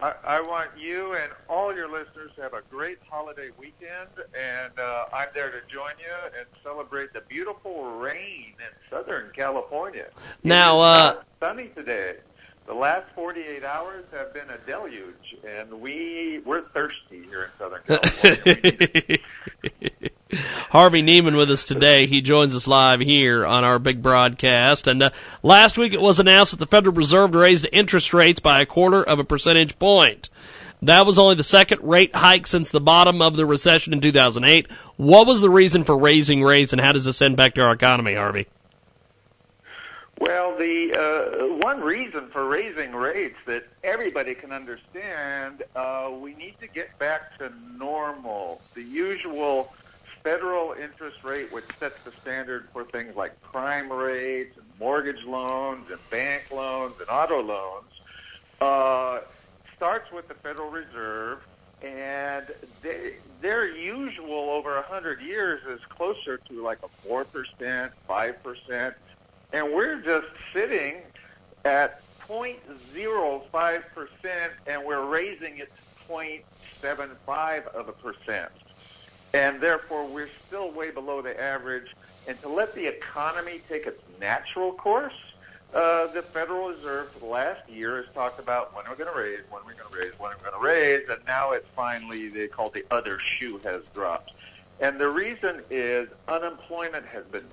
I, 0.00 0.14
I 0.24 0.40
want 0.40 0.70
you 0.78 1.14
and 1.14 1.32
all 1.48 1.74
your 1.74 1.88
listeners 1.88 2.30
to 2.36 2.42
have 2.42 2.52
a 2.52 2.62
great 2.70 2.98
holiday 3.08 3.48
weekend, 3.58 4.08
and 4.38 4.78
uh, 4.78 5.06
I'm 5.12 5.28
there 5.34 5.50
to 5.50 5.60
join 5.72 5.92
you 5.98 6.14
and 6.38 6.46
celebrate 6.62 7.12
the 7.12 7.22
beautiful 7.22 7.84
rain 7.98 8.52
in 8.58 8.90
Southern 8.90 9.30
California. 9.34 10.06
Now, 10.44 10.80
uh, 10.80 11.22
sunny 11.40 11.68
today. 11.74 12.16
The 12.68 12.74
last 12.74 13.06
48 13.14 13.64
hours 13.64 14.04
have 14.12 14.34
been 14.34 14.50
a 14.50 14.58
deluge, 14.58 15.36
and 15.42 15.80
we 15.80 16.42
we're 16.44 16.60
thirsty 16.60 17.22
here 17.22 17.44
in 17.44 17.50
Southern 17.58 17.80
California. 17.86 19.18
Harvey 20.68 21.02
Neiman 21.02 21.34
with 21.34 21.50
us 21.50 21.64
today. 21.64 22.04
He 22.04 22.20
joins 22.20 22.54
us 22.54 22.68
live 22.68 23.00
here 23.00 23.46
on 23.46 23.64
our 23.64 23.78
big 23.78 24.02
broadcast. 24.02 24.86
And 24.86 25.02
uh, 25.02 25.10
last 25.42 25.78
week 25.78 25.94
it 25.94 26.00
was 26.02 26.20
announced 26.20 26.50
that 26.50 26.58
the 26.58 26.66
Federal 26.66 26.94
Reserve 26.94 27.34
raised 27.34 27.66
interest 27.72 28.12
rates 28.12 28.38
by 28.38 28.60
a 28.60 28.66
quarter 28.66 29.02
of 29.02 29.18
a 29.18 29.24
percentage 29.24 29.78
point. 29.78 30.28
That 30.82 31.06
was 31.06 31.18
only 31.18 31.36
the 31.36 31.44
second 31.44 31.80
rate 31.82 32.14
hike 32.14 32.46
since 32.46 32.70
the 32.70 32.80
bottom 32.80 33.22
of 33.22 33.34
the 33.36 33.46
recession 33.46 33.94
in 33.94 34.02
2008. 34.02 34.70
What 34.98 35.26
was 35.26 35.40
the 35.40 35.48
reason 35.48 35.84
for 35.84 35.96
raising 35.96 36.42
rates, 36.42 36.74
and 36.74 36.82
how 36.82 36.92
does 36.92 37.06
this 37.06 37.22
impact 37.22 37.58
our 37.58 37.72
economy, 37.72 38.14
Harvey? 38.14 38.46
Well, 40.20 40.56
the 40.58 40.92
uh, 40.98 41.56
one 41.56 41.80
reason 41.80 42.28
for 42.32 42.48
raising 42.48 42.92
rates 42.92 43.36
that 43.46 43.64
everybody 43.84 44.34
can 44.34 44.52
understand, 44.52 45.62
uh, 45.76 46.10
we 46.20 46.34
need 46.34 46.56
to 46.60 46.66
get 46.66 46.98
back 46.98 47.38
to 47.38 47.50
normal. 47.76 48.62
The 48.74 48.82
usual 48.82 49.68
federal 50.24 50.72
interest 50.72 51.18
rate, 51.22 51.52
which 51.52 51.66
sets 51.78 51.94
the 52.04 52.10
standard 52.20 52.68
for 52.72 52.84
things 52.84 53.14
like 53.16 53.40
prime 53.42 53.92
rates 53.92 54.56
and 54.56 54.66
mortgage 54.78 55.24
loans 55.24 55.86
and 55.90 56.00
bank 56.10 56.44
loans 56.50 56.94
and 56.98 57.08
auto 57.08 57.40
loans, 57.40 57.90
uh, 58.60 59.20
starts 59.76 60.10
with 60.12 60.26
the 60.26 60.34
Federal 60.34 60.70
Reserve, 60.70 61.38
and 61.80 62.46
they, 62.82 63.12
their 63.40 63.68
usual 63.68 64.50
over 64.50 64.76
a 64.78 64.82
hundred 64.82 65.20
years 65.20 65.60
is 65.70 65.80
closer 65.96 66.40
to 66.50 66.64
like 66.64 66.78
a 66.82 66.88
four 67.06 67.24
percent, 67.24 67.92
five 68.08 68.34
percent 68.42 68.94
and 69.52 69.72
we're 69.72 70.00
just 70.00 70.26
sitting 70.52 71.02
at 71.64 72.02
0.05 72.28 73.82
percent, 73.94 74.52
and 74.66 74.84
we're 74.84 75.06
raising 75.06 75.58
it 75.58 75.72
to 76.06 76.12
0.75 76.12 77.66
of 77.68 77.88
a 77.88 77.92
percent, 77.92 78.50
and 79.32 79.60
therefore 79.60 80.06
we're 80.06 80.30
still 80.46 80.70
way 80.70 80.90
below 80.90 81.22
the 81.22 81.38
average. 81.40 81.94
And 82.26 82.38
to 82.42 82.48
let 82.48 82.74
the 82.74 82.86
economy 82.86 83.62
take 83.70 83.86
its 83.86 84.02
natural 84.20 84.72
course, 84.72 85.14
uh, 85.74 86.06
the 86.08 86.22
Federal 86.22 86.68
Reserve 86.68 87.12
for 87.12 87.18
the 87.20 87.26
last 87.26 87.68
year 87.68 88.02
has 88.02 88.14
talked 88.14 88.38
about 88.38 88.74
when 88.74 88.84
we're 88.88 88.96
going 88.96 89.12
to 89.12 89.18
raise, 89.18 89.40
when 89.50 89.62
we're 89.64 89.74
going 89.74 89.90
to 89.90 89.98
raise, 89.98 90.18
when 90.18 90.30
we're 90.30 90.50
going 90.50 90.60
to 90.60 90.66
raise, 90.66 91.08
and 91.08 91.24
now 91.26 91.52
it's 91.52 91.68
finally 91.74 92.28
they 92.28 92.46
call 92.46 92.70
the 92.70 92.84
other 92.90 93.18
shoe 93.18 93.58
has 93.64 93.82
dropped. 93.94 94.32
And 94.80 94.98
the 94.98 95.08
reason 95.08 95.62
is 95.70 96.08
unemployment 96.26 97.04
has 97.06 97.24
been 97.26 97.44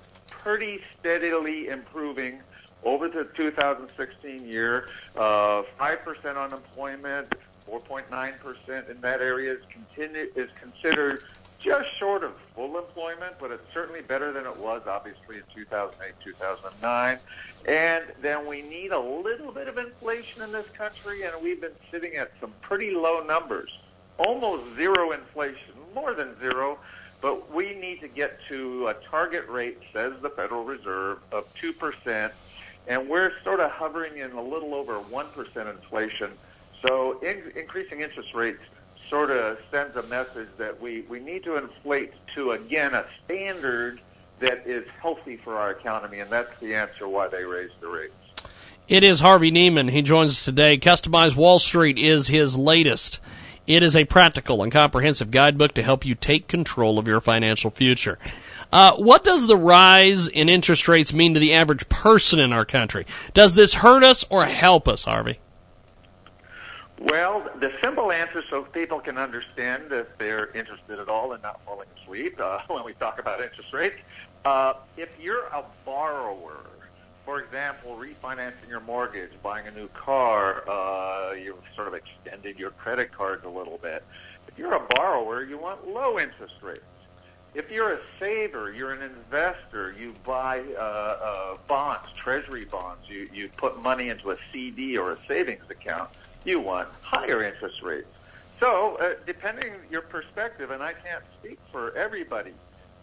pretty 0.46 0.80
steadily 1.00 1.66
improving 1.66 2.38
over 2.84 3.08
the 3.08 3.24
2016 3.34 4.46
year. 4.46 4.88
Uh, 5.16 5.64
5% 5.76 6.40
unemployment, 6.40 7.34
4.9% 7.68 8.88
in 8.88 9.00
that 9.00 9.20
area 9.20 9.54
is, 9.54 9.58
continue, 9.68 10.30
is 10.36 10.48
considered 10.60 11.24
just 11.58 11.92
short 11.96 12.22
of 12.22 12.30
full 12.54 12.78
employment, 12.78 13.34
but 13.40 13.50
it's 13.50 13.64
certainly 13.74 14.02
better 14.02 14.32
than 14.32 14.46
it 14.46 14.56
was, 14.56 14.82
obviously, 14.86 15.38
in 15.38 15.42
2008, 15.52 16.14
2009. 16.22 17.18
And 17.66 18.04
then 18.22 18.46
we 18.46 18.62
need 18.62 18.92
a 18.92 19.00
little 19.00 19.50
bit 19.50 19.66
of 19.66 19.78
inflation 19.78 20.42
in 20.42 20.52
this 20.52 20.68
country, 20.78 21.24
and 21.24 21.32
we've 21.42 21.60
been 21.60 21.74
sitting 21.90 22.14
at 22.14 22.30
some 22.40 22.52
pretty 22.60 22.92
low 22.92 23.20
numbers, 23.20 23.76
almost 24.16 24.62
zero 24.76 25.10
inflation, 25.10 25.74
more 25.92 26.14
than 26.14 26.38
zero. 26.38 26.78
But 27.26 27.52
we 27.52 27.74
need 27.74 28.02
to 28.02 28.06
get 28.06 28.38
to 28.50 28.86
a 28.86 28.94
target 28.94 29.48
rate, 29.48 29.78
says 29.92 30.12
the 30.22 30.30
Federal 30.30 30.62
Reserve, 30.62 31.18
of 31.32 31.52
2%, 31.56 32.30
and 32.86 33.08
we're 33.08 33.32
sort 33.42 33.58
of 33.58 33.68
hovering 33.72 34.18
in 34.18 34.30
a 34.30 34.40
little 34.40 34.76
over 34.76 35.00
1% 35.00 35.68
inflation. 35.68 36.30
So 36.86 37.18
in, 37.22 37.50
increasing 37.56 38.00
interest 38.00 38.32
rates 38.32 38.62
sort 39.10 39.32
of 39.32 39.58
sends 39.72 39.96
a 39.96 40.04
message 40.04 40.46
that 40.58 40.80
we, 40.80 41.00
we 41.08 41.18
need 41.18 41.42
to 41.42 41.56
inflate 41.56 42.12
to, 42.36 42.52
again, 42.52 42.94
a 42.94 43.04
standard 43.24 44.00
that 44.38 44.64
is 44.64 44.86
healthy 45.02 45.36
for 45.36 45.56
our 45.56 45.72
economy, 45.72 46.20
and 46.20 46.30
that's 46.30 46.56
the 46.60 46.76
answer 46.76 47.08
why 47.08 47.26
they 47.26 47.42
raised 47.42 47.80
the 47.80 47.88
rates. 47.88 48.14
It 48.86 49.02
is 49.02 49.18
Harvey 49.18 49.50
Neiman. 49.50 49.90
He 49.90 50.02
joins 50.02 50.30
us 50.30 50.44
today. 50.44 50.78
Customized 50.78 51.34
Wall 51.34 51.58
Street 51.58 51.98
is 51.98 52.28
his 52.28 52.56
latest. 52.56 53.18
It 53.66 53.82
is 53.82 53.96
a 53.96 54.04
practical 54.04 54.62
and 54.62 54.70
comprehensive 54.70 55.30
guidebook 55.30 55.74
to 55.74 55.82
help 55.82 56.04
you 56.04 56.14
take 56.14 56.46
control 56.46 56.98
of 56.98 57.08
your 57.08 57.20
financial 57.20 57.70
future. 57.70 58.18
Uh, 58.72 58.94
what 58.96 59.24
does 59.24 59.46
the 59.46 59.56
rise 59.56 60.28
in 60.28 60.48
interest 60.48 60.88
rates 60.88 61.12
mean 61.12 61.34
to 61.34 61.40
the 61.40 61.52
average 61.52 61.88
person 61.88 62.38
in 62.38 62.52
our 62.52 62.64
country? 62.64 63.06
Does 63.34 63.54
this 63.54 63.74
hurt 63.74 64.02
us 64.02 64.24
or 64.30 64.44
help 64.44 64.88
us, 64.88 65.04
Harvey? 65.04 65.40
Well, 66.98 67.50
the 67.60 67.72
simple 67.82 68.10
answer, 68.10 68.42
so 68.48 68.62
people 68.62 69.00
can 69.00 69.18
understand 69.18 69.92
if 69.92 70.06
they're 70.18 70.50
interested 70.56 70.98
at 70.98 71.08
all 71.08 71.34
in 71.34 71.42
not 71.42 71.60
falling 71.64 71.88
asleep 72.02 72.40
uh, 72.40 72.60
when 72.68 72.84
we 72.84 72.94
talk 72.94 73.18
about 73.18 73.40
interest 73.40 73.72
rates, 73.72 73.96
uh, 74.44 74.74
if 74.96 75.10
you're 75.20 75.46
a 75.46 75.64
borrower, 75.84 76.60
for 77.26 77.40
example, 77.40 77.96
refinancing 77.96 78.68
your 78.68 78.80
mortgage, 78.80 79.32
buying 79.42 79.66
a 79.66 79.70
new 79.72 79.88
car, 79.88 80.62
uh, 80.70 81.32
you've 81.32 81.56
sort 81.74 81.88
of 81.88 81.94
extended 81.94 82.56
your 82.56 82.70
credit 82.70 83.12
cards 83.12 83.42
a 83.44 83.48
little 83.48 83.78
bit. 83.82 84.06
If 84.46 84.56
you're 84.56 84.74
a 84.74 84.86
borrower, 84.94 85.44
you 85.44 85.58
want 85.58 85.88
low 85.88 86.20
interest 86.20 86.54
rates. 86.62 86.82
If 87.52 87.68
you're 87.70 87.94
a 87.94 87.98
saver, 88.20 88.72
you're 88.72 88.92
an 88.92 89.02
investor, 89.02 89.92
you 89.98 90.14
buy 90.24 90.60
uh, 90.78 90.80
uh, 90.80 91.56
bonds, 91.68 92.06
treasury 92.14 92.64
bonds, 92.64 93.02
you, 93.08 93.28
you 93.32 93.50
put 93.56 93.82
money 93.82 94.08
into 94.08 94.30
a 94.30 94.36
CD 94.52 94.96
or 94.96 95.12
a 95.12 95.16
savings 95.26 95.64
account, 95.68 96.10
you 96.44 96.60
want 96.60 96.88
higher 97.02 97.42
interest 97.42 97.82
rates. 97.82 98.06
So, 98.60 98.98
uh, 99.00 99.14
depending 99.26 99.72
your 99.90 100.02
perspective, 100.02 100.70
and 100.70 100.80
I 100.82 100.92
can't 100.92 101.24
speak 101.40 101.58
for 101.72 101.96
everybody, 101.96 102.52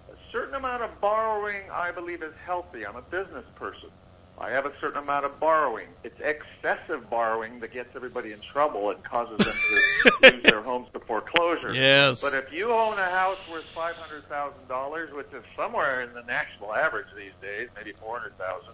a 0.09 0.15
certain 0.31 0.55
amount 0.55 0.83
of 0.83 1.01
borrowing, 1.01 1.63
I 1.73 1.91
believe, 1.91 2.23
is 2.23 2.33
healthy. 2.45 2.85
I'm 2.85 2.95
a 2.95 3.01
business 3.01 3.45
person. 3.55 3.89
I 4.37 4.49
have 4.49 4.65
a 4.65 4.73
certain 4.81 5.03
amount 5.03 5.25
of 5.25 5.39
borrowing. 5.39 5.87
It's 6.03 6.19
excessive 6.19 7.09
borrowing 7.09 7.59
that 7.59 7.71
gets 7.71 7.95
everybody 7.95 8.31
in 8.31 8.39
trouble 8.39 8.89
and 8.89 9.03
causes 9.03 9.37
them 9.37 9.55
to 9.55 10.11
lose 10.33 10.43
their 10.43 10.61
homes 10.61 10.87
to 10.93 10.99
foreclosure. 10.99 11.73
Yes. 11.73 12.21
But 12.21 12.33
if 12.33 12.51
you 12.51 12.71
own 12.71 12.97
a 12.97 13.09
house 13.09 13.37
worth 13.51 13.63
five 13.65 13.95
hundred 13.95 14.27
thousand 14.27 14.67
dollars, 14.67 15.13
which 15.13 15.31
is 15.33 15.43
somewhere 15.55 16.01
in 16.01 16.13
the 16.13 16.23
national 16.23 16.73
average 16.73 17.07
these 17.15 17.31
days, 17.41 17.69
maybe 17.75 17.93
four 18.01 18.17
hundred 18.17 18.37
thousand, 18.37 18.73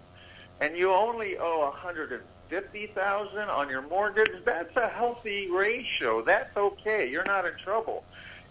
and 0.62 0.78
you 0.78 0.92
only 0.92 1.38
owe 1.38 1.68
a 1.68 1.72
hundred 1.72 2.14
and 2.14 2.22
fifty 2.48 2.88
thousand 2.88 3.50
on 3.50 3.70
your 3.70 3.82
mortgage, 3.82 4.32
that's 4.46 4.76
a 4.78 4.88
healthy 4.88 5.50
ratio. 5.52 6.22
That's 6.22 6.56
okay. 6.56 7.10
You're 7.10 7.26
not 7.26 7.46
in 7.46 7.54
trouble. 7.64 8.04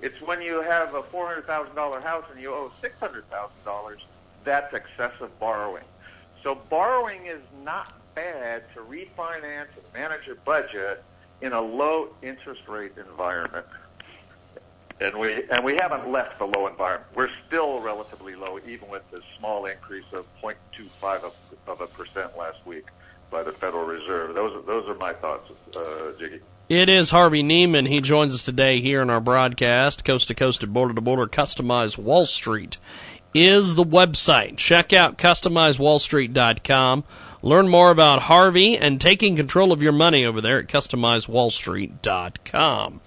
It's 0.03 0.21
when 0.21 0.43
you 0.43 0.61
have 0.63 0.95
a 0.95 1.03
four 1.03 1.27
hundred 1.27 1.47
thousand 1.47 1.75
dollar 1.75 2.01
house 2.01 2.25
and 2.31 2.41
you 2.41 2.53
owe 2.53 2.71
six 2.83 2.95
hundred 3.01 3.29
thousand 3.31 3.65
dollars, 3.65 4.07
that's 4.45 4.73
excessive 4.75 5.37
borrowing. 5.41 5.85
So 6.43 6.55
borrowing 6.55 7.27
is 7.27 7.41
not 7.65 7.93
bad 8.15 8.63
to 8.75 8.81
refinance 8.81 9.69
and 9.77 9.93
manage 9.95 10.27
your 10.27 10.37
budget 10.37 11.05
in 11.41 11.53
a 11.53 11.61
low 11.61 12.09
interest 12.23 12.67
rate 12.69 12.93
environment. 12.97 13.67
And 15.01 15.17
we 15.17 15.45
and 15.51 15.65
we 15.65 15.77
haven't 15.77 16.11
left 16.11 16.39
the 16.39 16.47
low 16.47 16.67
environment. 16.67 17.11
We're 17.15 17.31
still 17.47 17.81
relatively 17.81 18.35
low, 18.35 18.59
even 18.67 18.89
with 18.89 19.09
the 19.13 19.21
small 19.39 19.67
increase 19.67 20.13
of 20.13 20.27
0.25 20.43 21.23
of, 21.23 21.35
of 21.69 21.81
a 21.81 21.87
percent 21.87 22.37
last 22.37 22.59
week 22.67 22.87
by 23.31 23.45
the 23.45 23.53
Federal 23.53 23.85
Reserve. 23.85 24.35
Those 24.35 24.57
are, 24.57 24.63
those 24.63 24.89
are 24.89 24.95
my 24.95 25.13
thoughts, 25.13 25.51
uh, 25.77 26.13
Jiggy. 26.19 26.41
It 26.69 26.89
is 26.89 27.11
Harvey 27.11 27.43
Neiman. 27.43 27.89
He 27.89 28.01
joins 28.01 28.35
us 28.35 28.43
today 28.43 28.81
here 28.81 29.01
in 29.01 29.09
our 29.09 29.21
broadcast, 29.21 30.05
coast 30.05 30.29
to 30.29 30.35
coast 30.35 30.63
and 30.63 30.73
border 30.73 30.95
to 30.95 31.01
border. 31.01 31.27
customized 31.27 31.97
Wall 31.97 32.27
Street 32.27 32.77
is 33.35 33.75
the 33.75 33.85
website. 33.85 34.57
Check 34.57 34.93
out 34.93 35.19
customizewallstreet.com. 35.19 37.05
Learn 37.41 37.69
more 37.69 37.93
about 37.93 38.23
Harvey 38.23 38.77
and 38.77 39.01
taking 39.01 39.37
control 39.37 39.71
of 39.71 39.81
your 39.83 39.93
money 39.93 40.25
over 40.25 40.41
there 40.41 40.59
at 40.59 40.67
customizewallstreet.com. 40.67 43.01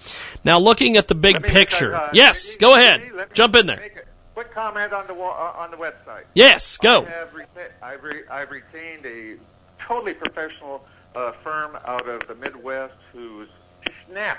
Now, 0.43 0.59
looking 0.59 0.95
at 0.95 1.09
the 1.09 1.15
big 1.15 1.43
picture. 1.43 1.93
uh, 1.95 2.11
yes, 2.13 2.55
go 2.55 2.75
ahead. 2.75 3.01
Jump 3.33 3.55
in 3.55 3.67
there. 3.67 4.05
Quick 4.33 4.53
comment 4.53 4.93
on 4.93 5.05
the 5.07 5.13
uh, 5.13 5.17
on 5.57 5.71
the 5.71 5.77
website. 5.77 6.23
Yes, 6.33 6.77
go. 6.77 7.05
I 7.05 7.09
have 7.09 7.33
reta- 7.33 7.71
I've, 7.83 8.01
re- 8.01 8.23
I've 8.31 8.49
retained 8.49 9.05
a 9.05 9.35
totally 9.77 10.13
professional 10.13 10.85
uh, 11.15 11.33
firm 11.43 11.77
out 11.85 12.07
of 12.07 12.25
the 12.27 12.35
Midwest 12.35 12.93
who's 13.11 13.49
snap 14.07 14.37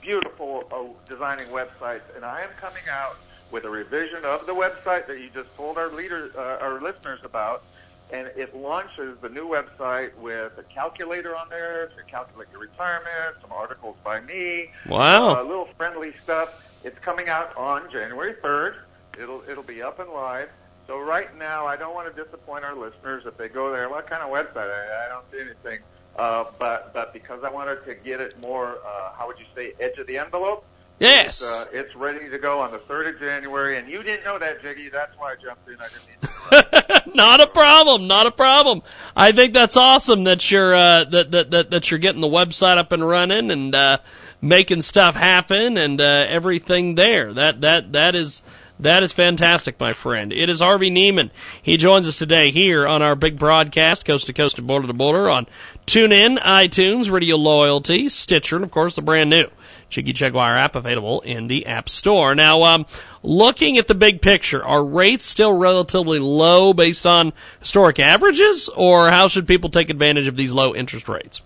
beautiful 0.00 0.64
uh, 0.72 0.82
designing 1.08 1.46
websites, 1.48 2.00
and 2.16 2.24
I 2.24 2.40
am 2.42 2.48
coming 2.58 2.82
out 2.90 3.16
with 3.50 3.64
a 3.64 3.70
revision 3.70 4.24
of 4.24 4.46
the 4.46 4.54
website 4.54 5.06
that 5.06 5.18
you 5.20 5.30
just 5.30 5.54
told 5.56 5.78
our 5.78 5.90
leaders, 5.92 6.32
uh, 6.36 6.58
our 6.60 6.80
listeners 6.80 7.20
about, 7.24 7.64
and 8.12 8.28
it 8.36 8.54
launches 8.56 9.16
the 9.22 9.28
new 9.28 9.46
website 9.48 10.14
with 10.16 10.52
a 10.58 10.62
calculator 10.64 11.36
on 11.36 11.48
there 11.48 11.86
to 11.96 12.02
calculate 12.10 12.48
your 12.50 12.60
retirement, 12.60 13.36
some 13.40 13.52
articles 13.52 13.96
by 14.04 14.20
me, 14.20 14.70
Wow. 14.86 15.36
uh, 15.36 15.42
little 15.42 15.68
friendly 15.76 16.12
stuff. 16.22 16.48
It's 16.82 16.98
coming 17.00 17.28
out 17.28 17.56
on 17.56 17.90
January 17.90 18.34
3rd. 18.42 18.74
It'll 19.20 19.42
it'll 19.48 19.62
be 19.64 19.82
up 19.82 19.98
and 19.98 20.08
live. 20.10 20.48
So 20.86 20.98
right 20.98 21.36
now, 21.38 21.66
I 21.66 21.76
don't 21.76 21.94
want 21.94 22.14
to 22.14 22.24
disappoint 22.24 22.64
our 22.64 22.74
listeners 22.74 23.24
if 23.26 23.36
they 23.36 23.48
go 23.48 23.70
there. 23.70 23.88
What 23.88 24.08
kind 24.08 24.22
of 24.22 24.30
website? 24.30 24.70
I, 24.70 25.06
I 25.06 25.08
don't 25.08 25.24
see 25.30 25.40
anything. 25.40 25.80
Uh, 26.16 26.44
but 26.58 26.92
but 26.94 27.12
because 27.12 27.44
I 27.44 27.50
wanted 27.50 27.84
to 27.84 27.94
get 27.94 28.20
it 28.20 28.38
more, 28.40 28.78
uh, 28.84 29.12
how 29.16 29.26
would 29.28 29.38
you 29.38 29.44
say, 29.54 29.72
edge 29.78 29.98
of 29.98 30.06
the 30.06 30.18
envelope? 30.18 30.64
Yes. 31.00 31.40
It's, 31.40 31.42
uh, 31.42 31.64
it's 31.72 31.96
ready 31.96 32.28
to 32.28 32.38
go 32.38 32.60
on 32.60 32.72
the 32.72 32.78
3rd 32.78 33.14
of 33.14 33.18
January, 33.20 33.78
and 33.78 33.88
you 33.88 34.02
didn't 34.02 34.22
know 34.22 34.38
that, 34.38 34.60
Jiggy. 34.60 34.90
That's 34.90 35.16
why 35.18 35.32
I 35.32 35.36
jumped 35.42 35.66
in. 35.66 35.76
I 35.80 35.88
didn't 35.88 37.14
not 37.14 37.40
a 37.40 37.46
problem. 37.46 38.06
Not 38.06 38.26
a 38.26 38.30
problem. 38.30 38.82
I 39.16 39.32
think 39.32 39.54
that's 39.54 39.78
awesome 39.78 40.24
that 40.24 40.50
you're 40.50 40.74
uh, 40.74 41.04
that, 41.04 41.30
that 41.30 41.50
that 41.52 41.70
that 41.70 41.90
you're 41.90 41.98
getting 41.98 42.20
the 42.20 42.28
website 42.28 42.76
up 42.76 42.92
and 42.92 43.06
running 43.06 43.50
and 43.50 43.74
uh, 43.74 43.98
making 44.42 44.82
stuff 44.82 45.16
happen 45.16 45.78
and 45.78 46.00
uh, 46.00 46.26
everything 46.28 46.96
there. 46.96 47.32
That 47.32 47.62
that 47.62 47.92
that 47.92 48.14
is. 48.14 48.42
That 48.80 49.02
is 49.02 49.12
fantastic, 49.12 49.78
my 49.78 49.92
friend. 49.92 50.32
It 50.32 50.48
is 50.48 50.60
Harvey 50.60 50.90
Neiman. 50.90 51.30
He 51.60 51.76
joins 51.76 52.08
us 52.08 52.18
today 52.18 52.50
here 52.50 52.86
on 52.86 53.02
our 53.02 53.14
big 53.14 53.38
broadcast, 53.38 54.06
coast 54.06 54.26
to 54.28 54.32
coast 54.32 54.58
and 54.58 54.66
border 54.66 54.86
to 54.86 54.94
border, 54.94 55.28
on 55.28 55.46
TuneIn, 55.86 56.38
iTunes, 56.38 57.10
Radio 57.10 57.36
Loyalty, 57.36 58.08
Stitcher, 58.08 58.56
and 58.56 58.64
of 58.64 58.70
course 58.70 58.96
the 58.96 59.02
brand 59.02 59.28
new 59.28 59.46
Jiggy 59.90 60.14
Jaguar 60.14 60.56
app 60.56 60.76
available 60.76 61.20
in 61.20 61.48
the 61.48 61.66
App 61.66 61.90
Store. 61.90 62.34
Now, 62.34 62.62
um, 62.62 62.86
looking 63.22 63.76
at 63.76 63.86
the 63.86 63.94
big 63.94 64.22
picture, 64.22 64.64
are 64.64 64.82
rates 64.82 65.26
still 65.26 65.52
relatively 65.52 66.18
low 66.18 66.72
based 66.72 67.06
on 67.06 67.34
historic 67.58 67.98
averages, 67.98 68.70
or 68.74 69.10
how 69.10 69.28
should 69.28 69.46
people 69.46 69.68
take 69.68 69.90
advantage 69.90 70.26
of 70.26 70.36
these 70.36 70.52
low 70.52 70.74
interest 70.74 71.06
rates? 71.06 71.42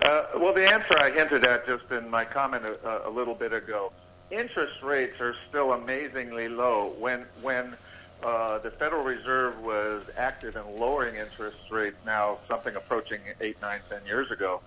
Uh, 0.00 0.26
well, 0.36 0.54
the 0.54 0.70
answer 0.70 0.96
I 0.98 1.10
hinted 1.10 1.44
at 1.44 1.66
just 1.66 1.90
in 1.90 2.08
my 2.10 2.24
comment 2.24 2.64
a, 2.64 3.08
a 3.08 3.10
little 3.10 3.34
bit 3.34 3.52
ago. 3.52 3.92
Interest 4.34 4.82
rates 4.82 5.20
are 5.20 5.34
still 5.48 5.72
amazingly 5.74 6.48
low. 6.48 6.92
When 6.98 7.24
when 7.40 7.76
uh, 8.20 8.58
the 8.58 8.70
Federal 8.72 9.04
Reserve 9.04 9.60
was 9.60 10.02
active 10.16 10.56
in 10.56 10.80
lowering 10.80 11.14
interest 11.14 11.58
rates, 11.70 11.96
now 12.04 12.38
something 12.48 12.74
approaching 12.74 13.20
eight, 13.40 13.56
nine, 13.62 13.80
ten 13.88 14.04
years 14.04 14.32
ago, 14.32 14.60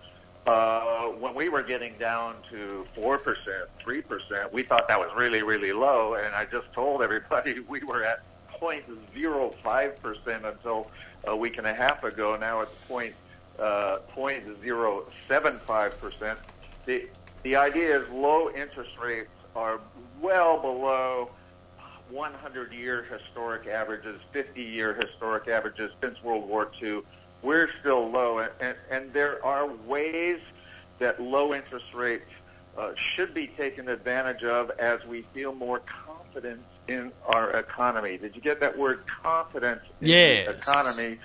uh, 0.46 1.08
when 1.20 1.36
we 1.36 1.50
were 1.50 1.64
getting 1.64 1.98
down 2.00 2.36
to 2.50 2.86
four 2.96 3.18
percent, 3.18 3.68
three 3.84 4.02
percent, 4.02 4.54
we 4.54 4.64
thought 4.64 4.88
that 4.88 4.98
was 4.98 5.12
really, 5.18 5.44
really 5.44 5.74
low. 5.74 6.14
And 6.14 6.34
I 6.34 6.46
just 6.46 6.72
told 6.72 7.02
everybody 7.02 7.60
we 7.68 7.82
were 7.84 8.06
at 8.06 8.22
0.05 8.62 10.02
percent 10.02 10.46
until 10.46 10.88
a 11.26 11.36
week 11.36 11.58
and 11.58 11.68
a 11.68 11.74
half 11.74 12.06
ago. 12.06 12.38
Now 12.38 12.62
it's 12.62 12.74
point 12.88 13.14
uh, 13.60 13.98
0.075 14.16 16.00
percent. 16.00 16.40
The 16.86 17.10
the 17.44 17.58
idea 17.58 18.00
is 18.00 18.10
low 18.10 18.50
interest 18.50 18.98
rates 18.98 19.30
are 19.58 19.82
well 20.22 20.62
below 20.62 21.32
100 22.10 22.72
year 22.74 23.06
historic 23.12 23.68
averages, 23.68 24.22
50 24.32 24.62
year 24.62 24.94
historic 24.94 25.48
averages 25.48 25.92
since 26.02 26.22
World 26.24 26.48
War 26.48 26.70
II. 26.82 27.02
We're 27.42 27.70
still 27.80 28.10
low, 28.10 28.40
and, 28.40 28.52
and, 28.62 28.78
and 28.90 29.14
there 29.14 29.44
are 29.46 29.68
ways 29.68 30.40
that 31.00 31.20
low 31.22 31.54
interest 31.54 31.94
rates 31.94 32.30
uh, 32.78 32.92
should 32.96 33.34
be 33.34 33.48
taken 33.48 33.90
advantage 33.90 34.44
of 34.44 34.72
as 34.80 35.00
we 35.08 35.24
feel 35.34 35.54
more 35.54 35.82
confidence 36.06 36.68
in 36.88 37.12
our 37.28 37.52
economy. 37.52 38.18
Did 38.18 38.36
you 38.36 38.42
get 38.42 38.60
that 38.62 38.78
word 38.78 39.00
confidence 39.24 39.82
in 40.02 40.08
Yes. 40.10 40.46
the 40.48 40.52
economy? 40.54 41.18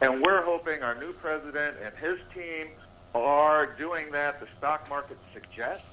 And 0.00 0.22
we're 0.22 0.44
hoping 0.44 0.82
our 0.82 0.98
new 0.98 1.12
president 1.12 1.76
and 1.84 1.92
his 2.00 2.14
team 2.34 2.68
are 3.14 3.74
doing 3.76 4.12
that. 4.12 4.40
The 4.40 4.46
stock 4.56 4.88
market 4.88 5.18
suggests 5.32 5.84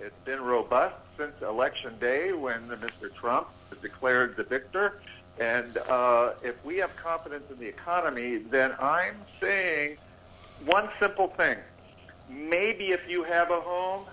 it's 0.00 0.18
been 0.24 0.40
robust 0.40 0.96
since 1.18 1.32
election 1.42 1.98
day 1.98 2.32
when 2.32 2.68
Mr. 2.68 3.12
Trump 3.20 3.48
declared 3.82 4.36
the 4.36 4.44
victor. 4.44 5.00
And 5.40 5.78
uh, 5.88 6.32
if 6.42 6.64
we 6.64 6.76
have 6.78 6.96
confidence 6.96 7.44
in 7.50 7.58
the 7.58 7.66
economy, 7.66 8.38
then 8.50 8.72
I'm 8.80 9.24
saying 9.40 9.98
one 10.64 10.88
simple 11.00 11.28
thing. 11.28 11.58
Maybe 12.28 12.88
if 12.88 13.00
you 13.08 13.24
have 13.24 13.50
a 13.50 13.60
home 13.60 14.06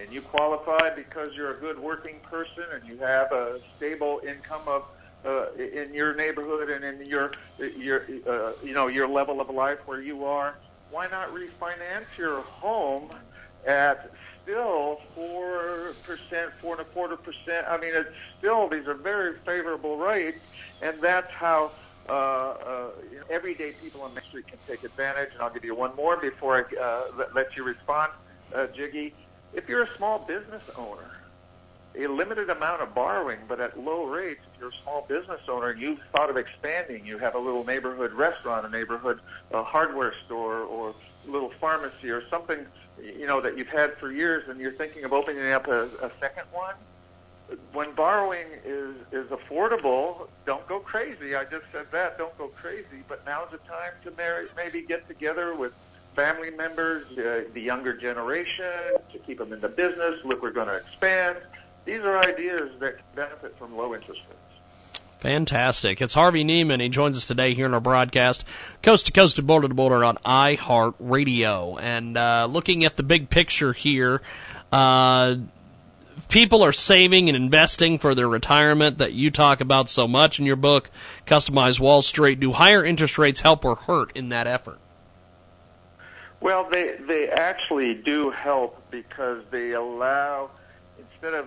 and 0.00 0.12
you 0.12 0.22
qualify 0.22 0.94
because 0.94 1.30
you're 1.36 1.56
a 1.56 1.60
good 1.60 1.78
working 1.78 2.20
person 2.28 2.64
and 2.72 2.86
you 2.86 2.98
have 2.98 3.32
a 3.32 3.58
stable 3.76 4.20
income 4.26 4.62
of 4.66 4.82
uh, 5.24 5.52
in 5.54 5.92
your 5.92 6.14
neighborhood 6.14 6.70
and 6.70 6.84
in 6.84 7.04
your 7.06 7.32
your 7.58 8.02
uh, 8.28 8.52
you 8.62 8.72
know 8.72 8.86
your 8.86 9.08
level 9.08 9.40
of 9.40 9.50
life 9.50 9.78
where 9.86 10.00
you 10.00 10.24
are, 10.24 10.60
why 10.90 11.08
not 11.08 11.28
refinance 11.34 12.06
your 12.16 12.42
home 12.42 13.10
at 13.66 14.12
still 14.48 14.98
four 15.14 15.94
percent, 16.02 16.52
four 16.60 16.72
and 16.72 16.80
a 16.80 16.84
quarter 16.84 17.16
percent. 17.16 17.66
I 17.68 17.76
mean, 17.76 17.92
it's 17.94 18.08
still 18.38 18.68
these 18.68 18.86
are 18.86 18.94
very 18.94 19.34
favorable 19.44 19.98
rates, 19.98 20.38
and 20.80 21.00
that's 21.02 21.30
how 21.32 21.72
uh, 22.08 22.12
uh, 22.12 22.90
you 23.10 23.18
know, 23.18 23.24
everyday 23.30 23.72
people 23.72 24.02
on 24.02 24.14
Main 24.14 24.24
Street 24.28 24.46
can 24.48 24.58
take 24.66 24.82
advantage. 24.82 25.30
And 25.34 25.42
I'll 25.42 25.52
give 25.52 25.64
you 25.64 25.74
one 25.74 25.94
more 25.96 26.16
before 26.16 26.56
I 26.56 26.80
uh, 26.82 27.02
let, 27.16 27.34
let 27.34 27.56
you 27.56 27.64
respond, 27.64 28.12
uh, 28.54 28.66
Jiggy. 28.68 29.14
If 29.52 29.68
you're 29.68 29.82
a 29.82 29.96
small 29.96 30.20
business 30.26 30.62
owner, 30.76 31.10
a 31.98 32.06
limited 32.06 32.48
amount 32.48 32.80
of 32.80 32.94
borrowing, 32.94 33.40
but 33.48 33.60
at 33.60 33.78
low 33.78 34.04
rates. 34.04 34.40
If 34.54 34.60
you're 34.60 34.68
a 34.68 34.82
small 34.82 35.04
business 35.08 35.40
owner 35.48 35.70
and 35.70 35.80
you've 35.80 35.98
thought 36.14 36.30
of 36.30 36.36
expanding, 36.36 37.04
you 37.04 37.18
have 37.18 37.34
a 37.34 37.38
little 37.38 37.64
neighborhood 37.64 38.12
restaurant, 38.12 38.64
a 38.64 38.68
neighborhood 38.68 39.20
uh, 39.52 39.64
hardware 39.64 40.14
store, 40.26 40.60
or 40.60 40.94
a 41.26 41.30
little 41.30 41.50
pharmacy, 41.60 42.10
or 42.10 42.22
something 42.28 42.66
you 43.02 43.26
know 43.26 43.40
that 43.40 43.56
you've 43.56 43.68
had 43.68 43.96
for 43.98 44.10
years, 44.10 44.48
and 44.48 44.60
you're 44.60 44.72
thinking 44.72 45.04
of 45.04 45.12
opening 45.12 45.52
up 45.52 45.68
a, 45.68 45.84
a 46.02 46.10
second 46.20 46.44
one. 46.52 46.74
When 47.72 47.94
borrowing 47.94 48.46
is 48.64 48.94
is 49.12 49.28
affordable, 49.28 50.28
don't 50.44 50.66
go 50.68 50.80
crazy. 50.80 51.34
I 51.34 51.44
just 51.44 51.64
said 51.72 51.86
that. 51.92 52.18
Don't 52.18 52.36
go 52.36 52.48
crazy. 52.48 53.02
But 53.08 53.24
now's 53.24 53.50
the 53.50 53.58
time 53.58 53.92
to 54.04 54.10
marry, 54.12 54.46
maybe 54.56 54.82
get 54.82 55.08
together 55.08 55.54
with 55.54 55.72
family 56.14 56.50
members, 56.50 57.06
uh, 57.16 57.44
the 57.54 57.60
younger 57.60 57.96
generation, 57.96 58.64
to 59.12 59.18
keep 59.20 59.38
them 59.38 59.52
in 59.52 59.60
the 59.60 59.68
business. 59.68 60.22
Look, 60.24 60.42
we're 60.42 60.50
going 60.50 60.66
to 60.66 60.76
expand. 60.76 61.38
These 61.84 62.00
are 62.00 62.18
ideas 62.18 62.70
that 62.80 62.96
benefit 63.14 63.56
from 63.56 63.76
low 63.76 63.94
interest 63.94 64.22
rates. 64.28 64.47
Fantastic. 65.20 66.00
It's 66.00 66.14
Harvey 66.14 66.44
Neiman. 66.44 66.80
He 66.80 66.88
joins 66.88 67.16
us 67.16 67.24
today 67.24 67.54
here 67.54 67.66
in 67.66 67.74
our 67.74 67.80
broadcast, 67.80 68.44
coast 68.82 69.06
to 69.06 69.12
coast 69.12 69.36
and 69.38 69.46
border 69.46 69.66
to 69.66 69.74
border 69.74 70.04
on 70.04 70.16
iHeartRadio. 70.24 71.80
And 71.80 72.16
uh, 72.16 72.46
looking 72.48 72.84
at 72.84 72.96
the 72.96 73.02
big 73.02 73.28
picture 73.28 73.72
here, 73.72 74.22
uh, 74.70 75.36
people 76.28 76.62
are 76.64 76.70
saving 76.70 77.28
and 77.28 77.36
investing 77.36 77.98
for 77.98 78.14
their 78.14 78.28
retirement 78.28 78.98
that 78.98 79.12
you 79.12 79.32
talk 79.32 79.60
about 79.60 79.88
so 79.88 80.06
much 80.06 80.38
in 80.38 80.46
your 80.46 80.56
book, 80.56 80.88
Customize 81.26 81.80
Wall 81.80 82.00
Street. 82.00 82.38
Do 82.38 82.52
higher 82.52 82.84
interest 82.84 83.18
rates 83.18 83.40
help 83.40 83.64
or 83.64 83.74
hurt 83.74 84.16
in 84.16 84.28
that 84.28 84.46
effort? 84.46 84.78
Well, 86.40 86.68
they 86.70 86.96
they 87.00 87.28
actually 87.28 87.94
do 87.94 88.30
help 88.30 88.88
because 88.92 89.42
they 89.50 89.72
allow 89.72 90.50
instead 90.96 91.34
of 91.34 91.46